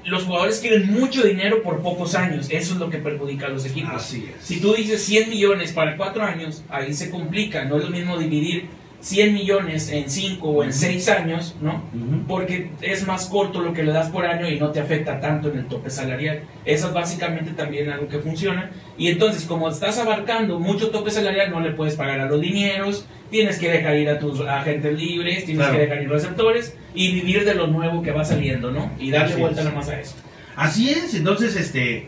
los 0.05 0.25
jugadores 0.25 0.59
quieren 0.59 0.91
mucho 0.93 1.23
dinero 1.23 1.63
por 1.63 1.81
pocos 1.81 2.15
años. 2.17 2.49
Eso 2.51 2.75
es 2.75 2.81
lo 2.81 2.91
que 2.91 2.99
perjudica 2.99 3.47
a 3.47 3.51
los 3.51 3.65
equipos. 3.67 3.93
Así 3.95 4.27
es. 4.37 4.45
Si 4.45 4.61
tú 4.61 4.75
dices 4.75 5.03
100 5.05 5.31
millones 5.31 5.73
para 5.73 5.97
4 5.97 6.23
años, 6.25 6.65
ahí 6.69 6.93
se 6.95 7.09
complica. 7.11 7.65
No 7.67 7.77
es 7.79 7.85
lo 7.85 7.91
mismo 7.91 8.19
dividir 8.19 8.67
100 9.03 9.35
millones 9.35 9.91
en 9.91 10.09
5 10.09 10.49
o 10.49 10.63
en 10.63 10.71
Ujú. 10.71 10.79
6 10.79 11.09
años, 11.09 11.57
¿no? 11.61 11.83
Ujú. 11.93 12.23
porque 12.29 12.71
es 12.81 13.05
más 13.07 13.27
corto 13.27 13.61
lo 13.61 13.73
que 13.75 13.83
le 13.83 13.91
das 13.93 14.09
por 14.11 14.25
año 14.25 14.49
y 14.49 14.59
no 14.61 14.71
te 14.71 14.79
afecta 14.81 15.19
tanto 15.21 15.51
en 15.51 15.59
el 15.59 15.67
tope 15.67 15.91
salarial. 15.91 16.43
Eso 16.65 16.87
es 16.87 16.93
básicamente 16.95 17.51
también 17.51 17.91
algo 17.91 18.07
que 18.09 18.21
funciona. 18.21 18.71
Y 18.97 19.09
entonces, 19.09 19.45
como 19.45 19.69
estás 19.69 19.99
abarcando 19.99 20.61
mucho 20.61 20.91
tope 20.91 21.11
salarial, 21.11 21.51
no 21.51 21.59
le 21.61 21.73
puedes 21.73 21.97
pagar 21.97 22.21
a 22.21 22.27
los 22.27 22.41
dineros, 22.41 23.05
tienes 23.29 23.59
que 23.59 23.69
dejar 23.71 23.97
ir 23.97 24.09
a 24.09 24.19
tus 24.21 24.41
agentes 24.41 24.97
libres, 24.97 25.45
tienes 25.47 25.65
Claro. 25.67 25.75
que 25.75 25.81
dejar 25.81 26.03
ir 26.03 26.09
receptores 26.09 26.77
y 26.95 27.13
vivir 27.13 27.45
de 27.45 27.55
lo 27.57 27.67
nuevo 27.67 28.03
que 28.03 28.13
va 28.13 28.25
saliendo, 28.25 28.71
¿no? 28.71 28.93
Y 29.01 29.11
darle 29.11 29.33
Así 29.33 29.41
vuelta 29.41 29.65
nada 29.65 29.75
más 29.75 29.89
a 29.89 29.99
eso. 29.99 30.15
Así 30.55 30.91
es, 30.91 31.13
entonces, 31.15 31.57
este, 31.57 32.07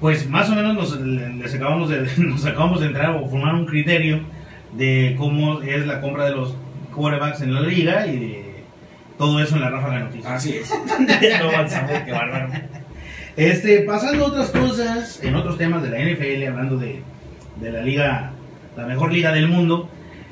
pues 0.00 0.28
más 0.28 0.50
o 0.50 0.54
menos 0.56 0.74
nos, 0.74 0.98
les 1.00 1.54
acabamos 1.54 1.90
de, 1.90 2.08
nos 2.18 2.44
acabamos 2.44 2.80
de 2.80 2.86
entrar 2.88 3.10
o 3.14 3.28
formar 3.28 3.54
un 3.54 3.66
criterio 3.66 4.20
de 4.76 5.14
cómo 5.18 5.62
es 5.62 5.86
la 5.86 6.00
compra 6.00 6.26
de 6.26 6.32
los 6.32 6.54
quarterbacks 6.94 7.40
en 7.40 7.54
la 7.54 7.60
liga 7.60 8.06
y 8.06 8.18
de 8.18 8.54
todo 9.18 9.40
eso 9.40 9.56
en 9.56 9.62
la 9.62 9.70
ráfaga 9.70 9.98
de 9.98 10.04
noticias. 10.04 10.32
Así 10.32 10.56
es. 10.56 10.70
no 11.40 11.48
avanzamos, 11.48 11.92
qué 12.04 12.12
bárbaro. 12.12 12.48
Este, 13.36 13.80
pasando 13.80 14.24
a 14.24 14.28
otras 14.28 14.50
cosas, 14.50 15.22
en 15.22 15.34
otros 15.34 15.58
temas 15.58 15.82
de 15.82 15.90
la 15.90 15.98
NFL, 15.98 16.46
hablando 16.48 16.76
de, 16.76 17.02
de 17.60 17.72
la 17.72 17.82
liga, 17.82 18.32
la 18.76 18.86
mejor 18.86 19.12
liga 19.12 19.32
del 19.32 19.48
mundo, 19.48 19.88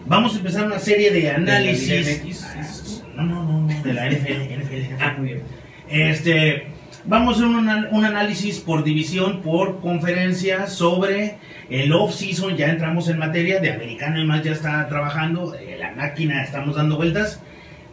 vamos 0.07 0.35
a 0.35 0.39
empezar 0.39 0.67
una 0.67 0.79
serie 0.79 1.11
de 1.11 1.21
Liga 1.21 1.35
análisis. 1.37 2.23
MX? 2.23 3.05
No, 3.17 3.25
no, 3.25 3.45
no, 3.45 3.61
no, 3.63 3.83
de 3.83 3.93
la 3.93 4.09
NFL, 4.09 4.63
NFL. 4.63 5.03
Ah, 5.03 5.15
muy 5.19 5.29
bien. 5.29 5.43
Este, 5.89 6.72
vamos 7.05 7.35
a 7.35 7.45
hacer 7.45 7.47
un, 7.91 8.05
análisis 8.05 8.61
por 8.61 8.85
división, 8.85 9.43
por 9.43 9.81
conferencia 9.81 10.67
sobre 10.67 11.37
el 11.71 11.93
off-season. 11.93 12.57
Ya 12.57 12.69
entramos 12.71 13.09
en 13.09 13.19
materia 13.19 13.61
de 13.61 13.73
americano 13.73 14.21
y 14.21 14.25
más 14.25 14.43
ya 14.43 14.53
está 14.53 14.87
trabajando, 14.89 15.55
eh, 15.55 15.77
la 15.79 15.93
máquina 15.93 16.43
estamos 16.43 16.77
dando 16.77 16.97
vueltas. 16.97 17.41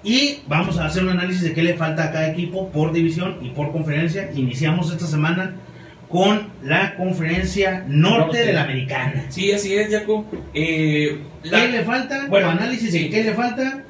Y 0.03 0.39
vamos 0.47 0.77
a 0.77 0.85
hacer 0.85 1.03
un 1.03 1.09
análisis 1.09 1.41
de 1.43 1.53
qué 1.53 1.61
le 1.61 1.73
falta 1.73 2.05
a 2.05 2.11
cada 2.11 2.29
equipo 2.29 2.69
por 2.69 2.93
división 2.93 3.37
y 3.41 3.49
por 3.49 3.71
conferencia. 3.71 4.31
Iniciamos 4.33 4.91
esta 4.91 5.05
semana 5.05 5.55
con 6.07 6.47
la 6.63 6.95
conferencia 6.95 7.83
norte, 7.87 8.19
Norte. 8.19 8.45
de 8.45 8.53
la 8.53 8.63
americana. 8.63 9.25
Sí, 9.29 9.51
así 9.51 9.75
es, 9.75 9.91
Jaco. 9.91 10.25
Eh, 10.53 11.19
la- 11.43 11.61
¿Qué 11.61 11.67
le 11.67 11.83
falta? 11.83 12.27
Bueno, 12.29 12.49
análisis 12.49 12.93
de 12.93 13.09
qué 13.09 13.23
le 13.23 13.33
falta 13.33 13.83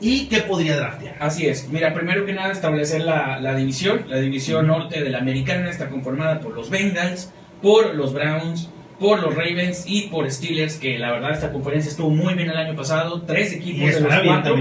y 0.00 0.26
qué 0.26 0.38
podría 0.38 0.76
draftear. 0.76 1.16
Así 1.20 1.46
es. 1.46 1.68
Mira, 1.68 1.92
primero 1.92 2.24
que 2.24 2.32
nada 2.32 2.52
establecer 2.52 3.02
la, 3.02 3.40
la 3.40 3.54
división. 3.54 4.04
La 4.08 4.18
división 4.18 4.66
norte 4.66 5.02
de 5.02 5.10
la 5.10 5.18
americana 5.18 5.70
está 5.70 5.88
conformada 5.88 6.40
por 6.40 6.54
los 6.54 6.70
Bengals, 6.70 7.32
por 7.60 7.94
los 7.94 8.12
Browns, 8.12 8.70
por 9.00 9.20
los 9.22 9.34
Ravens 9.34 9.84
y 9.86 10.02
por 10.08 10.30
Steelers, 10.30 10.76
que 10.76 10.98
la 10.98 11.12
verdad 11.12 11.32
esta 11.32 11.52
conferencia 11.52 11.90
estuvo 11.90 12.10
muy 12.10 12.34
bien 12.34 12.50
el 12.50 12.56
año 12.56 12.76
pasado. 12.76 13.22
Tres 13.22 13.52
equipos 13.52 13.94
de 13.94 14.00
los 14.00 14.14
cuatro. 14.24 14.56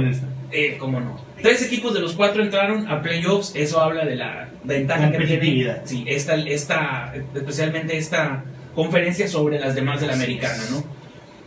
Eh, 0.51 0.77
cómo 0.79 0.99
no. 0.99 1.19
Tres 1.41 1.61
equipos 1.63 1.93
de 1.93 1.99
los 1.99 2.13
cuatro 2.13 2.41
entraron 2.41 2.89
a 2.89 3.01
playoffs. 3.01 3.53
Eso 3.55 3.81
habla 3.81 4.05
de 4.05 4.15
la 4.15 4.49
ventaja 4.63 5.11
que 5.11 5.17
tiene. 5.17 5.25
Competitividad. 5.25 5.81
Sí, 5.85 6.03
esta, 6.07 6.35
esta, 6.35 7.13
especialmente 7.35 7.97
esta 7.97 8.43
conferencia 8.73 9.27
sobre 9.27 9.59
las 9.59 9.75
demás 9.75 10.01
de 10.01 10.07
la 10.07 10.13
americana. 10.13 10.63
¿no? 10.71 10.96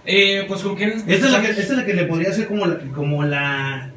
Eh, 0.06 0.44
pues 0.48 0.62
con 0.62 0.76
quién. 0.76 0.90
Esta 1.06 1.12
es, 1.26 1.30
la 1.32 1.40
que, 1.40 1.50
esta 1.50 1.62
es 1.62 1.70
la 1.70 1.84
que 1.84 1.94
le 1.94 2.04
podría 2.04 2.30
hacer 2.30 2.46
como 2.48 2.66
la, 2.66 2.78
como 2.94 3.22
la 3.24 3.90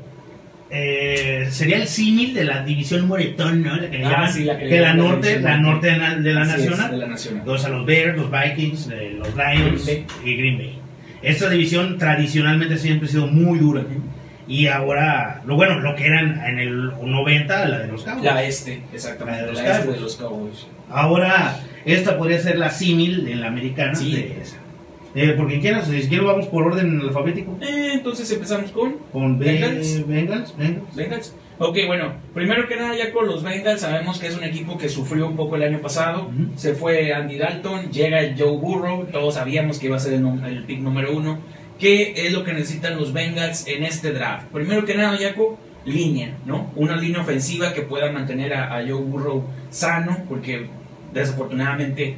eh, 0.70 1.48
sería 1.52 1.78
el 1.78 1.88
símil 1.88 2.34
de 2.34 2.44
la 2.46 2.64
división 2.64 3.08
moretón, 3.08 3.62
¿no? 3.64 3.76
La 3.78 3.90
que 3.90 3.98
le 4.00 4.06
Ah, 4.06 4.10
llaman, 4.12 4.34
sí, 4.34 4.44
la 4.44 4.58
que 4.58 4.68
que 4.68 4.80
la 4.82 4.94
norte, 4.94 5.40
la 5.40 5.58
norte. 5.58 5.88
de 5.88 5.98
la, 5.98 6.16
de 6.16 6.34
la 6.34 6.42
Así 6.42 6.52
es, 6.64 6.70
nacional. 6.72 6.92
de 6.92 6.98
la 6.98 7.08
nacional. 7.08 7.46
Dos 7.46 7.66
a 7.66 7.70
los 7.70 7.86
Bears, 7.86 8.18
los 8.18 8.30
Vikings, 8.32 8.90
eh, 8.92 9.16
los 9.18 9.30
Lions 9.36 9.86
Green 9.86 10.06
y 10.26 10.36
Green 10.36 10.58
Bay. 10.58 10.80
Esta 11.22 11.50
división 11.50 11.98
tradicionalmente 11.98 12.78
siempre 12.78 13.08
ha 13.08 13.12
sido 13.12 13.28
muy 13.28 13.60
dura. 13.60 13.84
Y 14.46 14.68
ahora, 14.68 15.42
lo 15.46 15.56
bueno, 15.56 15.80
lo 15.80 15.96
que 15.96 16.06
eran 16.06 16.42
en 16.46 16.60
el 16.60 16.88
90, 17.02 17.66
la 17.70 17.80
de 17.80 17.88
los 17.88 18.04
Cowboys. 18.04 18.24
La 18.26 18.44
este, 18.44 18.82
exactamente. 18.94 19.42
La 19.42 19.48
de 19.48 19.54
La, 19.54 19.60
los 19.62 19.62
este 19.62 19.78
Cowboys. 19.80 19.96
de 19.96 20.02
los 20.04 20.16
Cowboys. 20.18 20.68
Ahora, 20.90 21.60
esta 21.86 22.18
podría 22.18 22.40
ser 22.40 22.58
la 22.58 22.70
símil 22.70 23.28
en 23.30 23.40
la 23.40 23.48
americana 23.48 23.96
Sí. 23.96 24.12
de 24.14 24.42
esa. 24.42 24.58
Eh, 25.16 25.36
porque 25.38 25.60
quieras, 25.60 25.88
si 25.88 26.08
quieres 26.08 26.26
vamos 26.26 26.48
por 26.48 26.64
orden 26.64 27.00
alfabético. 27.02 27.56
Eh, 27.62 27.92
entonces 27.94 28.32
empezamos 28.32 28.72
con 28.72 28.94
Con 29.12 29.38
Be- 29.38 29.46
Bengals. 29.54 30.08
Bengals, 30.08 30.58
Bengals. 30.58 30.96
Bengals. 30.96 31.36
Ok, 31.60 31.78
bueno, 31.86 32.14
primero 32.34 32.68
que 32.68 32.76
nada 32.76 32.96
ya 32.98 33.12
con 33.14 33.28
los 33.28 33.44
Bengals 33.44 33.82
sabemos 33.82 34.20
que 34.20 34.26
es 34.28 34.36
un 34.36 34.44
equipo 34.44 34.76
que 34.78 34.90
sufrió 34.90 35.28
un 35.28 35.36
poco 35.36 35.56
el 35.56 35.62
año 35.64 35.80
pasado. 35.80 36.32
Se 36.56 36.74
fue 36.74 37.14
Andy 37.14 37.38
Dalton, 37.38 37.92
llega 37.92 38.22
Joe 38.38 38.58
Burrow, 38.58 39.06
todos 39.12 39.36
sabíamos 39.36 39.78
que 39.78 39.86
iba 39.86 39.98
a 39.98 40.00
ser 40.00 40.14
el 40.14 40.64
pick 40.66 40.80
número 40.80 41.16
uno. 41.16 41.38
¿Qué 41.80 42.14
es 42.16 42.34
lo 42.34 42.44
que 42.44 42.54
necesitan 42.54 42.98
los 42.98 43.14
Bengals 43.14 43.68
en 43.68 43.84
este 43.84 44.12
draft? 44.14 44.48
Primero 44.52 44.84
que 44.86 44.96
nada, 44.96 45.16
Jaco, 45.18 45.60
línea, 45.86 46.38
¿no? 46.46 46.72
Una 46.76 46.96
línea 46.96 47.22
ofensiva 47.22 47.74
que 47.74 47.82
pueda 47.84 48.12
mantener 48.12 48.54
a, 48.56 48.76
a 48.76 48.82
Joe 48.82 49.02
Burrow 49.04 49.44
sano, 49.70 50.24
porque 50.28 50.68
desafortunadamente 51.14 52.16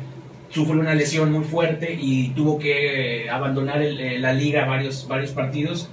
sufrió 0.56 0.80
una 0.82 0.96
lesión 0.96 1.32
muy 1.32 1.44
fuerte 1.44 1.96
y 2.00 2.30
tuvo 2.30 2.58
que 2.58 3.30
abandonar 3.30 3.82
el- 3.84 4.00
eh, 4.00 4.18
la 4.20 4.34
liga 4.34 4.65
varios, 4.65 5.08
varios 5.08 5.32
partidos. 5.32 5.89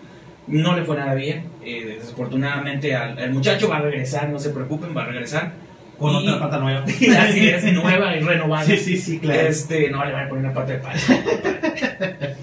No 0.47 0.75
le 0.77 0.85
fue 0.85 0.97
nada 0.97 1.15
bien. 1.15 1.45
eh, 1.65 1.99
desafortunadamente 2.01 2.95
al, 2.97 3.19
al 3.19 3.33
muchacho 3.33 3.69
va 3.69 3.77
a 3.77 3.81
regresar, 3.83 4.29
no 4.31 4.39
se 4.39 4.51
preocupen, 4.51 4.97
va 4.97 5.03
a 5.03 5.07
regresar. 5.07 5.53
Con 5.99 6.13
Y- 6.15 6.27
otra 6.29 6.41
pata 6.41 6.59
nueva. 6.59 6.85
Así 7.19 7.49
es, 7.49 7.65
nueva 7.73 8.17
y 8.17 8.21
renovada. 8.21 8.65
Sí, 8.65 8.77
sí, 8.79 8.97
sí, 8.97 9.19
claro. 9.21 9.41
Este, 9.43 9.89
no, 9.91 10.05
le 10.05 10.13
van 10.13 10.27
a 10.27 10.29
poner 10.29 10.45
una 10.47 10.55
pata 10.55 10.73
de 10.73 10.79
palo. 10.79 10.99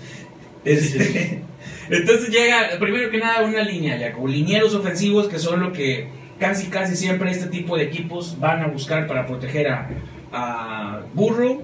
Este, 0.65 1.41
entonces 1.89 2.29
llega, 2.29 2.69
primero 2.79 3.09
que 3.09 3.17
nada, 3.17 3.43
una 3.45 3.63
línea 3.63 3.97
ya, 3.97 4.11
con 4.11 4.29
linieros 4.31 4.75
ofensivos 4.75 5.27
que 5.29 5.39
son 5.39 5.61
lo 5.61 5.71
que 5.71 6.07
casi, 6.39 6.67
casi 6.67 6.95
siempre 6.95 7.31
este 7.31 7.47
tipo 7.47 7.77
de 7.77 7.83
equipos 7.85 8.37
van 8.39 8.61
a 8.61 8.67
buscar 8.67 9.07
para 9.07 9.25
proteger 9.25 9.69
a, 9.69 9.89
a 10.33 10.99
Burrow. 11.13 11.63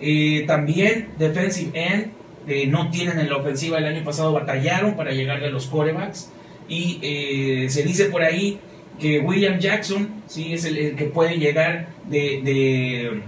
Eh, 0.00 0.44
también 0.46 1.08
defensive 1.18 1.70
end, 1.74 2.12
eh, 2.46 2.66
no 2.66 2.90
tienen 2.90 3.18
en 3.18 3.28
la 3.28 3.36
ofensiva 3.36 3.78
el 3.78 3.86
año 3.86 4.04
pasado, 4.04 4.32
batallaron 4.32 4.96
para 4.96 5.12
llegarle 5.12 5.46
a 5.46 5.50
los 5.50 5.66
corebacks. 5.66 6.30
Y 6.68 6.98
eh, 7.02 7.66
se 7.70 7.82
dice 7.82 8.06
por 8.06 8.22
ahí 8.22 8.58
que 9.00 9.20
William 9.20 9.58
Jackson, 9.58 10.22
sí, 10.26 10.52
es 10.52 10.64
el, 10.64 10.76
el 10.78 10.96
que 10.96 11.04
puede 11.04 11.38
llegar 11.38 11.88
de, 12.08 13.20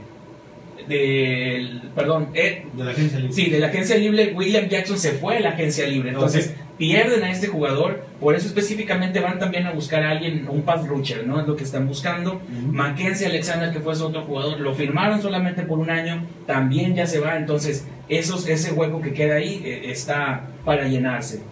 de, 0.88 1.82
perdón, 1.94 2.28
eh, 2.34 2.64
De 2.72 2.84
la 2.84 2.90
agencia 2.92 3.18
libre. 3.18 3.34
Sí, 3.34 3.50
de 3.50 3.58
la 3.58 3.66
agencia 3.68 3.96
libre, 3.96 4.32
William 4.34 4.68
Jackson 4.68 4.98
se 4.98 5.12
fue 5.12 5.36
a 5.36 5.40
la 5.40 5.50
agencia 5.50 5.86
libre. 5.86 6.10
Entonces, 6.10 6.54
pierden 6.78 7.24
a 7.24 7.30
este 7.30 7.48
jugador. 7.48 8.04
Por 8.20 8.34
eso 8.34 8.46
específicamente 8.46 9.20
van 9.20 9.38
también 9.38 9.66
a 9.66 9.72
buscar 9.72 10.02
a 10.02 10.10
alguien, 10.10 10.46
un 10.48 10.62
pass 10.62 10.86
rusher, 10.86 11.26
¿no? 11.26 11.40
Es 11.40 11.46
lo 11.46 11.56
que 11.56 11.64
están 11.64 11.86
buscando. 11.86 12.40
Mackenzie 12.72 13.26
Alexander, 13.26 13.72
que 13.72 13.80
fue 13.80 13.92
ese 13.92 14.04
otro 14.04 14.22
jugador, 14.22 14.60
lo 14.60 14.74
firmaron 14.74 15.20
solamente 15.20 15.62
por 15.62 15.78
un 15.78 15.90
año. 15.90 16.24
También 16.46 16.94
ya 16.94 17.06
se 17.06 17.18
va. 17.18 17.36
Entonces, 17.36 17.86
esos, 18.08 18.48
ese 18.48 18.72
hueco 18.72 19.02
que 19.02 19.12
queda 19.12 19.34
ahí 19.36 19.60
eh, 19.64 19.90
está 19.90 20.46
para 20.64 20.88
llenarse. 20.88 21.42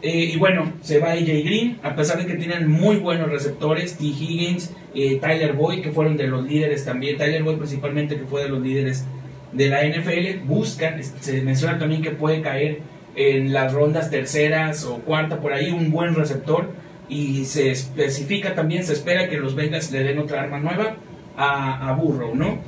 Eh, 0.00 0.30
y 0.32 0.36
bueno, 0.36 0.72
se 0.80 1.00
va 1.00 1.10
AJ 1.10 1.26
Green, 1.44 1.78
a 1.82 1.96
pesar 1.96 2.18
de 2.18 2.26
que 2.26 2.34
tienen 2.34 2.68
muy 2.68 2.96
buenos 2.96 3.30
receptores, 3.30 3.98
T. 3.98 4.04
Higgins, 4.04 4.72
eh, 4.94 5.18
Tyler 5.20 5.54
Boyd, 5.54 5.82
que 5.82 5.90
fueron 5.90 6.16
de 6.16 6.28
los 6.28 6.44
líderes 6.46 6.84
también, 6.84 7.16
Tyler 7.18 7.42
Boyd 7.42 7.56
principalmente, 7.56 8.16
que 8.16 8.24
fue 8.24 8.44
de 8.44 8.48
los 8.48 8.62
líderes 8.62 9.04
de 9.52 9.68
la 9.68 9.84
NFL, 9.84 10.44
buscan, 10.46 11.02
se 11.02 11.42
menciona 11.42 11.80
también 11.80 12.00
que 12.00 12.12
puede 12.12 12.42
caer 12.42 12.80
en 13.18 13.52
las 13.52 13.72
rondas 13.72 14.10
terceras 14.10 14.84
o 14.84 14.98
cuarta, 14.98 15.40
por 15.40 15.52
ahí 15.52 15.70
un 15.70 15.90
buen 15.90 16.14
receptor, 16.14 16.70
y 17.08 17.44
se 17.46 17.70
especifica 17.70 18.54
también, 18.54 18.84
se 18.84 18.92
espera 18.92 19.28
que 19.28 19.38
los 19.38 19.54
Bengals 19.54 19.90
le 19.90 20.04
den 20.04 20.18
otra 20.18 20.42
arma 20.42 20.60
nueva 20.60 20.94
a, 21.36 21.88
a 21.88 21.92
Burrow, 21.94 22.34
¿no? 22.34 22.58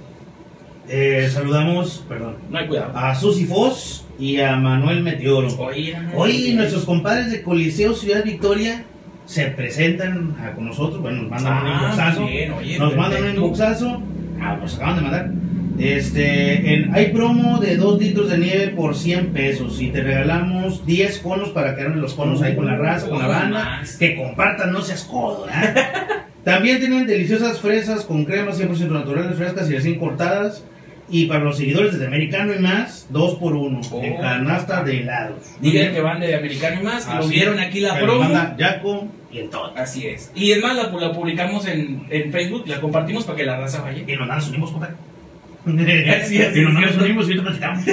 Eh, 0.88 1.28
saludamos, 1.32 2.05
perdón, 2.09 2.36
No 2.51 2.59
hay 2.59 2.66
cuidado. 2.66 2.96
a 2.96 3.14
Susy 3.14 3.44
Foss 3.44 4.07
y 4.18 4.40
a 4.40 4.57
Manuel 4.57 5.03
Meteoro. 5.03 5.48
Hoy 6.16 6.53
nuestros 6.57 6.84
compadres 6.84 7.30
de 7.30 7.42
Coliseo 7.42 7.94
Ciudad 7.94 8.24
Victoria 8.24 8.84
se 9.26 9.46
presentan 9.46 10.34
a- 10.40 10.53
con 10.53 10.64
nosotros, 10.66 11.01
bueno, 11.01 11.22
nos 11.22 11.30
mandan 11.30 11.53
un 11.62 11.68
Ah, 11.68 11.80
inboxazo, 11.82 12.24
oye, 12.24 12.78
nos 12.78 12.96
mandan 12.96 13.22
un 13.24 13.30
inboxazo, 13.36 14.03
ah, 14.40 14.57
nos 14.61 14.74
acaban 14.76 14.96
de 14.96 15.03
mandar. 15.03 15.30
Este, 15.80 16.74
en- 16.74 16.94
hay 16.94 17.06
promo 17.06 17.58
de 17.58 17.76
2 17.76 17.98
litros 18.00 18.30
de 18.30 18.38
nieve 18.38 18.68
por 18.68 18.94
100 18.96 19.28
pesos 19.32 19.80
y 19.80 19.88
te 19.88 20.02
regalamos 20.02 20.84
10 20.86 21.18
conos 21.20 21.50
para 21.50 21.74
que 21.74 21.82
los 21.84 22.14
conos 22.14 22.42
ahí 22.42 22.54
con 22.54 22.66
la 22.66 22.76
raza, 22.76 23.08
con 23.08 23.18
la 23.18 23.26
banda, 23.26 23.82
que 23.98 24.16
compartan, 24.16 24.72
no 24.72 24.82
seas 24.82 25.04
codo, 25.04 25.46
¿ah? 25.50 25.74
También 26.44 26.78
tienen 26.80 27.06
deliciosas 27.06 27.60
fresas 27.60 28.04
con 28.04 28.24
crema 28.24 28.52
100% 28.52 28.88
naturales, 28.90 29.36
frescas 29.36 29.68
y 29.70 29.74
recién 29.74 29.98
cortadas. 29.98 30.64
Y 31.12 31.26
para 31.26 31.40
los 31.42 31.56
seguidores 31.58 31.98
de 31.98 32.06
Americano 32.06 32.54
y 32.54 32.60
más, 32.60 33.08
2 33.10 33.34
por 33.34 33.54
1 33.54 33.80
en 34.00 34.12
Oh. 34.14 34.20
canasta 34.20 34.84
de 34.84 35.00
helados. 35.00 35.38
Digan 35.60 35.92
que 35.92 36.00
van 36.00 36.20
de 36.20 36.36
americano 36.36 36.80
y 36.80 36.84
más, 36.84 37.04
que 37.04 37.16
lo 37.16 37.26
vieron 37.26 37.58
aquí 37.58 37.80
la 37.80 37.98
promo. 37.98 38.28
Jaco 38.56 39.08
y 39.32 39.38
el 39.38 39.50
todo. 39.50 39.72
Así 39.76 40.06
es. 40.06 40.30
Y 40.36 40.52
es 40.52 40.62
más, 40.62 40.76
la, 40.76 40.84
la 40.84 41.12
publicamos 41.12 41.66
en, 41.66 42.06
en 42.10 42.30
Facebook, 42.30 42.62
la 42.68 42.80
compartimos 42.80 43.24
para 43.24 43.36
que 43.38 43.44
la 43.44 43.58
raza 43.58 43.82
vaya. 43.82 44.02
Y 44.06 44.16
nos 44.16 44.28
nos 44.28 44.48
unimos, 44.50 44.70
compadre. 44.70 44.94
Así 46.20 46.40
es, 46.40 46.56
nos 46.56 46.84
es 46.84 46.96
nos 46.96 47.04
unimos 47.04 47.28
y 47.28 47.32
ahorita 47.32 47.42
platicamos. 47.42 47.84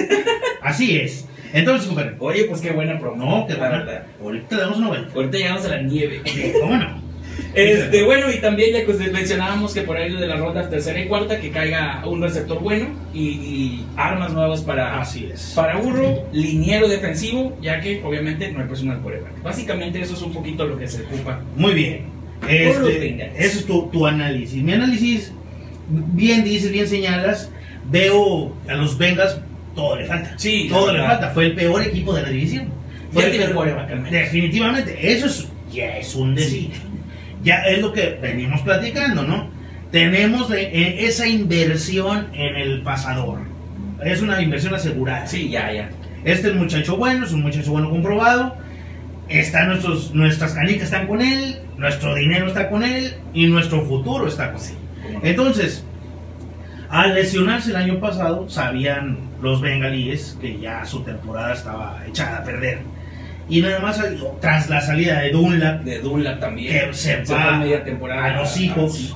Así 0.61 0.97
es. 0.97 1.27
Entonces, 1.53 1.87
compadre. 1.87 2.15
Oye, 2.19 2.43
pues 2.45 2.61
qué 2.61 2.71
buena 2.71 2.99
promo. 2.99 3.23
No, 3.23 3.47
que 3.47 3.55
bueno. 3.55 3.77
verdad. 3.77 4.03
Ahorita 4.21 4.55
le 4.55 4.61
damos 4.61 4.77
una 4.77 4.87
vuelta. 4.89 5.13
Ahorita 5.15 5.37
llegamos 5.37 5.65
a 5.65 5.69
la 5.69 5.81
nieve. 5.81 6.21
¿Cómo 6.59 6.75
no? 6.75 7.07
Este, 7.53 8.03
bueno, 8.03 8.31
y 8.31 8.39
también 8.39 8.73
ya 8.73 8.85
pues, 8.85 8.99
mencionábamos 9.11 9.73
que 9.73 9.81
por 9.81 9.97
ahí 9.97 10.13
de 10.13 10.27
las 10.27 10.39
rondas 10.39 10.69
tercera 10.69 10.99
y 10.99 11.07
cuarta 11.07 11.39
que 11.39 11.49
caiga 11.49 12.03
un 12.05 12.21
receptor 12.21 12.59
bueno 12.61 12.87
y, 13.13 13.29
y 13.29 13.85
armas 13.95 14.33
nuevas 14.33 14.61
para, 14.61 14.99
Así 14.99 15.29
es. 15.31 15.53
para 15.55 15.77
Burro, 15.77 16.27
liniero 16.31 16.87
defensivo, 16.87 17.57
ya 17.61 17.79
que 17.79 18.01
obviamente 18.03 18.51
no 18.51 18.59
hay 18.59 18.67
personal 18.67 19.01
coreback. 19.01 19.41
Básicamente 19.41 20.01
eso 20.01 20.13
es 20.13 20.21
un 20.21 20.33
poquito 20.33 20.65
lo 20.65 20.77
que 20.77 20.87
se 20.87 21.03
ocupa. 21.03 21.41
Muy 21.55 21.73
bien. 21.73 22.05
Por 22.41 22.51
Este, 22.51 23.31
ese 23.35 23.59
es 23.59 23.65
tu, 23.65 23.87
tu 23.87 24.05
análisis. 24.05 24.61
Mi 24.61 24.73
análisis, 24.73 25.33
bien 25.89 26.43
dices, 26.43 26.71
bien 26.71 26.87
señalas, 26.87 27.51
veo 27.89 28.55
a 28.67 28.73
los 28.75 28.97
Bengals, 28.97 29.39
todo 29.75 29.95
le 29.95 30.05
falta. 30.05 30.33
Sí, 30.37 30.67
todo 30.69 30.91
le 30.91 31.03
falta. 31.03 31.29
Fue 31.29 31.45
el 31.45 31.55
peor 31.55 31.81
equipo 31.83 32.13
de 32.13 32.23
la 32.23 32.29
división. 32.29 32.69
Fue 33.11 33.21
Ya 33.21 33.27
el 33.27 33.33
tiene 33.35 33.47
peor-. 33.53 34.09
Definitivamente, 34.09 35.11
eso 35.11 35.27
es, 35.27 35.47
ya 35.71 35.97
es 35.97 36.15
un 36.15 36.35
decir. 36.35 36.71
Ya 37.43 37.63
es 37.67 37.79
lo 37.79 37.93
que 37.93 38.17
venimos 38.21 38.61
platicando, 38.61 39.23
¿no? 39.23 39.49
Tenemos 39.91 40.51
eh, 40.51 40.69
eh, 40.73 41.05
esa 41.05 41.27
inversión 41.27 42.27
en 42.33 42.55
el 42.55 42.81
pasador. 42.81 43.39
Es 44.03 44.21
una 44.21 44.41
inversión 44.41 44.73
asegurada. 44.73 45.25
Sí, 45.27 45.49
ya, 45.49 45.71
ya. 45.71 45.89
Este 46.25 46.47
es 46.47 46.53
un 46.53 46.59
muchacho 46.59 46.97
bueno, 46.97 47.25
es 47.25 47.31
un 47.31 47.41
muchacho 47.41 47.71
bueno 47.71 47.89
comprobado. 47.89 48.57
Está 49.29 49.65
nuestros, 49.65 50.13
nuestras 50.13 50.53
canicas 50.53 50.85
están 50.85 51.07
con 51.07 51.21
él, 51.21 51.59
nuestro 51.77 52.15
dinero 52.15 52.47
está 52.47 52.69
con 52.69 52.83
él 52.83 53.13
y 53.33 53.47
nuestro 53.47 53.85
futuro 53.85 54.27
está 54.27 54.51
con 54.51 54.61
él. 54.61 54.86
Entonces, 55.23 55.83
al 56.89 57.15
lesionarse 57.15 57.71
el 57.71 57.75
año 57.75 57.99
pasado, 57.99 58.49
sabían 58.49 59.17
los 59.41 59.61
bengalíes 59.61 60.37
que 60.39 60.57
ya 60.59 60.85
su 60.85 61.01
temporada 61.03 61.53
estaba 61.53 62.03
echada 62.07 62.37
a 62.37 62.43
perder. 62.43 62.79
Y 63.49 63.61
nada 63.61 63.79
más 63.79 64.01
tras 64.41 64.69
la 64.69 64.81
salida 64.81 65.21
de 65.21 65.31
Dunlap, 65.31 65.83
De 65.83 65.99
Dunlap 65.99 66.39
también. 66.39 66.87
Que 66.89 66.93
se 66.93 67.23
va 67.23 67.57
media 67.57 67.83
temporada 67.83 68.25
a 68.25 68.41
los 68.41 68.57
hijos. 68.59 69.13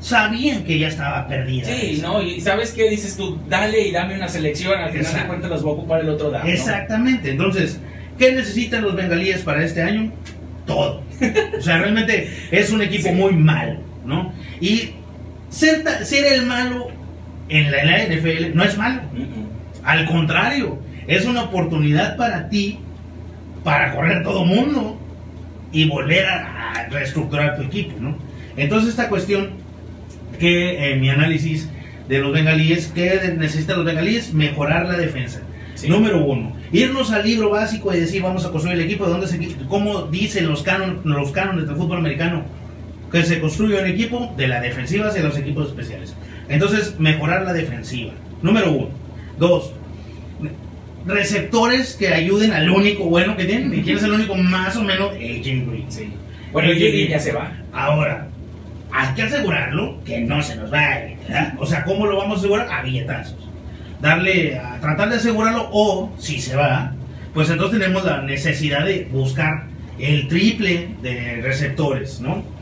Sabían 0.00 0.64
que 0.64 0.78
ya 0.78 0.88
estaba 0.88 1.26
perdida. 1.26 1.64
Sí, 1.66 1.98
¿no? 2.02 2.20
Y 2.22 2.40
¿sabes 2.40 2.72
qué 2.72 2.90
dices 2.90 3.16
tú? 3.16 3.38
Dale 3.48 3.88
y 3.88 3.90
dame 3.90 4.16
una 4.16 4.28
selección, 4.28 4.78
al 4.78 4.92
final 4.92 5.14
de 5.14 5.26
cuentas 5.26 5.50
los 5.50 5.62
voy 5.62 5.72
a 5.72 5.74
ocupar 5.76 6.00
el 6.02 6.08
otro 6.10 6.30
lado. 6.30 6.44
¿no? 6.44 6.50
Exactamente. 6.50 7.30
Entonces, 7.30 7.80
¿qué 8.18 8.32
necesitan 8.32 8.82
los 8.82 8.94
bengalíes 8.94 9.40
para 9.42 9.64
este 9.64 9.82
año? 9.82 10.12
Todo. 10.66 11.02
O 11.58 11.60
sea, 11.62 11.78
realmente 11.78 12.30
es 12.50 12.70
un 12.70 12.82
equipo 12.82 13.08
Sí. 13.08 13.14
muy 13.14 13.32
malo, 13.32 13.80
¿no? 14.04 14.32
Y 14.60 14.90
ser, 15.54 15.84
ser 16.04 16.32
el 16.32 16.46
malo 16.46 16.88
en 17.48 17.70
la, 17.70 17.78
en 17.82 18.10
la 18.10 18.16
NFL 18.16 18.56
no 18.56 18.64
es 18.64 18.76
malo. 18.76 19.02
Al 19.84 20.06
contrario, 20.06 20.78
es 21.06 21.26
una 21.26 21.42
oportunidad 21.44 22.16
para 22.16 22.48
ti 22.48 22.80
para 23.62 23.94
correr 23.94 24.22
todo 24.22 24.44
mundo 24.44 24.98
y 25.72 25.88
volver 25.88 26.26
a, 26.26 26.72
a 26.72 26.88
reestructurar 26.88 27.56
tu 27.56 27.62
equipo, 27.62 27.94
¿no? 28.00 28.16
Entonces 28.56 28.90
esta 28.90 29.08
cuestión 29.08 29.50
que 30.38 30.92
en 30.92 31.00
mi 31.00 31.10
análisis 31.10 31.68
de 32.08 32.18
los 32.18 32.32
bengalíes, 32.32 32.92
¿qué 32.94 33.34
necesitan 33.36 33.76
los 33.76 33.86
bengalíes? 33.86 34.32
Mejorar 34.32 34.86
la 34.86 34.96
defensa. 34.96 35.40
Sí. 35.74 35.88
Número 35.88 36.24
uno, 36.24 36.52
irnos 36.72 37.10
al 37.10 37.24
libro 37.24 37.50
básico 37.50 37.92
y 37.92 37.98
decir 37.98 38.22
vamos 38.22 38.44
a 38.44 38.50
construir 38.50 38.78
el 38.78 38.84
equipo, 38.84 39.06
de 39.06 39.10
dónde 39.10 39.26
se, 39.26 39.40
cómo 39.68 40.02
dicen 40.02 40.46
los 40.46 40.62
cánones, 40.62 41.04
los 41.04 41.32
cánones 41.32 41.66
del 41.66 41.76
fútbol 41.76 41.98
americano 41.98 42.44
que 43.14 43.22
se 43.22 43.40
construye 43.40 43.80
un 43.80 43.86
equipo 43.86 44.34
de 44.36 44.48
la 44.48 44.60
defensiva 44.60 45.06
hacia 45.06 45.22
los 45.22 45.38
equipos 45.38 45.68
especiales. 45.68 46.14
Entonces, 46.48 46.98
mejorar 46.98 47.42
la 47.42 47.52
defensiva. 47.52 48.12
Número 48.42 48.72
uno. 48.72 48.88
Dos, 49.38 49.72
receptores 51.06 51.94
que 51.94 52.08
ayuden 52.08 52.52
al 52.52 52.68
único 52.68 53.04
bueno 53.04 53.36
que 53.36 53.44
tienen. 53.44 53.72
¿Y 53.72 53.82
quién 53.82 53.98
es 53.98 54.02
el 54.02 54.12
único 54.12 54.34
más 54.34 54.76
o 54.76 54.82
menos? 54.82 55.10
AJ 55.12 55.44
Green. 55.44 55.84
Sí. 55.88 56.12
Bueno, 56.52 56.70
AJ 56.70 56.76
y 56.76 56.90
Green. 56.90 57.08
ya 57.10 57.20
se 57.20 57.32
va. 57.32 57.52
Ahora, 57.72 58.26
hay 58.90 59.14
que 59.14 59.22
asegurarlo 59.22 60.02
que 60.04 60.20
no 60.20 60.42
se 60.42 60.56
nos 60.56 60.70
vaya. 60.70 61.16
¿verdad? 61.22 61.54
O 61.58 61.66
sea, 61.66 61.84
¿cómo 61.84 62.06
lo 62.06 62.16
vamos 62.16 62.38
a 62.38 62.38
asegurar? 62.40 62.68
A 62.68 62.82
billetazos. 62.82 63.38
Darle, 64.00 64.58
a 64.58 64.80
tratar 64.80 65.08
de 65.08 65.16
asegurarlo 65.16 65.68
o, 65.70 66.12
si 66.18 66.40
se 66.40 66.56
va, 66.56 66.92
pues 67.32 67.48
entonces 67.48 67.78
tenemos 67.78 68.04
la 68.04 68.22
necesidad 68.22 68.84
de 68.84 69.08
buscar 69.10 69.66
el 70.00 70.26
triple 70.26 70.88
de 71.00 71.40
receptores, 71.42 72.20
¿no? 72.20 72.53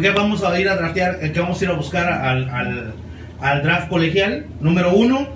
¿Qué 0.00 0.10
vamos 0.10 0.42
a 0.44 0.58
ir 0.60 0.68
a 0.68 0.76
draftear? 0.76 1.18
¿Qué 1.32 1.40
vamos 1.40 1.60
a 1.60 1.64
ir 1.64 1.70
a 1.70 1.74
buscar 1.74 2.12
al, 2.12 2.48
al, 2.50 2.94
al 3.40 3.62
draft 3.62 3.88
colegial? 3.88 4.46
Número 4.60 4.92
uno, 4.94 5.28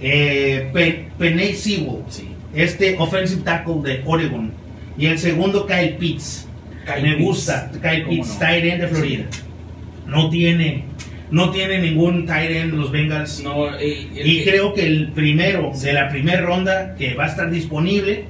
eh, 0.00 0.70
Pe- 0.72 1.08
Penei 1.18 1.54
Sí. 1.54 1.86
este 2.54 2.96
offensive 2.98 3.42
tackle 3.42 3.82
de 3.82 4.02
Oregon. 4.04 4.52
Y 4.98 5.06
el 5.06 5.18
segundo, 5.18 5.66
Kyle 5.66 5.96
Pitts. 5.98 6.48
Kyle 6.86 7.02
Me 7.02 7.14
Pitts. 7.16 7.24
gusta, 7.24 7.70
Kyle 7.82 8.04
¿Cómo 8.04 8.16
Pitts, 8.16 8.28
no? 8.34 8.38
tight 8.38 8.64
end 8.64 8.80
de 8.82 8.88
Florida. 8.88 9.24
No 10.06 10.30
tiene, 10.30 10.84
no 11.30 11.50
tiene 11.50 11.78
ningún 11.80 12.26
tight 12.26 12.50
end 12.50 12.74
los 12.74 12.90
Bengals. 12.92 13.42
No, 13.42 13.74
eh, 13.76 14.08
el 14.14 14.26
Y 14.26 14.44
creo 14.44 14.72
que 14.72 14.86
el 14.86 15.10
primero 15.12 15.72
de 15.82 15.92
la 15.92 16.08
primera 16.08 16.42
ronda 16.42 16.94
que 16.96 17.14
va 17.14 17.24
a 17.24 17.28
estar 17.28 17.50
disponible 17.50 18.24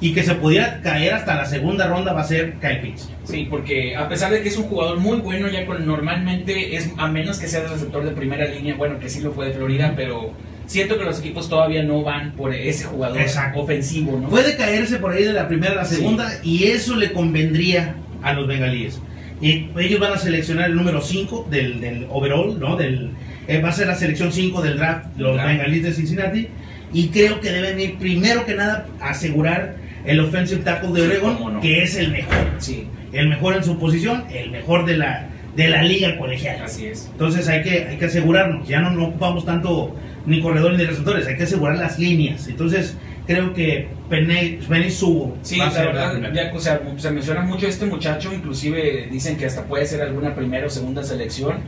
y 0.00 0.12
que 0.12 0.22
se 0.22 0.34
pudiera 0.34 0.80
caer 0.82 1.14
hasta 1.14 1.34
la 1.36 1.46
segunda 1.46 1.86
ronda 1.86 2.12
va 2.12 2.20
a 2.20 2.24
ser 2.24 2.54
Kyle 2.60 2.80
Pitts. 2.82 3.08
Sí, 3.24 3.46
porque 3.48 3.96
a 3.96 4.08
pesar 4.08 4.30
de 4.30 4.42
que 4.42 4.48
es 4.48 4.56
un 4.58 4.64
jugador 4.64 4.98
muy 5.00 5.18
bueno, 5.20 5.48
ya 5.48 5.64
con 5.64 5.86
normalmente 5.86 6.76
es 6.76 6.90
a 6.98 7.08
menos 7.08 7.38
que 7.38 7.48
sea 7.48 7.62
el 7.62 7.70
receptor 7.70 8.04
de 8.04 8.10
primera 8.10 8.44
línea, 8.46 8.74
bueno, 8.74 8.98
que 8.98 9.08
sí 9.08 9.20
lo 9.20 9.32
fue 9.32 9.46
de 9.46 9.52
Florida, 9.52 9.94
pero 9.96 10.32
siento 10.66 10.98
que 10.98 11.04
los 11.04 11.20
equipos 11.20 11.48
todavía 11.48 11.82
no 11.82 12.02
van 12.02 12.32
por 12.32 12.52
ese 12.54 12.84
jugador 12.84 13.18
Exacto. 13.20 13.60
ofensivo, 13.60 14.18
¿no? 14.20 14.28
Puede 14.28 14.56
caerse 14.56 14.96
por 14.98 15.12
ahí 15.12 15.24
de 15.24 15.32
la 15.32 15.48
primera 15.48 15.72
a 15.72 15.76
la 15.76 15.84
Sí. 15.86 15.96
segunda 15.96 16.30
y 16.42 16.64
eso 16.64 16.96
le 16.96 17.12
convendría 17.12 17.94
a 18.22 18.32
los 18.34 18.46
bengalíes. 18.46 19.00
Y 19.40 19.68
ellos 19.78 20.00
van 20.00 20.12
a 20.12 20.18
seleccionar 20.18 20.70
el 20.70 20.76
número 20.76 21.00
5 21.00 21.46
del, 21.50 21.80
del 21.80 22.06
overall, 22.10 22.58
¿no? 22.58 22.76
Del, 22.76 23.12
eh, 23.48 23.60
va 23.60 23.68
a 23.68 23.72
ser 23.72 23.86
la 23.86 23.94
selección 23.94 24.32
5 24.32 24.60
del 24.62 24.76
draft, 24.76 25.06
los 25.18 25.34
Draft. 25.36 25.48
bengalíes 25.48 25.82
de 25.84 25.92
Cincinnati. 25.92 26.48
Y 26.92 27.08
creo 27.08 27.40
que 27.40 27.50
deben 27.50 27.78
ir 27.78 27.96
primero 27.98 28.46
que 28.46 28.54
nada 28.54 28.86
a 29.00 29.10
asegurar 29.10 29.76
el 30.06 30.20
offensive 30.20 30.62
tackle 30.62 30.92
de 30.92 31.06
Oregon, 31.06 31.54
no. 31.54 31.60
que 31.60 31.82
es 31.82 31.96
el 31.96 32.10
mejor. 32.12 32.34
Sí, 32.58 32.86
El 33.12 33.28
mejor 33.28 33.56
en 33.56 33.64
su 33.64 33.78
posición, 33.78 34.24
el 34.32 34.50
mejor 34.50 34.86
de 34.86 34.96
la, 34.96 35.28
de 35.56 35.68
la 35.68 35.82
liga 35.82 36.16
colegial. 36.18 36.62
así 36.64 36.86
es. 36.86 37.08
Entonces 37.12 37.48
hay 37.48 37.62
que, 37.62 37.86
hay 37.88 37.96
que 37.96 38.04
asegurarnos, 38.06 38.66
ya 38.68 38.80
no, 38.80 38.90
no 38.90 39.06
ocupamos 39.06 39.44
tanto 39.44 39.94
ni 40.26 40.40
corredores 40.40 40.78
ni 40.78 40.84
receptores, 40.84 41.26
hay 41.26 41.36
que 41.36 41.44
asegurar 41.44 41.76
las 41.78 41.98
líneas. 41.98 42.46
Entonces 42.48 42.96
creo 43.26 43.52
que 43.54 43.88
Penny, 44.08 44.58
Penny 44.68 44.90
Sewell 44.90 45.32
Sí, 45.42 45.58
va 45.58 45.64
a 45.64 45.68
la 45.68 45.72
ser 45.72 45.94
la 45.94 46.12
verdad, 46.12 46.32
ya, 46.32 46.52
o 46.54 46.60
sea, 46.60 46.80
se 46.96 47.10
menciona 47.10 47.42
mucho 47.42 47.66
este 47.66 47.86
muchacho, 47.86 48.32
inclusive 48.32 49.08
dicen 49.10 49.36
que 49.36 49.46
hasta 49.46 49.64
puede 49.64 49.86
ser 49.86 50.02
alguna 50.02 50.34
primera 50.34 50.66
o 50.66 50.70
segunda 50.70 51.02
selección. 51.02 51.58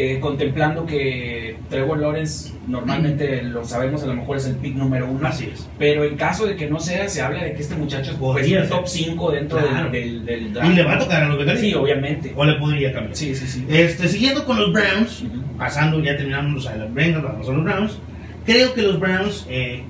Eh, 0.00 0.20
contemplando 0.20 0.86
que 0.86 1.56
Trevor 1.68 1.98
Lawrence 1.98 2.52
normalmente 2.68 3.42
lo 3.42 3.64
sabemos, 3.64 4.04
a 4.04 4.06
lo 4.06 4.14
mejor 4.14 4.36
es 4.36 4.46
el 4.46 4.54
pick 4.54 4.76
número 4.76 5.10
uno. 5.10 5.26
Así 5.26 5.50
es. 5.52 5.68
Pero 5.76 6.04
en 6.04 6.16
caso 6.16 6.46
de 6.46 6.54
que 6.54 6.70
no 6.70 6.78
sea, 6.78 7.08
se 7.08 7.20
habla 7.20 7.42
de 7.42 7.52
que 7.54 7.62
este 7.62 7.74
muchacho 7.74 8.16
Podría 8.16 8.62
es 8.62 8.68
ser. 8.68 8.76
top 8.78 8.86
5 8.86 9.30
dentro 9.32 9.58
Claro. 9.58 9.90
del, 9.90 10.24
del, 10.24 10.44
del 10.44 10.52
draft. 10.54 10.70
Y 10.70 10.74
le 10.76 10.84
va 10.84 10.94
a 10.94 10.98
tocar 11.00 11.22
a 11.24 11.28
los 11.28 11.38
Bengals. 11.38 11.58
Sí, 11.60 11.74
obviamente. 11.74 12.32
O 12.36 12.44
le 12.44 12.54
podría 12.60 12.92
cambiar. 12.92 13.16
Sí, 13.16 13.34
sí, 13.34 13.46
sí. 13.48 13.66
Este, 13.68 14.06
siguiendo 14.06 14.44
con 14.44 14.60
los 14.60 14.72
Browns, 14.72 15.24
pasando, 15.58 16.00
ya 16.00 16.16
terminamos 16.16 16.66
a 16.68 16.76
los 16.76 16.94
Bengals, 16.94 17.24
vamos 17.24 17.48
a 17.48 17.52
los 17.52 17.64
Browns. 17.64 17.98
Creo 18.46 18.74
que 18.74 18.82
los 18.82 19.00
Browns, 19.00 19.46
eh, 19.50 19.82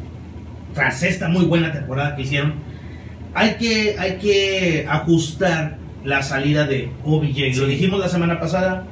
tras 0.74 1.02
esta 1.02 1.28
muy 1.28 1.44
buena 1.44 1.70
temporada 1.70 2.16
que 2.16 2.22
hicieron, 2.22 2.54
hay 3.34 3.56
que, 3.56 3.96
hay 3.98 4.16
que 4.16 4.86
ajustar 4.88 5.76
la 6.02 6.22
salida 6.22 6.64
de 6.66 6.88
OBJ. 7.04 7.58
Lo 7.58 7.66
Sí. 7.66 7.70
dijimos 7.72 8.00
la 8.00 8.08
semana 8.08 8.40
pasada. 8.40 8.86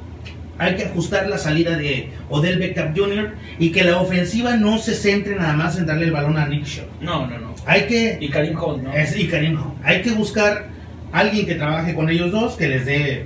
Hay 0.59 0.75
que 0.75 0.85
ajustar 0.85 1.27
la 1.27 1.37
salida 1.37 1.77
de 1.77 2.09
Odell 2.29 2.57
Beckham 2.57 2.95
Jr. 2.95 3.35
y 3.59 3.71
que 3.71 3.83
la 3.83 3.99
ofensiva 3.99 4.55
no 4.55 4.77
se 4.79 4.95
centre 4.95 5.35
nada 5.35 5.53
más 5.53 5.77
en 5.77 5.85
darle 5.85 6.05
el 6.05 6.11
balón 6.11 6.37
a 6.37 6.47
Nick 6.47 6.65
Shaw. 6.65 6.85
No, 7.01 7.27
no, 7.27 7.37
no. 7.37 7.55
Hay 7.65 7.83
que 7.87 8.17
Y 8.19 8.29
Karim 8.29 8.57
Hunt, 8.57 8.83
¿no? 8.83 8.93
es, 8.93 9.15
y 9.17 9.27
Karim 9.27 9.53
Hunt. 9.53 9.75
Hay 9.83 10.01
que 10.01 10.11
buscar 10.11 10.67
alguien 11.11 11.45
que 11.45 11.55
trabaje 11.55 11.93
con 11.93 12.09
ellos 12.09 12.31
dos, 12.31 12.55
que 12.55 12.67
les 12.67 12.85
dé 12.85 13.25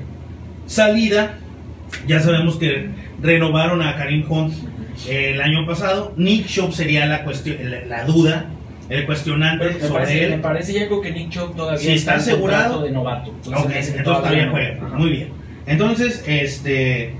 salida. 0.66 1.38
Ya 2.08 2.20
sabemos 2.20 2.58
que 2.58 2.90
renovaron 3.22 3.82
a 3.82 3.96
Karim 3.96 4.26
Hunt 4.30 4.54
eh, 5.08 5.32
el 5.34 5.42
año 5.42 5.66
pasado. 5.66 6.14
Nick 6.18 6.48
Chubb 6.48 6.74
sería 6.74 7.06
la, 7.06 7.24
cuestión, 7.24 7.58
la, 7.70 7.86
la 7.86 8.04
duda, 8.06 8.46
el 8.90 9.06
cuestionante 9.06 9.66
me 9.66 9.80
sobre 9.80 10.04
parece, 10.06 10.28
me 10.28 10.36
él. 10.36 10.42
parece 10.42 10.74
ya 10.74 10.88
que 10.90 11.12
Nick 11.12 11.30
Chubb 11.30 11.56
todavía 11.56 11.80
Si 11.80 11.92
está 11.94 12.16
asegurado- 12.16 12.82
de 12.82 12.92
novato. 12.92 13.32
Ok, 13.32 13.68
me 13.70 13.78
hace 13.80 13.94
que 13.94 13.98
entonces 14.00 14.04
todavía 14.24 14.46
no. 14.48 14.52
juega. 14.52 14.86
Ajá. 14.86 14.96
Muy 14.98 15.10
bien. 15.12 15.30
Entonces, 15.66 16.24
este, 16.28 17.14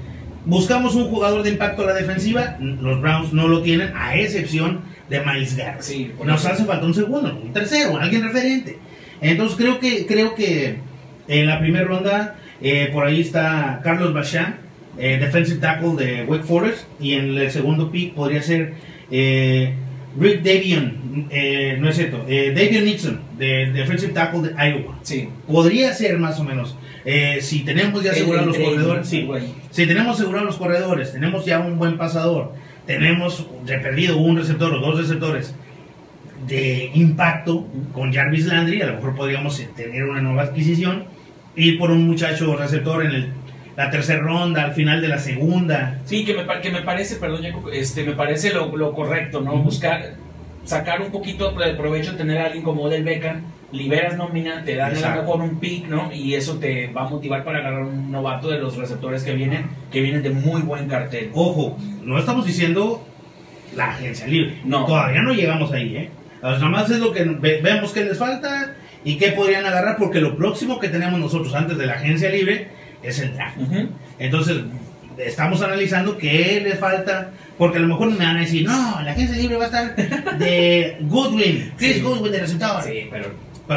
buscamos 0.46 0.96
un 0.96 1.06
jugador 1.06 1.44
de 1.44 1.52
impacto 1.52 1.84
a 1.84 1.88
la 1.88 1.94
defensiva. 1.94 2.58
Los 2.60 3.02
Browns 3.02 3.34
no 3.34 3.48
lo 3.48 3.62
tienen, 3.62 3.92
a 3.96 4.16
excepción 4.18 4.82
de 5.10 5.20
Miles 5.22 5.56
Garrett. 5.56 5.82
Sí, 5.82 6.12
Nos 6.24 6.46
hace 6.46 6.66
falta 6.66 6.86
un 6.86 6.94
segundo, 6.94 7.40
un 7.44 7.54
tercero, 7.54 7.98
alguien 7.98 8.24
referente. 8.24 8.78
Entonces 9.22 9.58
creo 9.58 9.80
que 9.80 10.06
creo 10.06 10.36
que 10.36 10.78
en 11.28 11.48
la 11.48 11.60
primera 11.60 11.86
ronda 11.86 12.36
eh, 12.62 12.90
por 12.92 13.06
ahí 13.06 13.22
está 13.22 13.82
Carlos 13.84 14.14
Bachan, 14.14 14.58
eh, 14.98 15.18
defensive 15.20 15.60
tackle 15.60 15.96
de 15.96 16.24
Wake 16.24 16.44
Forest, 16.44 16.86
y 17.00 17.14
en 17.14 17.38
el 17.38 17.52
segundo 17.52 17.92
pick 17.92 18.14
podría 18.14 18.42
ser 18.42 18.74
eh, 19.10 19.74
Rick 20.20 20.42
Davion, 20.44 21.28
eh, 21.30 21.78
no 21.80 21.90
es 21.90 21.96
cierto, 21.96 22.18
Davion 22.20 22.86
Nixon, 22.86 23.22
de 23.38 23.72
defensive 23.72 24.14
tackle 24.14 24.50
de 24.50 24.70
Iowa. 24.70 25.00
Sí. 25.02 25.30
Podría 25.48 25.94
ser 25.94 26.18
más 26.20 26.40
o 26.40 26.44
menos. 26.44 26.76
Eh, 27.06 27.40
si 27.42 27.62
tenemos 27.64 28.04
ya 28.04 28.12
asegurados 28.12 28.48
los 28.48 28.58
corredores, 28.58 29.08
sí. 29.08 29.24
bueno. 29.24 29.46
Si 29.72 29.86
tenemos 29.88 30.16
asegurados 30.18 30.46
los 30.48 30.58
corredores, 30.58 31.12
tenemos 31.14 31.46
ya 31.46 31.60
un 31.60 31.78
buen 31.80 31.98
pasador, 31.98 32.54
tenemos 32.86 33.48
de 33.66 33.78
perdido 33.80 34.18
un 34.18 34.38
receptor 34.38 34.74
o 34.74 34.80
dos 34.80 35.00
receptores 35.00 35.56
de 36.48 36.92
impacto 36.96 37.66
con 37.94 38.12
Jarvis 38.14 38.46
Landry, 38.48 38.82
a 38.82 38.88
lo 38.88 38.96
mejor 38.96 39.16
podríamos 39.16 39.64
tener 39.76 40.04
una 40.06 40.22
nueva 40.22 40.44
adquisición, 40.44 41.06
ir 41.56 41.78
por 41.78 41.92
un 41.92 42.08
muchacho 42.08 42.56
receptor 42.56 43.06
en 43.06 43.12
el- 43.12 43.30
la 43.78 43.90
tercera 43.90 44.20
ronda, 44.22 44.64
al 44.64 44.74
final 44.74 45.02
de 45.02 45.08
la 45.08 45.18
segunda. 45.18 46.00
Sí, 46.06 46.26
que 46.26 46.34
me, 46.34 46.44
que 46.62 46.72
me 46.72 46.82
parece, 46.82 47.16
perdón, 47.16 47.42
este, 47.74 48.04
me 48.04 48.14
parece 48.14 48.52
lo, 48.54 48.76
lo 48.76 48.94
correcto, 48.94 49.42
¿no? 49.42 49.54
Ujú. 49.54 49.64
Buscar, 49.64 50.16
sacar 50.66 51.02
un 51.02 51.12
poquito 51.12 51.52
de 51.52 51.74
provecho, 51.76 52.16
tener 52.16 52.38
a 52.40 52.46
alguien 52.48 52.64
como 52.64 52.90
Del 52.90 53.04
Beckham, 53.04 53.42
liberas 53.72 54.18
nómina, 54.18 54.64
te 54.66 54.76
dan 54.76 54.88
a 54.88 54.94
lo 54.94 54.96
Exacto. 54.98 55.22
mejor 55.22 55.42
un 55.42 55.60
pick, 55.60 55.88
¿no? 55.88 56.12
Y 56.14 56.36
eso 56.36 56.58
te 56.58 56.88
va 56.88 57.06
a 57.06 57.10
motivar 57.10 57.44
para 57.44 57.60
agarrar 57.60 57.84
un 57.84 58.12
novato 58.12 58.50
de 58.50 58.60
los 58.60 58.76
receptores 58.78 59.24
que 59.24 59.34
vienen, 59.34 59.68
que 59.92 60.02
vienen 60.02 60.22
de 60.24 60.30
muy 60.32 60.62
buen 60.62 60.88
cartel. 60.88 61.30
Ojo, 61.34 61.78
no 62.04 62.18
estamos 62.20 62.46
diciendo 62.46 63.06
la 63.76 63.92
agencia 63.92 64.28
libre. 64.28 64.58
No. 64.66 64.86
Todavía 64.86 65.22
no 65.22 65.34
llegamos 65.34 65.72
ahí, 65.72 65.96
¿eh? 65.96 66.10
Nada 66.44 66.60
más 66.70 66.90
es 66.90 67.00
lo 67.00 67.12
que 67.14 67.24
ve- 67.24 67.62
vemos 67.64 67.92
que 67.94 68.04
les 68.04 68.18
falta 68.18 68.76
y 69.06 69.16
que 69.18 69.30
podrían 69.32 69.66
agarrar, 69.66 69.96
porque 69.98 70.20
lo 70.20 70.36
próximo 70.36 70.80
que 70.80 70.90
tenemos 70.90 71.20
nosotros 71.20 71.54
antes 71.56 71.78
de 71.78 71.86
la 71.86 71.94
agencia 71.94 72.30
libre 72.30 72.68
es 73.04 73.20
el 73.20 73.34
draft. 73.34 73.58
Entonces, 74.20 74.58
estamos 75.18 75.62
analizando 75.62 76.18
qué 76.18 76.62
les 76.64 76.80
falta, 76.80 77.30
porque 77.58 77.78
a 77.78 77.82
lo 77.82 77.88
mejor 77.88 78.10
me 78.12 78.26
van 78.26 78.38
a 78.38 78.42
decir, 78.42 78.66
no, 78.66 79.02
la 79.04 79.12
agencia 79.12 79.38
libre 79.38 79.56
va 79.58 79.64
a 79.64 79.68
estar 79.68 80.38
de 80.38 80.98
Goodwin, 81.02 81.72
Chris 81.78 81.96
Sí. 81.98 82.02
Goodwin 82.02 82.32
de 82.32 82.40
receptor. 82.40 82.82
Sí, 82.84 83.08
pero 83.12 83.26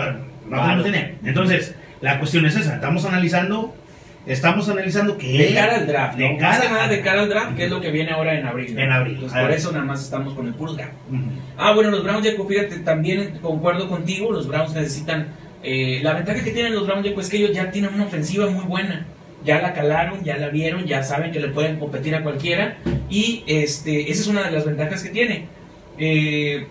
Pero 0.00 0.12
no 0.48 0.56
Claro. 0.62 0.82
tener. 0.82 1.14
Entonces, 1.24 1.74
la 2.00 2.18
cuestión 2.18 2.44
es 2.46 2.56
esa, 2.56 2.74
estamos 2.74 3.04
analizando, 3.04 3.74
estamos 4.26 4.68
analizando 4.68 5.16
qué... 5.16 5.38
de 5.38 5.54
cara 5.54 5.76
al 5.76 5.86
draft. 5.86 6.18
De 6.18 6.36
cara 6.36 6.60
que 6.60 6.68
nada 6.68 6.88
de 6.88 7.00
cara 7.00 7.22
al 7.22 7.28
draft, 7.28 7.56
que 7.56 7.64
es 7.64 7.70
lo 7.70 7.80
que 7.80 7.90
viene 7.90 8.10
ahora 8.10 8.34
en 8.38 8.46
abril. 8.46 8.74
¿no? 8.74 8.80
En 8.80 8.92
abril. 8.92 9.14
Entonces, 9.14 9.40
por 9.40 9.50
eso 9.52 9.72
nada 9.72 9.84
más 9.84 10.02
estamos 10.02 10.34
con 10.34 10.46
el 10.46 10.54
puro 10.54 10.74
draft. 10.74 10.92
Ah, 11.56 11.72
bueno, 11.72 11.90
los 11.90 12.02
Browns, 12.02 12.26
Jacob, 12.28 12.48
fíjate, 12.48 12.78
también 12.80 13.38
concuerdo 13.40 13.88
contigo, 13.88 14.32
los 14.32 14.48
Browns 14.48 14.74
necesitan... 14.74 15.28
eh, 15.62 16.00
la 16.02 16.12
ventaja 16.14 16.42
que 16.44 16.50
tienen 16.50 16.74
los 16.74 16.86
Browns, 16.86 17.06
Jacob, 17.06 17.20
es 17.20 17.28
que 17.30 17.36
ellos 17.38 17.52
ya 17.52 17.70
tienen 17.70 17.94
una 17.94 18.04
ofensiva 18.04 18.46
muy 18.48 18.64
buena. 18.64 19.06
Ya 19.44 19.60
la 19.60 19.74
calaron, 19.74 20.24
ya 20.24 20.38
la 20.38 20.48
vieron, 20.48 20.86
ya 20.86 21.02
saben 21.02 21.30
que 21.30 21.38
le 21.38 21.48
pueden 21.48 21.78
competir 21.78 22.14
a 22.14 22.22
cualquiera. 22.22 22.78
Y 23.10 23.44
este, 23.46 24.10
esa 24.10 24.22
es 24.22 24.26
una 24.26 24.42
de 24.42 24.50
las 24.50 24.64
ventajas 24.64 25.02
que 25.02 25.10
tiene. 25.10 25.46
Eh, 25.98 26.66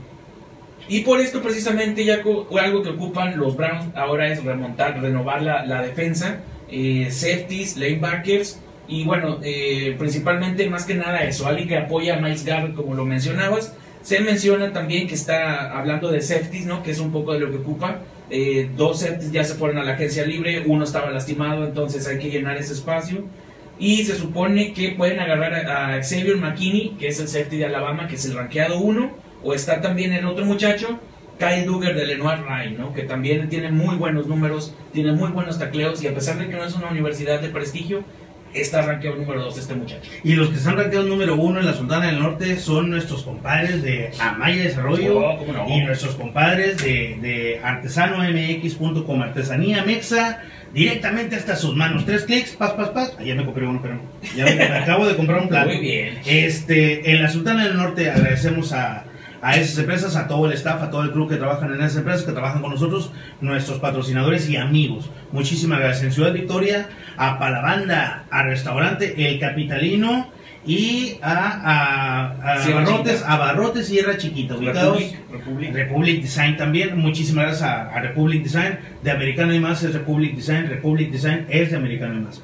y 0.87 1.01
por 1.01 1.19
esto 1.21 1.41
precisamente, 1.41 2.05
Jacob, 2.05 2.47
algo 2.57 2.83
que 2.83 2.89
ocupan 2.89 3.37
los 3.37 3.55
Browns 3.55 3.95
ahora 3.95 4.31
es 4.31 4.43
remontar, 4.43 5.01
renovar 5.01 5.41
la, 5.41 5.65
la 5.65 5.81
defensa, 5.81 6.41
eh, 6.69 7.07
safeties, 7.09 7.77
lanebackers. 7.77 8.59
Y 8.87 9.05
bueno, 9.05 9.39
eh, 9.43 9.95
principalmente 9.97 10.69
más 10.69 10.85
que 10.85 10.95
nada 10.95 11.23
eso, 11.23 11.47
alguien 11.47 11.69
que 11.69 11.77
apoya 11.77 12.17
a 12.17 12.19
Miles 12.19 12.43
Garrett 12.43 12.75
como 12.75 12.95
lo 12.95 13.05
mencionabas. 13.05 13.73
Se 14.01 14.19
menciona 14.19 14.73
también 14.73 15.07
que 15.07 15.15
está 15.15 15.77
hablando 15.77 16.11
de 16.11 16.19
safeties, 16.19 16.65
¿no? 16.65 16.83
Que 16.83 16.91
es 16.91 16.99
un 16.99 17.13
poco 17.13 17.33
de 17.33 17.39
lo 17.39 17.49
que 17.49 17.57
ocupa. 17.57 18.01
Eh, 18.29 18.69
dos 18.75 18.99
safeties 18.99 19.31
ya 19.31 19.45
se 19.45 19.53
fueron 19.53 19.77
a 19.77 19.83
la 19.83 19.93
agencia 19.93 20.25
libre, 20.25 20.63
uno 20.65 20.83
estaba 20.83 21.09
lastimado, 21.11 21.65
entonces 21.65 22.05
hay 22.07 22.19
que 22.19 22.29
llenar 22.29 22.57
ese 22.57 22.73
espacio. 22.73 23.23
Y 23.79 24.03
se 24.03 24.15
supone 24.15 24.73
que 24.73 24.89
pueden 24.89 25.21
agarrar 25.21 25.53
a, 25.53 25.95
a 25.95 26.03
Xavier 26.03 26.35
McKinney, 26.35 26.95
que 26.99 27.07
es 27.07 27.19
el 27.21 27.29
safety 27.29 27.57
de 27.57 27.65
Alabama, 27.67 28.07
que 28.07 28.15
es 28.15 28.25
el 28.25 28.33
rankeado 28.33 28.79
1, 28.79 29.22
o 29.43 29.53
está 29.53 29.81
también 29.81 30.13
el 30.13 30.25
otro 30.25 30.45
muchacho, 30.45 30.99
Kyle 31.39 31.65
Duggar 31.65 31.95
de 31.95 32.05
Lenoir 32.05 32.39
Ryan, 32.43 32.77
¿no? 32.77 32.93
que 32.93 33.03
también 33.03 33.49
tiene 33.49 33.71
muy 33.71 33.95
buenos 33.95 34.27
números, 34.27 34.73
tiene 34.93 35.11
muy 35.11 35.31
buenos 35.31 35.59
tacleos, 35.59 36.03
y 36.03 36.07
a 36.07 36.13
pesar 36.13 36.37
de 36.37 36.47
que 36.47 36.55
no 36.55 36.63
es 36.63 36.75
una 36.75 36.89
universidad 36.89 37.41
de 37.41 37.49
prestigio, 37.49 38.03
está 38.53 38.83
rankeado 38.83 39.17
número 39.17 39.41
2 39.43 39.57
este 39.57 39.73
muchacho. 39.73 40.09
Y 40.23 40.33
los 40.33 40.49
que 40.49 40.57
están 40.57 40.77
rankeados 40.77 41.07
número 41.07 41.35
uno 41.35 41.59
en 41.59 41.65
la 41.65 41.73
Sultana 41.73 42.07
del 42.07 42.19
Norte 42.19 42.57
son 42.57 42.89
nuestros 42.89 43.23
compadres 43.23 43.81
de 43.81 44.11
Amaya 44.19 44.63
Desarrollo 44.63 45.17
Oh, 45.17 45.65
y 45.67 45.81
nuestros 45.81 46.15
compadres 46.15 46.77
de, 46.83 47.17
de 47.21 47.59
artesanomx.com, 47.63 49.21
artesanía 49.21 49.83
mexa, 49.83 50.41
directamente 50.73 51.35
hasta 51.35 51.55
sus 51.55 51.75
manos. 51.75 52.05
Tres 52.05 52.25
clics, 52.25 52.51
pas, 52.55 52.73
pas, 52.73 52.89
pas. 52.89 53.15
Ayer 53.19 53.35
me 53.35 53.45
compré 53.45 53.65
uno, 53.65 53.79
pero. 53.81 53.99
Ya 54.35 54.45
me, 54.45 54.55
me 54.55 54.63
acabo 54.77 55.07
de 55.07 55.15
comprar 55.15 55.41
un 55.41 55.49
plato. 55.49 55.69
Muy 55.69 55.79
bien. 55.79 56.19
Este, 56.25 57.11
en 57.11 57.21
la 57.23 57.29
Sultana 57.29 57.65
del 57.65 57.75
Norte 57.75 58.09
agradecemos 58.09 58.71
a, 58.73 59.05
a 59.43 59.57
esas 59.57 59.77
empresas, 59.77 60.15
a 60.15 60.25
todo 60.25 60.45
el 60.45 60.53
staff, 60.53 60.81
a 60.81 60.89
todo 60.89 61.03
el 61.03 61.11
crew 61.11 61.27
que 61.27 61.35
trabajan 61.35 61.73
en 61.73 61.81
esas 61.81 61.97
empresas, 61.97 62.23
que 62.23 62.31
trabajan 62.31 62.61
con 62.61 62.71
nosotros, 62.71 63.11
nuestros 63.41 63.77
patrocinadores 63.79 64.49
y 64.49 64.55
amigos. 64.55 65.09
Muchísimas 65.33 65.79
gracias. 65.79 66.05
En 66.05 66.11
Ciudad 66.13 66.31
Victoria, 66.31 66.87
a 67.17 67.37
Palabanda, 67.37 68.23
a 68.31 68.43
Restaurante 68.43 69.29
El 69.29 69.41
Capitalino 69.41 70.31
y 70.65 71.17
a, 71.21 71.33
a, 71.33 72.53
a 72.53 72.59
Sierra 72.59 72.83
Barrotes, 72.85 73.13
Chiquita. 73.15 73.33
a 73.33 73.37
Barrotes 73.37 73.87
Sierra 73.87 74.17
Chiquita, 74.17 74.55
ubicados. 74.55 74.97
Republic, 74.97 75.19
Republic. 75.29 75.73
Republic 75.73 76.21
Design 76.21 76.55
también, 76.55 76.97
muchísimas 76.97 77.47
gracias 77.47 77.69
a, 77.69 77.89
a 77.89 77.99
Republic 77.99 78.43
Design, 78.43 78.79
de 79.03 79.11
Americano 79.11 79.53
y 79.53 79.59
Más 79.59 79.83
es 79.83 79.93
Republic 79.93 80.37
Design, 80.37 80.69
Republic 80.69 81.11
Design 81.11 81.47
es 81.49 81.69
de 81.69 81.75
Americano 81.75 82.13
y 82.15 82.21
Más. 82.21 82.41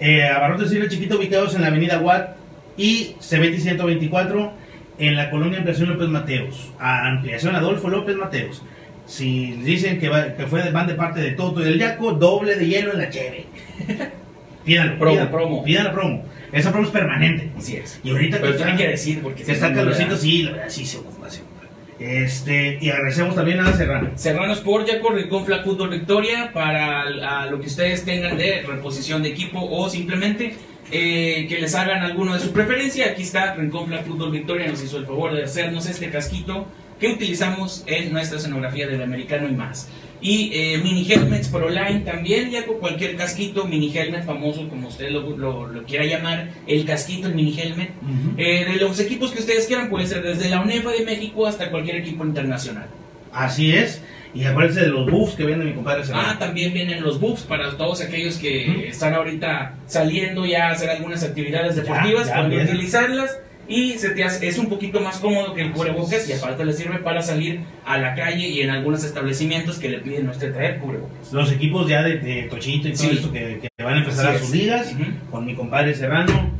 Eh, 0.00 0.24
Abarrotes 0.24 0.68
Sierra 0.68 0.88
Chiquito 0.88 1.16
ubicados 1.16 1.54
en 1.54 1.62
la 1.62 1.68
avenida 1.68 2.00
Watt 2.00 2.30
y 2.76 3.14
C20 3.20 3.58
124 3.60 4.63
en 4.98 5.16
la 5.16 5.30
colonia 5.30 5.58
Ampliación 5.58 5.88
López 5.90 6.08
Mateos, 6.08 6.72
a 6.78 7.08
Ampliación 7.08 7.56
Adolfo 7.56 7.88
López 7.88 8.16
Mateos. 8.16 8.62
Si 9.06 9.52
dicen 9.52 9.98
que, 9.98 10.08
va- 10.08 10.34
que 10.34 10.46
fue, 10.46 10.70
van 10.70 10.86
de 10.86 10.94
parte 10.94 11.20
de 11.20 11.32
Toto 11.32 11.60
y 11.60 11.64
del 11.64 11.78
Yaco, 11.78 12.12
doble 12.12 12.56
de 12.56 12.66
hielo 12.66 12.92
en 12.92 12.98
la 12.98 13.10
cheve. 13.10 13.46
Pídanlo, 14.64 14.98
Promo, 14.98 15.12
pídanlo, 15.14 15.30
promo. 15.30 15.64
Pídanlo 15.64 15.92
promo. 15.92 16.24
Esa 16.52 16.70
promo 16.72 16.86
es 16.86 16.92
permanente. 16.92 17.50
Así 17.58 17.76
es. 17.76 18.00
Y 18.02 18.10
ahorita 18.10 18.38
Pero 18.40 18.52
que 18.52 18.58
está- 18.62 18.76
que 18.76 18.88
decir, 18.88 19.20
porque 19.22 19.40
que 19.40 19.44
si 19.46 19.52
está 19.52 19.74
calorcito, 19.74 20.16
sí, 20.16 20.42
la 20.44 20.52
verdad 20.52 20.66
sí 20.68 20.86
se 20.86 20.98
ocupa, 20.98 21.28
se 21.28 21.42
ocupa. 21.42 21.50
Este, 21.98 22.78
y 22.80 22.88
agradecemos 22.90 23.34
también 23.34 23.60
a 23.60 23.72
Serrano. 23.72 24.10
Serrano 24.14 24.52
Sport 24.54 24.86
ya 24.88 25.00
con 25.00 25.16
Rincón 25.16 25.44
Flag 25.44 25.64
Fútbol 25.64 25.90
Victoria 25.90 26.50
para 26.52 27.02
a 27.02 27.46
lo 27.46 27.60
que 27.60 27.66
ustedes 27.66 28.04
tengan 28.04 28.36
de 28.38 28.62
reposición 28.66 29.22
de 29.22 29.28
equipo 29.30 29.60
o 29.60 29.88
simplemente 29.88 30.54
eh, 30.90 31.46
que 31.48 31.58
les 31.58 31.74
hagan 31.74 32.02
alguno 32.02 32.34
de 32.34 32.40
su 32.40 32.52
preferencia. 32.52 33.06
Aquí 33.10 33.22
está 33.22 33.54
Rincón 33.54 33.86
Flag 33.88 34.04
Fútbol 34.04 34.30
Victoria, 34.32 34.66
nos 34.68 34.82
hizo 34.82 34.98
el 34.98 35.06
favor 35.06 35.34
de 35.34 35.44
hacernos 35.44 35.86
este 35.88 36.10
casquito 36.10 36.66
que 37.00 37.08
utilizamos 37.08 37.82
en 37.86 38.12
nuestra 38.12 38.38
escenografía 38.38 38.86
del 38.86 39.02
americano 39.02 39.48
y 39.48 39.52
más. 39.52 39.88
Y 40.20 40.52
eh, 40.54 40.80
mini 40.82 41.06
helmets 41.10 41.48
Pro 41.48 41.68
Line 41.68 42.00
también, 42.00 42.50
ya 42.50 42.64
con 42.64 42.78
cualquier 42.78 43.14
casquito, 43.16 43.66
mini 43.66 43.94
helmet 43.94 44.24
famoso, 44.24 44.66
como 44.70 44.88
usted 44.88 45.10
lo, 45.10 45.36
lo- 45.36 45.66
lo 45.66 45.82
quiera 45.84 46.06
llamar, 46.06 46.48
el 46.66 46.86
casquito, 46.86 47.26
el 47.28 47.34
mini 47.34 47.58
helmet. 47.60 47.90
Eh, 48.38 48.64
de 48.64 48.76
los 48.76 48.98
equipos 49.00 49.32
que 49.32 49.40
ustedes 49.40 49.66
quieran, 49.66 49.90
puede 49.90 50.06
ser 50.06 50.22
desde 50.22 50.48
la 50.48 50.60
UNEFA 50.60 50.92
de 50.92 51.04
México 51.04 51.46
hasta 51.46 51.70
cualquier 51.70 51.96
equipo 51.96 52.24
internacional. 52.24 52.86
Así 53.32 53.74
es. 53.74 54.00
Y 54.34 54.44
acuérdense 54.44 54.80
de 54.80 54.88
los 54.88 55.08
buffs 55.10 55.34
que 55.36 55.44
vende 55.44 55.64
mi 55.64 55.72
compadre 55.74 56.04
Serrano. 56.04 56.28
Ah, 56.30 56.38
también 56.38 56.72
vienen 56.74 57.02
los 57.02 57.20
buffs 57.20 57.42
para 57.42 57.76
todos 57.76 58.00
aquellos 58.00 58.36
que 58.38 58.66
Ujú. 58.68 58.80
están 58.80 59.14
ahorita 59.14 59.74
saliendo 59.86 60.44
ya 60.44 60.68
a 60.68 60.72
hacer 60.72 60.90
algunas 60.90 61.22
actividades 61.22 61.76
deportivas, 61.76 62.26
ya 62.26 62.34
pueden 62.34 62.50
vienen. 62.50 62.68
utilizarlas 62.68 63.38
y 63.68 63.92
se 63.92 64.10
te 64.10 64.22
hace- 64.24 64.46
es 64.46 64.58
un 64.58 64.68
poquito 64.68 65.00
más 65.00 65.16
cómodo 65.18 65.54
que 65.54 65.62
el 65.62 65.72
cubrebocas 65.72 66.28
y 66.28 66.32
aparte 66.34 66.64
le 66.64 66.72
sirve 66.74 66.98
para 66.98 67.22
salir 67.22 67.60
a 67.86 67.96
la 67.96 68.14
calle 68.14 68.46
y 68.48 68.60
en 68.60 68.70
algunos 68.70 69.04
establecimientos 69.04 69.78
que 69.78 69.88
le 69.88 69.98
piden 70.00 70.26
no 70.26 70.32
esté 70.32 70.48
traer 70.50 70.78
cubrebocas. 70.80 71.32
Los 71.32 71.50
equipos 71.52 71.88
ya 71.88 72.02
de, 72.02 72.18
de 72.18 72.42
Tochito 72.50 72.88
y 72.88 72.92
todo 72.92 73.02
Sí. 73.08 73.16
esto 73.16 73.32
que, 73.32 73.60
que 73.78 73.82
van 73.84 73.94
a 73.94 73.98
empezar 74.00 74.26
Así 74.26 74.36
a 74.36 74.38
sus 74.40 74.50
ligas 74.50 74.92
Ujú. 74.92 75.04
con 75.30 75.46
mi 75.46 75.54
compadre 75.54 75.94
Serrano, 75.94 76.50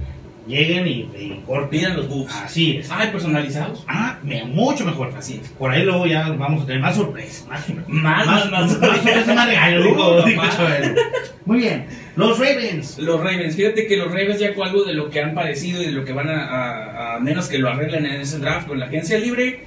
lleguen 0.46 0.86
y, 0.86 0.90
y 1.16 1.42
corten. 1.46 1.70
Pidan 1.70 1.96
los 1.96 2.08
buffs. 2.08 2.34
Así 2.34 2.76
es. 2.78 2.90
Ah, 2.90 3.04
¿y 3.06 3.10
personalizados. 3.12 3.84
Ah, 3.88 4.18
me- 4.22 4.44
mucho 4.44 4.84
mejor. 4.84 5.12
Así 5.16 5.40
es. 5.42 5.48
Por 5.50 5.70
ahí 5.70 5.82
luego 5.84 6.06
ya 6.06 6.28
vamos 6.30 6.62
a 6.62 6.66
tener 6.66 6.80
más 6.82 6.96
sorpresas. 6.96 7.46
Más, 7.48 7.68
Más, 7.88 8.26
más, 8.26 8.50
más. 8.50 8.72
sorpresas, 8.72 9.34
más 9.34 9.46
regalos. 9.48 10.24
Muy 11.46 11.58
bien. 11.58 11.86
Los 12.16 12.38
Ravens. 12.38 12.98
Los 12.98 13.20
Ravens, 13.20 13.56
fíjate 13.56 13.86
que 13.86 13.96
los 13.96 14.08
Ravens 14.08 14.38
ya 14.38 14.54
con 14.54 14.66
algo 14.68 14.84
de 14.84 14.94
lo 14.94 15.10
que 15.10 15.20
han 15.20 15.34
padecido 15.34 15.82
y 15.82 15.86
de 15.86 15.92
lo 15.92 16.04
que 16.04 16.12
van 16.12 16.28
a, 16.28 16.44
a- 16.46 17.16
a 17.16 17.20
menos 17.20 17.48
que 17.48 17.58
lo 17.58 17.68
arreglen 17.68 18.06
en 18.06 18.20
ese 18.20 18.38
draft 18.38 18.68
con 18.68 18.78
la 18.78 18.86
agencia 18.86 19.18
libre, 19.18 19.64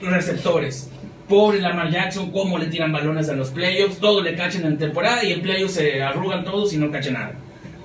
receptores. 0.00 0.90
Pobre 1.28 1.60
Lamar 1.60 1.90
Jackson, 1.90 2.30
cómo 2.32 2.56
le 2.58 2.66
tiran 2.66 2.90
balones 2.90 3.28
a 3.28 3.34
los 3.34 3.50
playoffs, 3.50 3.98
todo 3.98 4.22
le 4.22 4.34
cachan 4.34 4.64
en 4.64 4.78
temporada 4.78 5.22
y 5.24 5.32
en 5.32 5.42
playoffs 5.42 5.74
se 5.74 6.02
arrugan 6.02 6.42
todos 6.42 6.72
y 6.72 6.78
no 6.78 6.90
cachan 6.90 7.12
nada. 7.14 7.32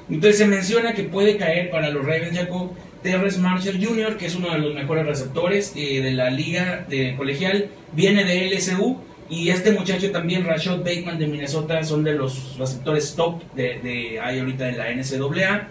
Entonces 0.10 0.38
se 0.38 0.46
menciona 0.46 0.94
que 0.94 1.04
puede 1.04 1.38
caer 1.38 1.70
para 1.70 1.90
los 1.90 2.06
Ravens 2.06 2.38
Jacob 2.38 2.72
Terrence 3.02 3.40
Marshall 3.40 3.84
Jr., 3.84 4.18
que 4.18 4.26
es 4.26 4.36
uno 4.36 4.52
de 4.52 4.60
los 4.60 4.74
mejores 4.74 5.06
receptores 5.06 5.74
eh, 5.76 6.02
de 6.02 6.12
la 6.12 6.30
liga 6.30 6.86
de 6.90 7.16
colegial, 7.16 7.70
viene 7.94 8.24
de 8.24 8.50
LSU 8.50 8.98
y 9.30 9.50
este 9.50 9.72
muchacho 9.72 10.12
también, 10.12 10.46
Rashad 10.46 10.80
Bateman 10.80 11.18
de 11.18 11.28
Minnesota, 11.28 11.84
son 11.84 12.04
de 12.04 12.14
los 12.14 12.58
receptores 12.58 13.16
top 13.16 13.42
de, 13.56 13.80
de 13.80 14.20
ahorita 14.20 14.70
en 14.70 14.78
la 14.78 14.92
NCAA. 14.92 15.70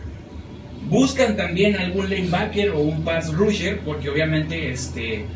Buscan 0.88 1.36
también 1.36 1.76
algún 1.76 2.10
lanebacker 2.10 2.70
o 2.70 2.80
un 2.80 3.04
pass 3.04 3.32
rusher, 3.32 3.78
porque 3.80 4.10
obviamente 4.10 4.72
este, 4.72 5.26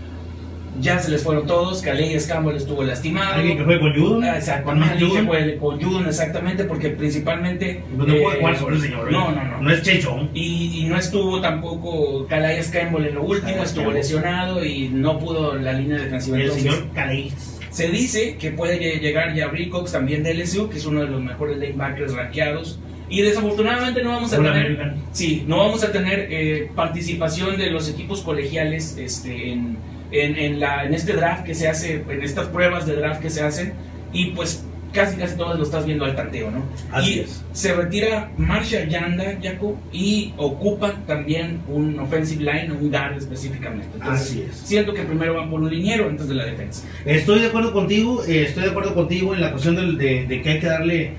ya 0.80 0.98
se 0.98 1.10
les 1.10 1.22
fueron 1.22 1.46
todos. 1.46 1.82
Calais 1.82 2.26
Campbell 2.26 2.56
estuvo 2.56 2.82
lastimado. 2.82 3.34
Alguien 3.34 3.58
que 3.58 3.64
fue 3.64 3.80
con 3.80 3.94
Judon. 3.94 4.24
Ah, 4.24 4.28
Con 4.28 4.36
Exactamente, 4.82 4.98
que 4.98 5.22
fue 5.22 5.56
con 5.58 5.80
Judon, 5.82 6.06
exactamente, 6.06 6.64
porque 6.64 6.90
principalmente. 6.90 7.82
No 7.96 8.04
puede 8.04 8.22
eh, 8.22 8.36
jugar 8.40 8.58
sobre 8.58 8.76
el 8.76 8.82
señor. 8.82 9.08
¿eh? 9.08 9.12
No, 9.12 9.30
no, 9.32 9.44
no. 9.44 9.60
No 9.62 9.70
es 9.70 9.82
Checho. 9.82 10.28
Y, 10.34 10.80
y 10.80 10.84
no 10.84 10.96
estuvo 10.96 11.40
tampoco 11.40 12.26
Calais 12.28 12.68
Campbell 12.68 13.06
en 13.06 13.14
lo 13.14 13.22
último, 13.22 13.48
Calais 13.52 13.68
estuvo 13.68 13.84
Campbell. 13.84 14.00
lesionado 14.02 14.64
y 14.64 14.88
no 14.88 15.18
pudo 15.18 15.54
la 15.56 15.72
línea 15.72 15.96
defensiva. 15.98 16.36
El 16.36 16.42
Entonces, 16.44 16.72
señor 16.72 16.92
Calais. 16.94 17.58
se 17.70 17.88
dice 17.90 18.36
que 18.38 18.50
puede 18.50 18.80
lle- 18.80 19.00
llegar 19.00 19.34
ya 19.34 19.50
Cox 19.70 19.92
también 19.92 20.22
de 20.22 20.34
LSU, 20.34 20.68
que 20.68 20.78
es 20.78 20.86
uno 20.86 21.00
de 21.00 21.08
los 21.08 21.22
mejores 21.22 21.58
lanebackers 21.58 22.14
rankeados. 22.14 22.78
Y 23.08 23.22
desafortunadamente 23.22 24.02
no 24.02 24.10
vamos 24.10 24.32
a 24.32 24.38
All 24.38 24.42
tener, 24.44 24.94
sí, 25.12 25.44
no 25.46 25.58
vamos 25.58 25.84
a 25.84 25.92
tener 25.92 26.26
eh, 26.28 26.68
participación 26.74 27.56
de 27.56 27.70
los 27.70 27.88
equipos 27.88 28.20
colegiales 28.22 28.96
este, 28.98 29.52
en, 29.52 29.76
en, 30.10 30.36
en 30.36 30.60
la, 30.60 30.84
en 30.84 30.94
este 30.94 31.12
draft 31.14 31.44
que 31.44 31.54
se 31.54 31.68
hace, 31.68 32.04
en 32.08 32.22
estas 32.22 32.46
pruebas 32.46 32.86
de 32.86 32.96
draft 32.96 33.20
que 33.20 33.30
se 33.30 33.42
hacen. 33.42 33.72
Y 34.12 34.26
pues 34.30 34.64
casi 34.92 35.16
casi 35.18 35.36
todos 35.36 35.58
lo 35.58 35.62
estás 35.64 35.84
viendo 35.84 36.06
al 36.06 36.16
tanteo, 36.16 36.50
¿no? 36.50 36.62
Así 36.90 37.16
y 37.16 37.18
es. 37.20 37.44
se 37.52 37.74
retira 37.74 38.30
Marshall 38.38 38.88
Yanda, 38.88 39.24
Jaco, 39.42 39.76
y 39.92 40.32
ocupa 40.38 40.94
también 41.06 41.60
un 41.68 41.98
offensive 41.98 42.42
line, 42.44 42.72
un 42.72 42.90
guard 42.90 43.18
específicamente. 43.18 43.88
Entonces, 43.94 44.26
Así 44.30 44.42
es. 44.48 44.56
siento 44.56 44.94
que 44.94 45.02
primero 45.02 45.34
van 45.34 45.50
por 45.50 45.60
un 45.60 45.68
liniero 45.68 46.08
antes 46.08 46.28
de 46.28 46.34
la 46.34 46.46
defensa. 46.46 46.86
Estoy 47.04 47.40
de 47.40 47.48
acuerdo 47.48 47.74
contigo, 47.74 48.24
eh, 48.26 48.44
estoy 48.48 48.62
de 48.64 48.70
acuerdo 48.70 48.94
contigo 48.94 49.34
en 49.34 49.42
la 49.42 49.50
cuestión 49.50 49.76
del- 49.76 49.98
de, 49.98 50.26
de 50.26 50.40
que 50.40 50.50
hay 50.50 50.60
que 50.60 50.66
darle 50.66 51.12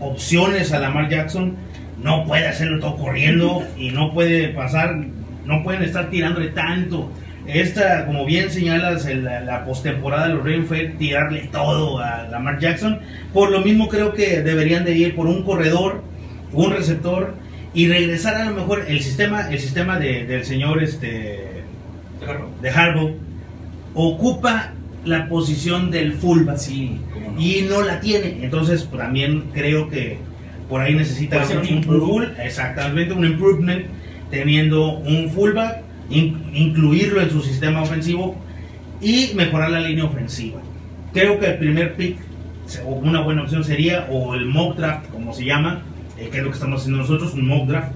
opciones 0.00 0.72
a 0.72 0.78
Lamar 0.80 1.08
Jackson. 1.10 1.56
No 2.02 2.24
puede 2.24 2.46
hacerlo 2.46 2.78
todo 2.80 2.96
corriendo 2.96 3.62
y 3.76 3.90
no 3.90 4.12
puede 4.14 4.48
pasar, 4.50 4.96
no 5.44 5.62
pueden 5.64 5.82
estar 5.82 6.08
tirándole 6.10 6.48
tanto. 6.48 7.10
Esta, 7.48 8.04
como 8.06 8.26
bien 8.26 8.50
señalas, 8.50 9.06
la, 9.06 9.40
la 9.40 9.64
postemporada 9.64 10.28
de 10.28 10.34
los 10.34 10.44
Ravens 10.44 10.68
fue 10.68 10.84
tirarle 10.98 11.48
todo 11.50 11.98
a 11.98 12.28
Lamar 12.30 12.58
Jackson. 12.58 13.00
Por 13.32 13.50
lo 13.50 13.60
mismo 13.62 13.88
creo 13.88 14.12
que 14.12 14.42
deberían 14.42 14.84
de 14.84 14.92
ir 14.96 15.16
por 15.16 15.26
un 15.26 15.42
corredor, 15.44 16.02
un 16.52 16.70
receptor 16.72 17.34
y 17.72 17.88
regresar 17.88 18.34
a 18.36 18.44
lo 18.44 18.54
mejor 18.54 18.84
el 18.88 19.00
sistema, 19.00 19.50
el 19.50 19.58
sistema 19.58 19.98
de- 19.98 20.26
del 20.26 20.44
señor 20.44 20.82
este 20.82 21.64
de 22.60 22.70
Harbaugh 22.70 23.12
ocupa 23.94 24.72
la 25.04 25.28
posición 25.28 25.90
del 25.90 26.12
fullback 26.14 26.58
Sí, 26.58 26.98
no. 27.34 27.40
y 27.40 27.66
no 27.68 27.82
la 27.82 28.00
tiene. 28.00 28.38
Entonces 28.42 28.82
pues, 28.84 29.00
también 29.00 29.44
creo 29.54 29.88
que 29.88 30.18
por 30.68 30.80
ahí 30.82 30.94
necesita 30.94 31.36
un, 31.38 31.88
un 31.88 32.32
exactamente 32.42 33.14
un 33.14 33.24
improvement 33.24 33.86
teniendo 34.30 34.98
un 34.98 35.30
fullback, 35.30 35.78
incluirlo 36.10 37.20
en 37.20 37.30
su 37.30 37.40
sistema 37.42 37.82
ofensivo 37.82 38.36
y 39.00 39.30
mejorar 39.34 39.70
la 39.70 39.80
línea 39.80 40.04
ofensiva. 40.04 40.60
Creo 41.12 41.38
que 41.38 41.46
el 41.46 41.58
primer 41.58 41.94
pick 41.94 42.16
o 42.84 42.90
una 42.90 43.20
buena 43.20 43.42
opción 43.42 43.64
sería 43.64 44.06
o 44.10 44.34
el 44.34 44.46
mock 44.46 44.76
draft 44.76 45.08
como 45.10 45.32
se 45.32 45.44
llama, 45.44 45.82
eh, 46.18 46.28
que 46.30 46.38
es 46.38 46.42
lo 46.44 46.50
que 46.50 46.54
estamos 46.54 46.80
haciendo 46.80 47.02
nosotros, 47.02 47.34
un 47.34 47.46
mock 47.46 47.68
draft. 47.68 47.92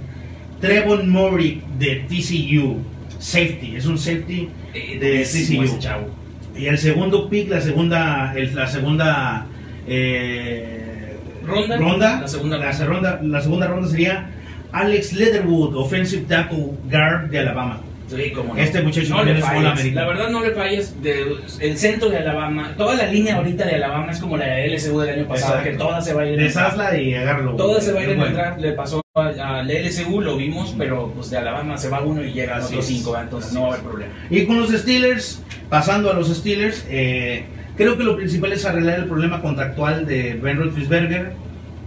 Trevon 0.61 1.11
Murray 1.11 1.63
de 1.79 2.05
TCU, 2.09 2.79
safety, 3.19 3.77
es 3.77 3.87
un 3.87 3.99
safety 3.99 4.49
Eh, 4.75 4.99
de 4.99 5.25
TCU. 5.25 5.79
chavo. 5.79 6.09
Y 6.57 6.67
el 6.67 6.79
segundo 6.79 7.29
pick, 7.29 7.49
la 7.51 7.61
segunda, 7.61 8.33
el- 8.37 8.55
la 8.55 8.67
segunda 8.67 9.47
eh, 9.87 11.17
Ronda. 11.45 11.77
ronda, 11.77 12.21
La 12.21 12.29
segunda 12.29 12.57
la, 12.59 12.73
ronda, 12.73 13.21
la 13.23 13.41
segunda 13.41 13.67
ronda 13.67 13.89
sería 13.89 14.31
Alex 14.71 15.13
Leatherwood, 15.15 15.75
offensive 15.77 16.23
tackle 16.29 16.71
guard 16.91 17.31
de 17.31 17.39
Alabama. 17.41 17.81
Sí, 18.17 18.31
cómo 18.33 18.55
no. 18.55 18.61
Este 18.61 18.83
muchacho 18.83 19.09
no 19.11 19.25
le 19.25 19.39
es 19.39 19.45
falles. 19.45 19.95
La 19.95 20.07
verdad 20.07 20.29
no 20.31 20.41
le 20.43 20.51
falles. 20.53 21.03
De, 21.03 21.25
el 21.61 21.79
centro 21.79 22.11
de 22.11 22.19
Alabama, 22.19 22.75
toda 22.77 22.95
la 22.95 23.07
línea 23.07 23.37
ahorita 23.37 23.65
de 23.65 23.75
Alabama 23.77 24.13
es 24.13 24.19
como 24.21 24.37
la 24.37 24.47
de 24.47 24.69
LSU 24.69 24.99
del 25.01 25.19
año 25.19 25.29
pasado, 25.29 25.55
Exacto. 25.59 25.71
que 25.71 25.77
toda 25.77 26.01
se 26.01 26.15
va 26.15 26.23
a 26.23 26.27
ir. 26.27 26.39
Deshazla 26.39 26.97
y 26.99 27.15
agarlo. 27.15 27.57
Toda 27.57 27.81
se 27.81 27.93
va 27.93 28.01
a 28.01 28.03
ir 28.03 28.09
en 28.11 28.15
el 28.15 28.19
Bueno. 28.21 28.37
draft. 28.37 28.59
Le 28.61 28.73
pasó 28.73 29.01
a- 29.15 29.59
al 29.59 29.71
LSU, 29.71 30.21
lo 30.21 30.37
vimos, 30.37 30.75
pero 30.79 31.13
pues 31.15 31.31
de 31.31 31.39
Alabama 31.39 31.77
se 31.77 31.89
va 31.89 32.01
uno 32.03 32.23
y 32.25 32.33
llega 32.33 32.57
a 32.59 32.65
otros 32.65 32.85
cinco, 32.87 33.17
entonces 33.19 33.51
Así 33.51 33.55
no 33.59 33.63
va 33.63 33.69
a 33.69 33.73
haber 33.75 33.87
problema. 33.87 34.13
Y 34.31 34.47
con 34.47 34.59
los 34.61 34.71
Steelers, 34.71 35.43
pasando 35.69 36.11
a 36.11 36.15
los 36.15 36.29
Steelers, 36.35 36.87
eh, 36.89 37.45
creo 37.77 37.97
que 37.99 38.05
lo 38.05 38.17
principal 38.17 38.53
es 38.53 38.65
arreglar 38.65 39.01
el 39.01 39.05
problema 39.07 39.41
contractual 39.43 40.07
de 40.07 40.35
Ben 40.35 40.57
Roethlisberger, 40.59 41.33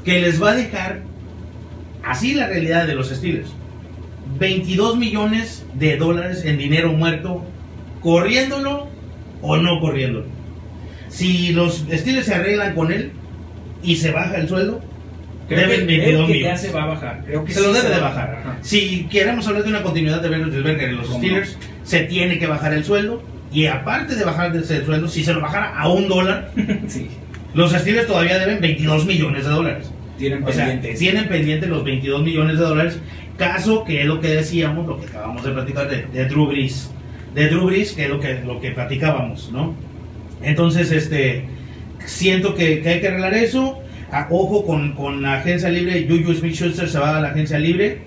que 0.03 0.19
les 0.21 0.41
va 0.41 0.51
a 0.51 0.55
dejar 0.55 0.99
así 2.03 2.34
la 2.36 2.47
realidad 2.47 2.86
de 2.86 2.93
los 2.95 3.09
Steelers. 3.09 3.49
22 4.40 4.98
millones 4.98 5.66
de 5.74 5.98
dólares 5.98 6.44
en 6.46 6.58
dinero 6.58 6.94
muerto, 6.94 7.44
corriéndolo 8.02 8.88
o 9.42 9.58
no 9.58 9.80
corriéndolo. 9.80 10.26
Si 11.10 11.54
los 11.54 11.86
Steelers 11.92 12.26
se 12.26 12.36
arreglan 12.36 12.76
con 12.76 12.92
él 12.92 13.12
y 13.84 13.96
se 13.96 14.12
baja 14.12 14.36
el 14.38 14.48
sueldo, 14.50 14.82
Creo 15.48 15.60
deben 15.60 15.88
que, 15.88 15.98
22 15.98 16.26
creo 16.26 16.28
que 16.28 16.42
ya 16.42 16.58
se 16.58 16.72
va 16.72 16.84
a 16.84 16.88
bajar. 16.88 17.24
Creo 17.26 17.46
que 17.46 17.54
se 17.54 17.62
lo 17.62 17.72
debe 17.72 17.88
se 17.88 17.94
de 17.94 18.00
bajar. 18.00 18.58
Si 18.62 19.04
queremos 19.12 19.48
hablar 19.48 19.64
de 19.64 19.70
una 19.70 19.84
continuidad 19.84 20.22
de 20.22 20.28
Roethlisberger 20.30 20.90
en 20.90 20.98
los 20.98 21.08
¿Cómo 21.08 21.20
Steelers, 21.20 21.58
se 21.84 22.02
tiene 22.02 22.40
que 22.40 22.48
bajar 22.48 22.74
el 22.74 22.84
sueldo. 22.84 23.24
Y 23.52 23.68
aparte 23.68 24.16
de 24.16 24.26
bajar 24.26 24.54
el 24.56 24.66
sueldo, 24.66 25.08
si 25.08 25.24
se 25.24 25.34
lo 25.34 25.40
bajara 25.40 25.78
a 25.80 25.88
un 25.88 26.10
dólar, 26.10 26.52
sí, 26.88 27.08
los 27.54 27.72
Steelers 27.72 28.08
todavía 28.08 28.38
deben 28.40 28.60
22 28.60 29.06
millones 29.06 29.46
de 29.46 29.52
dólares. 29.52 29.92
tienen 30.18 30.44
O 30.44 30.52
sea, 30.52 30.66
pendientes. 30.66 31.00
tienen 31.00 31.28
pendiente 31.30 31.68
los 31.68 31.84
22 31.84 32.24
millones 32.24 32.58
de 32.58 32.64
dólares. 32.66 33.00
Caso 33.38 33.84
que 33.84 34.02
es 34.02 34.06
lo 34.08 34.22
que 34.22 34.30
decíamos, 34.30 34.88
lo 34.88 35.00
que 35.00 35.08
acabamos 35.08 35.44
de 35.44 35.52
platicar 35.52 35.90
de, 35.90 36.06
de 36.06 36.26
Drew 36.26 36.48
Brees. 36.48 36.90
De 37.34 37.48
Drew 37.50 37.66
Brees, 37.68 37.92
que 37.92 38.04
es 38.06 38.10
lo 38.10 38.20
que, 38.20 38.40
lo 38.46 38.62
que 38.62 38.72
platicábamos, 38.72 39.52
¿no? 39.52 39.76
Entonces, 40.42 40.92
este, 40.92 41.46
siento 42.06 42.56
que, 42.56 42.82
que 42.82 42.90
hay 42.90 43.02
que 43.02 43.08
arreglar 43.10 43.34
eso. 43.34 43.80
A- 44.12 44.28
ojo 44.30 44.66
con, 44.66 44.94
con 44.94 45.22
la 45.22 45.40
agencia 45.40 45.68
libre. 45.70 46.06
Juju 46.08 46.34
Smith-Schuster 46.34 46.88
se 46.88 46.98
va 47.00 47.18
a 47.18 47.22
la 47.22 47.30
agencia 47.30 47.60
libre. 47.60 48.00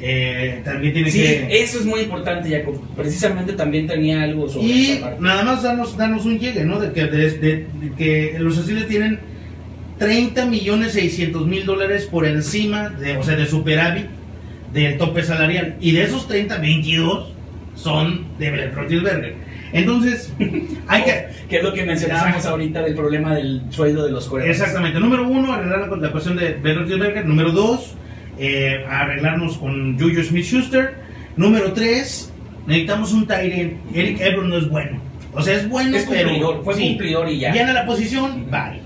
Eh, 0.00 0.60
también 0.64 0.92
tiene 0.92 1.10
Sí, 1.10 1.18
que... 1.22 1.48
eso 1.62 1.80
es 1.80 1.84
muy 1.84 2.00
importante, 2.02 2.48
Jacob. 2.48 2.80
Precisamente 2.96 3.54
también 3.54 3.88
tenía 3.88 4.22
algo 4.22 4.48
sobre 4.48 4.66
Y 4.66 4.90
esa 4.92 5.00
parte. 5.06 5.16
nada 5.22 5.42
más 5.42 5.62
darnos, 5.64 5.96
darnos 5.96 6.24
un 6.24 6.38
llegue, 6.38 6.64
¿no? 6.64 6.78
De 6.78 6.92
que, 6.92 7.04
de- 7.06 7.30
de- 7.32 7.66
de 7.80 7.90
que 7.96 8.36
los 8.38 8.54
Steelers 8.56 8.86
tienen 8.86 9.18
30 9.98 10.46
millones 10.46 10.92
600 10.92 11.46
mil 11.48 11.64
dólares 11.66 12.04
por 12.08 12.26
encima, 12.26 12.90
de, 12.90 13.16
o 13.16 13.24
sea, 13.24 13.34
de 13.34 13.46
superávit 13.46 14.06
del 14.72 14.98
tope 14.98 15.22
salarial. 15.22 15.76
Y 15.80 15.92
de 15.92 16.04
esos 16.04 16.26
30, 16.28 16.58
22 16.58 17.32
son 17.74 18.26
de 18.38 18.70
Roethlisberger. 18.70 19.34
Entonces, 19.72 20.32
hay 20.88 21.02
que. 21.04 21.28
Que 21.48 21.56
es 21.58 21.62
lo 21.62 21.72
que 21.72 21.84
mencionábamos 21.84 22.44
ahorita 22.46 22.82
del 22.82 22.94
problema 22.94 23.34
del 23.34 23.62
sueldo 23.70 24.04
de 24.04 24.10
los 24.12 24.26
coreanos. 24.26 24.56
Exactamente. 24.58 24.98
Número 25.00 25.26
uno, 25.28 25.52
arreglar 25.52 25.88
la, 25.88 25.96
la 25.96 26.12
cuestión 26.12 26.36
de 26.36 26.54
Ben 26.54 26.76
Roethlisberger. 26.76 27.24
Número 27.26 27.52
dos, 27.52 27.94
eh, 28.38 28.84
arreglarnos 28.88 29.56
con 29.58 29.98
Juju 29.98 30.22
Smith 30.24 30.44
Schuster. 30.44 30.94
Número 31.36 31.72
tres, 31.72 32.32
necesitamos 32.66 33.12
un 33.12 33.26
Tyrant. 33.26 33.74
Eric 33.94 34.20
Ebron 34.20 34.48
no 34.50 34.58
es 34.58 34.68
bueno. 34.68 35.00
O 35.32 35.42
sea, 35.42 35.54
es 35.56 35.68
bueno, 35.68 35.96
Es 35.96 36.06
pero. 36.08 36.28
cumplidor, 36.30 36.64
fue 36.64 36.74
cumplidor 36.74 37.28
y 37.30 37.38
ya. 37.38 37.52
Llena 37.52 37.72
la 37.72 37.86
posición, 37.86 38.46
vale. 38.50 38.80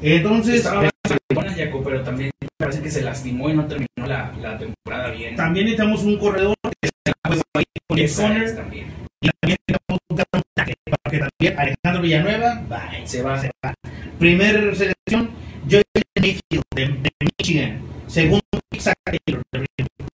Entonces, 0.00 0.56
Estaba 0.56 0.88
buena, 1.34 1.52
Jaco, 1.54 1.82
pero 1.84 2.00
también 2.02 2.30
parece 2.56 2.80
que 2.80 2.90
se 2.90 3.02
lastimó 3.02 3.50
y 3.50 3.54
no 3.54 3.66
terminó 3.66 3.88
la, 4.06 4.32
la 4.40 4.56
temporada. 4.56 4.74
También 5.50 5.66
necesitamos 5.66 6.04
un 6.04 6.16
corredor 6.16 6.54
que 6.80 6.88
se 6.88 7.12
pues, 7.26 7.42
ahí 7.54 7.64
con 7.88 7.98
el 7.98 8.54
también. 8.54 8.86
Y 9.20 9.28
también 9.28 9.58
necesitamos 9.66 9.98
un 10.08 10.16
tackle, 10.54 10.74
para 10.86 11.10
que 11.10 11.18
también 11.18 11.58
Alejandro 11.58 12.02
Villanueva, 12.02 12.62
bye. 12.68 13.06
Se 13.06 13.20
va. 13.20 13.36
se 13.36 13.50
va. 13.64 13.74
Primer 14.20 14.76
selección, 14.76 15.30
Joel 15.68 15.82
Mayfield 16.20 16.62
de, 16.76 16.86
de 16.86 17.10
Michigan. 17.36 17.82
Segundo, 18.06 18.44
Zach 18.78 18.94
Taylor 19.04 19.42
de 19.52 19.66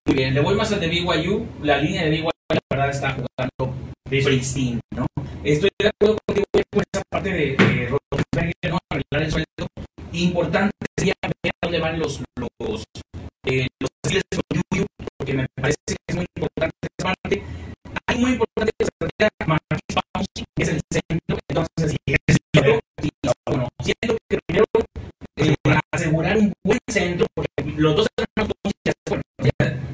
Muy 0.07 0.17
bien, 0.17 0.33
le 0.33 0.41
voy 0.41 0.55
más 0.55 0.73
al 0.73 0.81
de 0.81 0.89
BYU. 0.89 1.47
La 1.63 1.77
línea 1.83 2.05
de 2.05 2.11
BYU, 2.13 2.31
la 2.49 2.59
verdad, 2.71 2.91
está 2.91 3.11
jugando 3.11 3.77
pristine, 4.09 4.81
¿no? 4.95 5.05
Estoy 5.45 5.69
de 5.79 5.89
acuerdo 5.89 6.17
contigo 6.27 6.47
con 6.73 6.83
esa 6.95 7.03
parte 7.11 7.31
de, 7.31 7.57
de 7.57 7.89
Roethlisberger, 7.89 8.71
¿no? 8.71 8.79
Arreglar 8.89 9.23
el 9.23 9.31
sueldo. 9.31 9.69
Importante 10.13 10.73
sería 10.97 11.13
ver 11.23 11.53
a 11.53 11.67
dónde 11.67 11.79
van 11.79 11.99
los 11.99 12.23
los 12.39 12.85
eh, 13.45 13.69
los 13.79 13.91
con 14.03 14.63
Yuyu, 14.73 14.87
parece 15.67 15.79
que 15.89 15.97
es 16.07 16.15
muy 16.15 16.27
importante 16.37 16.77
esa 16.83 17.13
parte. 17.13 17.43
Hay 18.07 18.19
muy 18.19 18.31
importante 18.33 18.73
que 18.79 19.29
Marquis 19.47 19.97
Pauls, 20.13 20.29
que 20.35 20.63
es 20.63 20.69
el 20.69 20.81
centro, 20.93 21.39
entonces 21.49 21.97
yo, 22.07 22.81
y, 23.03 23.11
bueno, 23.47 23.69
siento 23.83 24.17
que 24.29 24.39
primero 24.47 24.65
eh, 25.37 25.55
asegurar 25.93 26.39
un 26.39 26.53
buen 26.65 26.79
centro, 26.89 27.27
porque 27.35 27.49
los 27.77 27.97
dos 27.97 28.07
hermanos 28.17 28.53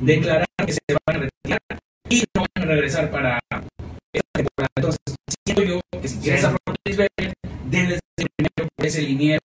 declararon 0.01 0.47
que 0.67 0.73
se 0.73 0.81
van 1.07 1.17
a 1.17 1.19
retirar 1.21 1.61
y 2.11 2.25
no 2.35 2.45
van 2.55 2.65
a 2.65 2.73
regresar 2.73 3.11
para 3.11 3.41
esta 4.13 4.31
temporada. 4.35 4.73
Entonces, 4.77 5.01
siento 5.47 5.63
yo 5.63 5.81
que 6.01 6.09
si 6.09 6.19
quieres 6.19 6.45
a 6.45 6.51
Roethlisberger, 6.51 7.33
debes 7.71 8.01
de 8.19 8.27
primero 8.37 8.69
por 8.77 8.87
ese 8.87 9.03
liniero 9.03 9.41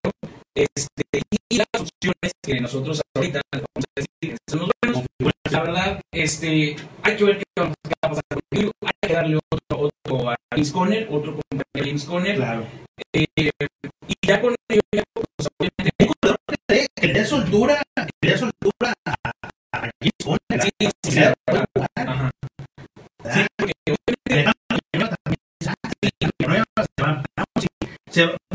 este, 0.56 1.04
y 1.50 1.56
las 1.58 1.68
opciones 1.74 2.32
que 2.42 2.60
nosotros 2.60 3.00
ahorita 3.14 3.40
vamos 3.52 3.84
a 3.96 4.00
decir 4.00 4.36
que 4.36 4.36
son 4.48 4.60
los. 4.60 4.75
La 5.56 5.62
verdad, 5.62 6.00
este, 6.12 6.76
hay 7.02 7.16
que 7.16 7.24
ver 7.24 7.38
qué 7.38 7.44
va 7.62 7.72
qué 7.82 7.94
va 7.94 7.96
a 8.02 8.08
pasar 8.10 8.22
con 8.28 8.40
Julio. 8.52 8.72
Hay 8.82 8.92
que 9.08 9.14
darle 9.14 9.38
otro, 9.50 9.88
otro 10.04 10.28
a 10.30 10.36
James 10.52 10.70
Conner, 10.70 11.08
otro 11.10 11.32
compañero 11.34 11.64
a 11.74 11.78
James 11.78 12.04
Conner. 12.04 12.36
Claro. 12.36 12.66
Eh, 13.14 13.26
y 14.06 14.14
ya 14.26 14.40
con 14.42 14.54
ello, 14.68 14.82
ya, 14.94 15.02
pues, 15.14 15.48
obviamente, 15.58 15.90
Un 16.06 16.12
corredor 16.20 16.86
que 16.94 17.06
le 17.06 17.12
dé- 17.14 17.24
soltura, 17.24 17.82
que 17.96 18.26
le 18.26 18.32
dé 18.32 18.38
soltura 18.38 18.92
a, 19.06 19.14
a 19.72 19.90
James 19.98 20.12
Conner. 20.22 20.62
sí, 20.62 20.68
sí, 20.78 20.90
sí, 21.04 21.20
soltura. 21.22 21.86
Ajá. 21.96 22.30
Sí, 23.32 23.40
porque 23.56 23.72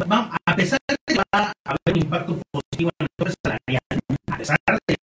vamos, 0.08 0.36
a 0.46 0.56
pesar 0.56 0.80
de 0.88 0.96
que 1.08 1.16
va 1.18 1.24
a 1.34 1.52
haber 1.66 1.96
un 1.96 1.98
impacto 2.04 2.40
positivo 2.52 2.92
en 3.00 3.06
el 3.06 3.08
tope 3.18 3.32
salarial, 3.44 3.82
a 4.32 4.38
pesar 4.38 4.58
de 4.88 4.96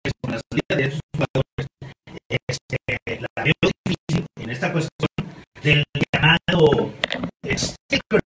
este, 2.29 2.77
la 3.19 3.43
veo 3.43 3.53
difícil 3.85 4.25
en 4.39 4.49
esta 4.49 4.71
cuestión 4.71 5.09
del 5.63 5.83
llamado 6.13 6.93
sticker. 7.45 8.21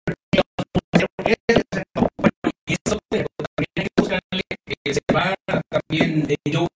y 2.66 2.72
eso 2.72 2.98
también 3.10 3.68
hay 3.76 3.84
que 3.84 3.90
buscarle 3.96 4.42
que 4.84 4.94
se 4.94 5.00
va 5.14 5.34
también 5.70 6.26
de 6.26 6.36
Joe 6.52 6.66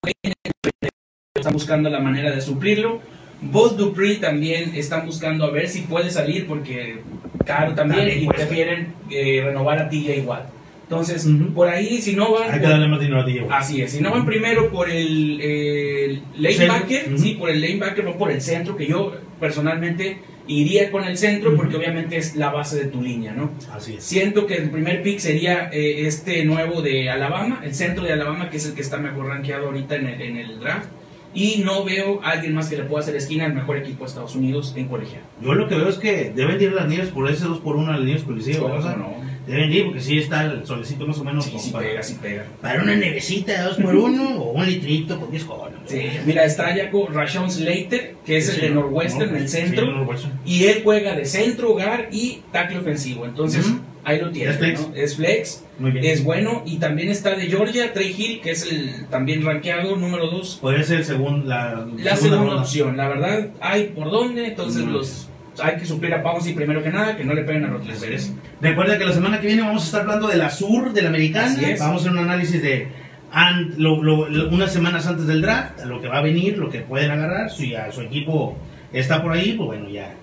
están 1.35 1.53
buscando 1.53 1.89
la 1.89 1.99
manera 1.99 2.31
de 2.31 2.41
suplirlo. 2.41 3.01
Both 3.41 3.77
Dupree 3.77 4.15
también 4.15 4.73
están 4.73 5.05
buscando 5.05 5.45
a 5.45 5.51
ver 5.51 5.69
si 5.69 5.81
puede 5.81 6.09
salir 6.09 6.47
porque 6.47 7.01
caro 7.45 7.75
también 7.75 8.07
También 8.07 8.23
y 8.23 8.27
prefieren 8.27 8.95
eh, 9.11 9.41
renovar 9.43 9.79
a 9.79 9.89
TJ 9.89 10.17
igual. 10.17 10.47
Entonces, 10.87 11.27
por 11.55 11.67
ahí, 11.67 11.99
si 11.99 12.15
no 12.15 12.31
van. 12.31 12.51
Hay 12.51 12.59
que 12.59 12.67
darle 12.67 12.87
más 12.87 12.99
dinero 12.99 13.21
a 13.21 13.25
Diego. 13.25 13.47
Así 13.51 13.81
es, 13.81 13.91
si 13.91 14.01
no 14.01 14.11
van 14.11 14.23
primero 14.23 14.69
por 14.69 14.87
el, 14.87 15.41
el 15.41 16.21
lanebacker, 16.37 17.17
sí, 17.17 17.35
por 17.39 17.49
el 17.49 17.59
lanebacker, 17.59 18.05
no 18.05 18.17
por 18.17 18.31
el 18.31 18.39
centro, 18.39 18.77
que 18.77 18.85
yo 18.85 19.13
personalmente 19.39 20.19
iría 20.47 20.91
con 20.91 21.03
el 21.03 21.17
centro 21.17 21.55
porque 21.55 21.75
obviamente 21.75 22.17
es 22.17 22.35
la 22.35 22.51
base 22.51 22.77
de 22.77 22.85
tu 22.85 23.01
línea, 23.01 23.33
¿no? 23.33 23.51
Así 23.71 23.95
es. 23.95 24.03
Siento 24.03 24.45
que 24.45 24.55
el 24.55 24.69
primer 24.69 25.01
pick 25.01 25.17
sería 25.17 25.69
eh, 25.71 26.05
este 26.05 26.45
nuevo 26.45 26.83
de 26.83 27.09
Alabama, 27.09 27.61
el 27.63 27.73
centro 27.73 28.03
de 28.03 28.13
Alabama, 28.13 28.51
que 28.51 28.57
es 28.57 28.67
el 28.67 28.75
que 28.75 28.81
está 28.81 28.97
mejor 28.97 29.27
rankeado 29.27 29.65
ahorita 29.65 29.95
en 29.95 30.07
el, 30.07 30.21
en 30.21 30.37
el 30.37 30.59
draft. 30.59 30.89
Y 31.33 31.63
no 31.65 31.83
veo 31.83 32.21
a 32.23 32.29
alguien 32.29 32.53
más 32.53 32.69
que 32.69 32.77
le 32.77 32.83
pueda 32.83 33.03
hacer 33.03 33.15
esquina 33.15 33.45
al 33.45 33.53
mejor 33.53 33.75
equipo 33.77 34.05
de 34.05 34.09
Estados 34.09 34.35
Unidos 34.35 34.73
en 34.77 34.87
colegial. 34.87 35.21
Yo 35.41 35.53
lo 35.53 35.67
que 35.67 35.75
veo 35.75 35.89
es 35.89 35.97
que 35.97 36.31
deben 36.33 36.61
ir 36.61 36.71
las 36.71 36.87
niñas 36.87 37.07
por 37.09 37.29
ese 37.29 37.43
2 37.43 37.59
por 37.59 37.75
1 37.75 37.91
a 37.91 37.97
las 37.97 38.05
niñas 38.05 38.21
policía. 38.21 38.59
¿Cómo 38.59 38.75
o 38.75 38.81
sea, 38.81 38.95
no? 38.95 39.15
Deben 39.47 39.71
ir 39.71 39.85
porque 39.85 40.01
sí 40.01 40.17
está 40.17 40.43
el 40.45 40.65
solecito 40.65 41.05
más 41.05 41.17
o 41.19 41.23
menos. 41.23 41.45
Sí, 41.45 41.57
sí 41.59 41.71
para, 41.71 41.87
pega, 41.87 42.03
sí 42.03 42.17
pega. 42.21 42.45
para 42.61 42.81
una 42.81 42.95
nevecita 42.95 43.51
de 43.53 43.63
2 43.63 43.77
por 43.77 43.95
1 43.95 44.29
o 44.39 44.51
un 44.53 44.65
litrito 44.65 45.19
con 45.19 45.29
10 45.31 45.43
conos. 45.45 45.79
Sí, 45.85 46.03
mira, 46.25 46.45
está 46.45 46.75
ya 46.75 46.89
con 46.89 47.13
Rashawn 47.13 47.51
Slater, 47.51 48.15
que 48.25 48.37
es 48.37 48.49
el 48.55 48.61
de 48.61 48.69
Northwestern, 48.71 49.35
el 49.35 49.47
centro. 49.49 50.07
Sí. 50.17 50.27
Y 50.45 50.63
él 50.65 50.81
juega 50.83 51.15
de 51.15 51.25
centro, 51.25 51.71
hogar 51.71 52.09
y 52.11 52.41
tackle 52.51 52.79
ofensivo. 52.79 53.25
Entonces, 53.25 53.65
ahí 54.03 54.19
lo 54.19 54.31
tienes. 54.31 54.55
Es 54.55 54.59
flex. 54.59 54.79
¿no? 54.89 54.95
Es 54.95 55.15
flex, 55.15 55.63
Muy 55.79 55.91
bien. 55.91 56.05
es 56.05 56.23
bueno. 56.23 56.63
Y 56.65 56.77
también 56.77 57.09
está 57.09 57.35
de 57.35 57.45
Georgia, 57.47 57.93
Trey 57.93 58.15
Hill, 58.17 58.41
que 58.41 58.51
es 58.51 58.63
el 58.71 59.05
también 59.09 59.43
rankeado 59.45 59.95
número 59.95 60.27
2. 60.31 60.57
Podría 60.61 60.83
ser 60.83 60.99
el 60.99 61.05
segun- 61.05 61.43
la, 61.45 61.85
La 61.97 62.15
segunda 62.15 62.55
opción, 62.61 62.97
la 62.97 63.07
verdad, 63.07 63.49
hay 63.61 63.85
por 63.95 64.09
dónde. 64.09 64.47
Entonces, 64.47 64.83
los 64.83 65.24
hay 65.61 65.77
que 65.77 65.85
suplir 65.85 66.13
a 66.13 66.21
Bouncy 66.21 66.53
primero 66.53 66.83
que 66.83 66.89
nada, 66.89 67.15
que 67.17 67.23
no 67.23 67.33
le 67.33 67.43
peguen 67.43 67.65
a 67.65 67.67
Roethlisberger. 67.69 68.19
Recuerda 68.61 68.97
que 68.97 69.05
la 69.05 69.13
semana 69.13 69.39
que 69.39 69.47
viene 69.47 69.61
vamos 69.61 69.83
a 69.83 69.85
estar 69.85 70.01
hablando 70.01 70.27
de 70.27 70.37
la 70.37 70.49
sur, 70.49 70.91
de 70.93 71.01
la 71.01 71.09
americana. 71.09 71.55
Vamos 71.79 71.97
a 71.97 72.01
hacer 72.01 72.11
un 72.11 72.17
análisis 72.19 72.61
de 72.61 72.87
an- 73.31 73.73
lo- 73.77 74.01
lo- 74.03 74.29
lo- 74.29 74.49
unas 74.49 74.71
semanas 74.71 75.05
antes 75.07 75.27
del 75.27 75.41
draft, 75.41 75.83
lo 75.85 76.01
que 76.01 76.07
va 76.07 76.17
a 76.17 76.21
venir, 76.21 76.57
lo 76.57 76.69
que 76.69 76.79
pueden 76.79 77.11
agarrar. 77.11 77.49
Si 77.51 77.69
ya 77.71 77.91
su 77.91 78.01
equipo 78.01 78.57
está 78.93 79.21
por 79.21 79.31
ahí, 79.33 79.53
pues 79.53 79.67
bueno, 79.67 79.89
ya, 79.89 80.13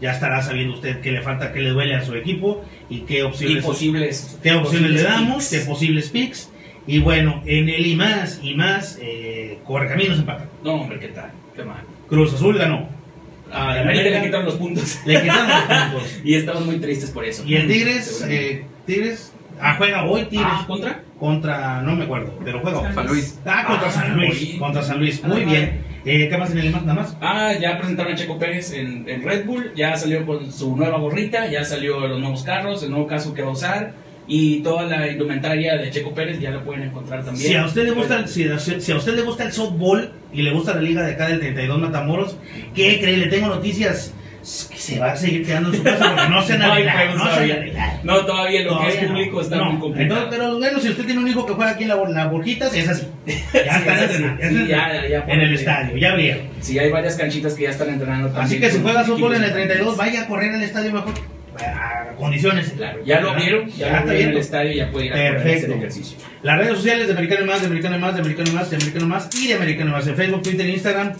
ya 0.00 0.12
estará 0.12 0.42
sabiendo 0.42 0.74
usted 0.74 1.00
qué 1.00 1.12
le 1.12 1.22
falta, 1.22 1.52
qué 1.52 1.60
le 1.60 1.70
duele 1.70 1.94
a 1.94 2.04
su 2.04 2.14
equipo 2.14 2.64
y 2.88 3.00
qué 3.00 3.18
Y 3.18 3.22
opciones, 3.22 3.64
posibles. 3.64 4.38
qué 4.42 4.52
opciones 4.52 4.90
le 4.90 4.96
posibles 4.98 5.02
damos, 5.04 5.36
picks. 5.48 5.50
qué 5.50 5.66
posibles 5.70 6.08
picks. 6.10 6.48
Y 6.86 6.98
bueno, 6.98 7.42
en 7.46 7.68
el 7.68 7.86
y 7.86 7.94
más 7.94 8.40
y 8.42 8.54
más, 8.54 8.98
eh, 9.00 9.58
Correcaminos 9.64 10.18
empata. 10.18 10.46
No, 10.64 10.74
hombre, 10.74 10.98
¿qué 10.98 11.08
tal? 11.08 11.30
Qué 11.54 11.62
mal. 11.64 11.82
Cruz 12.08 12.34
Azul 12.34 12.58
ganó. 12.58 12.88
A 13.52 13.74
la 13.74 13.80
América 13.82 14.10
le 14.10 14.22
quitaron 14.22 14.46
los 14.46 14.54
puntos. 14.54 14.98
Le 15.06 15.20
quitaron 15.22 15.48
los 15.48 15.60
puntos. 15.92 16.20
y 16.24 16.34
estamos 16.34 16.64
muy 16.66 16.76
tristes 16.78 17.10
por 17.10 17.24
eso. 17.24 17.44
Y 17.46 17.56
el 17.56 17.66
Tigres, 17.68 18.24
eh, 18.28 18.64
Tigres, 18.86 19.32
ah, 19.60 19.74
juega 19.78 20.04
hoy 20.04 20.24
Tigres. 20.24 20.48
Ah, 20.50 20.64
¿contra? 20.66 21.02
Contra, 21.18 21.82
no 21.82 21.94
me 21.94 22.04
acuerdo, 22.04 22.36
pero 22.44 22.60
juega. 22.60 22.92
San 22.94 23.06
Luis. 23.06 23.38
Ah, 23.46 23.64
contra 23.66 23.88
Ah, 23.88 23.92
San 23.92 24.16
Luis. 24.16 24.54
Contra 24.58 24.82
San 24.82 24.98
Luis. 24.98 25.22
Muy 25.24 25.42
Ah, 25.42 25.44
bien. 25.44 25.92
Eh, 26.04 26.28
¿Qué 26.28 26.36
más 26.36 26.50
en 26.50 26.58
el 26.58 26.70
más? 26.72 26.82
Nada 26.82 27.00
más. 27.00 27.16
Ah, 27.20 27.52
ya 27.60 27.78
presentaron 27.78 28.12
a 28.12 28.16
Checo 28.16 28.36
Pérez 28.38 28.72
en, 28.72 29.08
en 29.08 29.22
Red 29.22 29.44
Bull, 29.46 29.72
ya 29.76 29.96
salió 29.96 30.26
con 30.26 30.50
su 30.52 30.74
nueva 30.76 30.98
gorrita, 30.98 31.46
ya 31.48 31.62
salió 31.64 32.08
los 32.08 32.18
nuevos 32.18 32.42
carros, 32.42 32.82
el 32.82 32.90
nuevo 32.90 33.06
caso 33.06 33.32
que 33.34 33.42
va 33.42 33.50
a 33.50 33.52
usar 33.52 33.94
y 34.26 34.60
toda 34.62 34.84
la 34.84 35.08
indumentaria 35.10 35.76
de 35.76 35.90
Checo 35.90 36.14
Pérez 36.14 36.38
ya 36.40 36.50
la 36.50 36.62
pueden 36.62 36.84
encontrar 36.84 37.24
también. 37.24 37.48
Si 37.48 37.54
a 37.56 37.64
usted 37.66 37.84
le 37.84 37.90
gusta, 37.90 38.18
el- 38.20 38.28
si, 38.28 38.48
si 38.80 38.92
a 38.92 38.96
usted 38.96 39.14
le 39.14 39.22
gusta 39.22 39.44
el 39.44 39.52
softball 39.52 40.12
y 40.32 40.42
le 40.42 40.52
gusta 40.52 40.74
la 40.74 40.80
liga 40.80 41.02
de 41.02 41.12
acá 41.12 41.28
del 41.28 41.40
32 41.40 41.78
Matamoros, 41.80 42.36
¿qué 42.74 42.98
cree? 43.00 43.16
Le 43.16 43.26
tengo 43.26 43.48
noticias 43.48 44.14
que 44.70 44.76
se 44.76 44.98
va 44.98 45.12
a 45.12 45.16
seguir 45.16 45.46
quedando 45.46 45.68
en 45.70 45.76
su 45.76 45.82
casa 45.84 46.14
porque 46.16 46.28
no 46.30 46.42
se 46.42 46.52
han 46.54 46.58
No 46.62 46.72
arreglado, 46.72 47.14
no 47.14 47.24
se 47.24 47.30
han 47.30 47.34
todavía. 47.48 48.00
No, 48.02 48.16
todavía 48.26 48.62
lo 48.62 48.80
que 48.80 48.88
es 48.88 48.96
público 48.96 49.36
no. 49.36 49.40
está 49.42 49.62
muy 49.62 49.80
complicado. 49.80 50.02
Entonces, 50.20 50.28
pero 50.38 50.58
bueno, 50.58 50.80
si 50.80 50.88
usted 50.88 51.04
tiene 51.04 51.20
un 51.20 51.28
hijo 51.28 51.46
que 51.46 51.52
juega 51.52 51.70
aquí 51.72 51.82
en 51.84 51.88
la, 51.90 51.96
la 52.08 52.26
Borjitas, 52.26 52.74
es 52.74 52.88
así. 52.88 53.06
Ya 53.26 53.34
Sí, 53.34 53.54
está 53.54 53.94
es 54.04 54.10
entrenando, 54.10 54.42
Sí, 54.42 54.56
está 54.62 54.66
ya- 54.66 55.08
ya 55.08 55.24
en 55.28 55.40
el 55.40 55.54
estadio, 55.54 55.96
ya 55.96 56.14
vieron. 56.16 56.42
Sí, 56.60 56.78
hay 56.78 56.90
varias 56.90 57.14
canchitas 57.16 57.54
que 57.54 57.62
ya 57.64 57.70
están 57.70 57.88
entrenando 57.90 58.26
también. 58.28 58.44
Así 58.46 58.60
que 58.60 58.70
si 58.70 58.80
juega 58.82 59.04
fútbol 59.04 59.34
en 59.34 59.42
el 59.44 59.50
equipos 59.50 59.66
32, 59.68 59.96
vaya 59.96 60.22
a 60.22 60.26
correr 60.26 60.52
al 60.54 60.62
estadio 60.62 60.92
mejor. 60.92 61.14
A 61.58 62.14
condiciones. 62.16 62.72
Claro, 62.76 63.04
ya 63.04 63.20
lo 63.20 63.34
vieron, 63.34 63.68
ya, 63.70 63.88
lo 63.90 63.96
está 63.98 64.04
vieron 64.12 64.22
en 64.22 64.28
el 64.30 64.36
estadio, 64.38 64.72
ya 64.72 64.90
puede 64.90 65.06
ir 65.06 65.12
a 65.12 65.14
hacer 65.16 65.32
Perfecto. 65.36 65.74
ejercicio. 65.74 66.18
Las 66.42 66.58
redes 66.58 66.76
sociales 66.76 67.06
de 67.06 67.12
Americano 67.12 67.46
Más, 67.46 67.60
de 67.60 67.66
Americano 67.66 67.98
Más, 67.98 68.14
de 68.14 68.20
Americano 68.20 68.52
Más, 68.52 68.70
de 68.70 68.76
Americano 68.76 69.06
Más 69.06 69.34
y 69.34 69.48
de 69.48 69.54
Americano 69.54 69.90
Más 69.92 70.06
en 70.06 70.16
Facebook, 70.16 70.42
Twitter, 70.42 70.68
Instagram, 70.68 71.12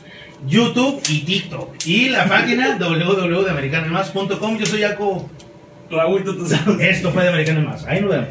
YouTube 0.46 1.02
y 1.08 1.20
TikTok. 1.20 1.74
Y 1.86 2.08
la 2.08 2.24
página 2.28 2.76
www.americanoymás.com. 2.78 4.58
Yo 4.58 4.66
soy 4.66 4.82
Jaco. 4.82 5.30
Raúl, 5.90 6.24
tú, 6.24 6.36
tú 6.36 6.46
sabes. 6.46 6.80
Esto 6.80 7.10
fue 7.12 7.24
de 7.24 7.28
Americano 7.28 7.60
Más. 7.68 7.84
Ahí 7.86 8.00
nos 8.00 8.10
vemos. 8.10 8.28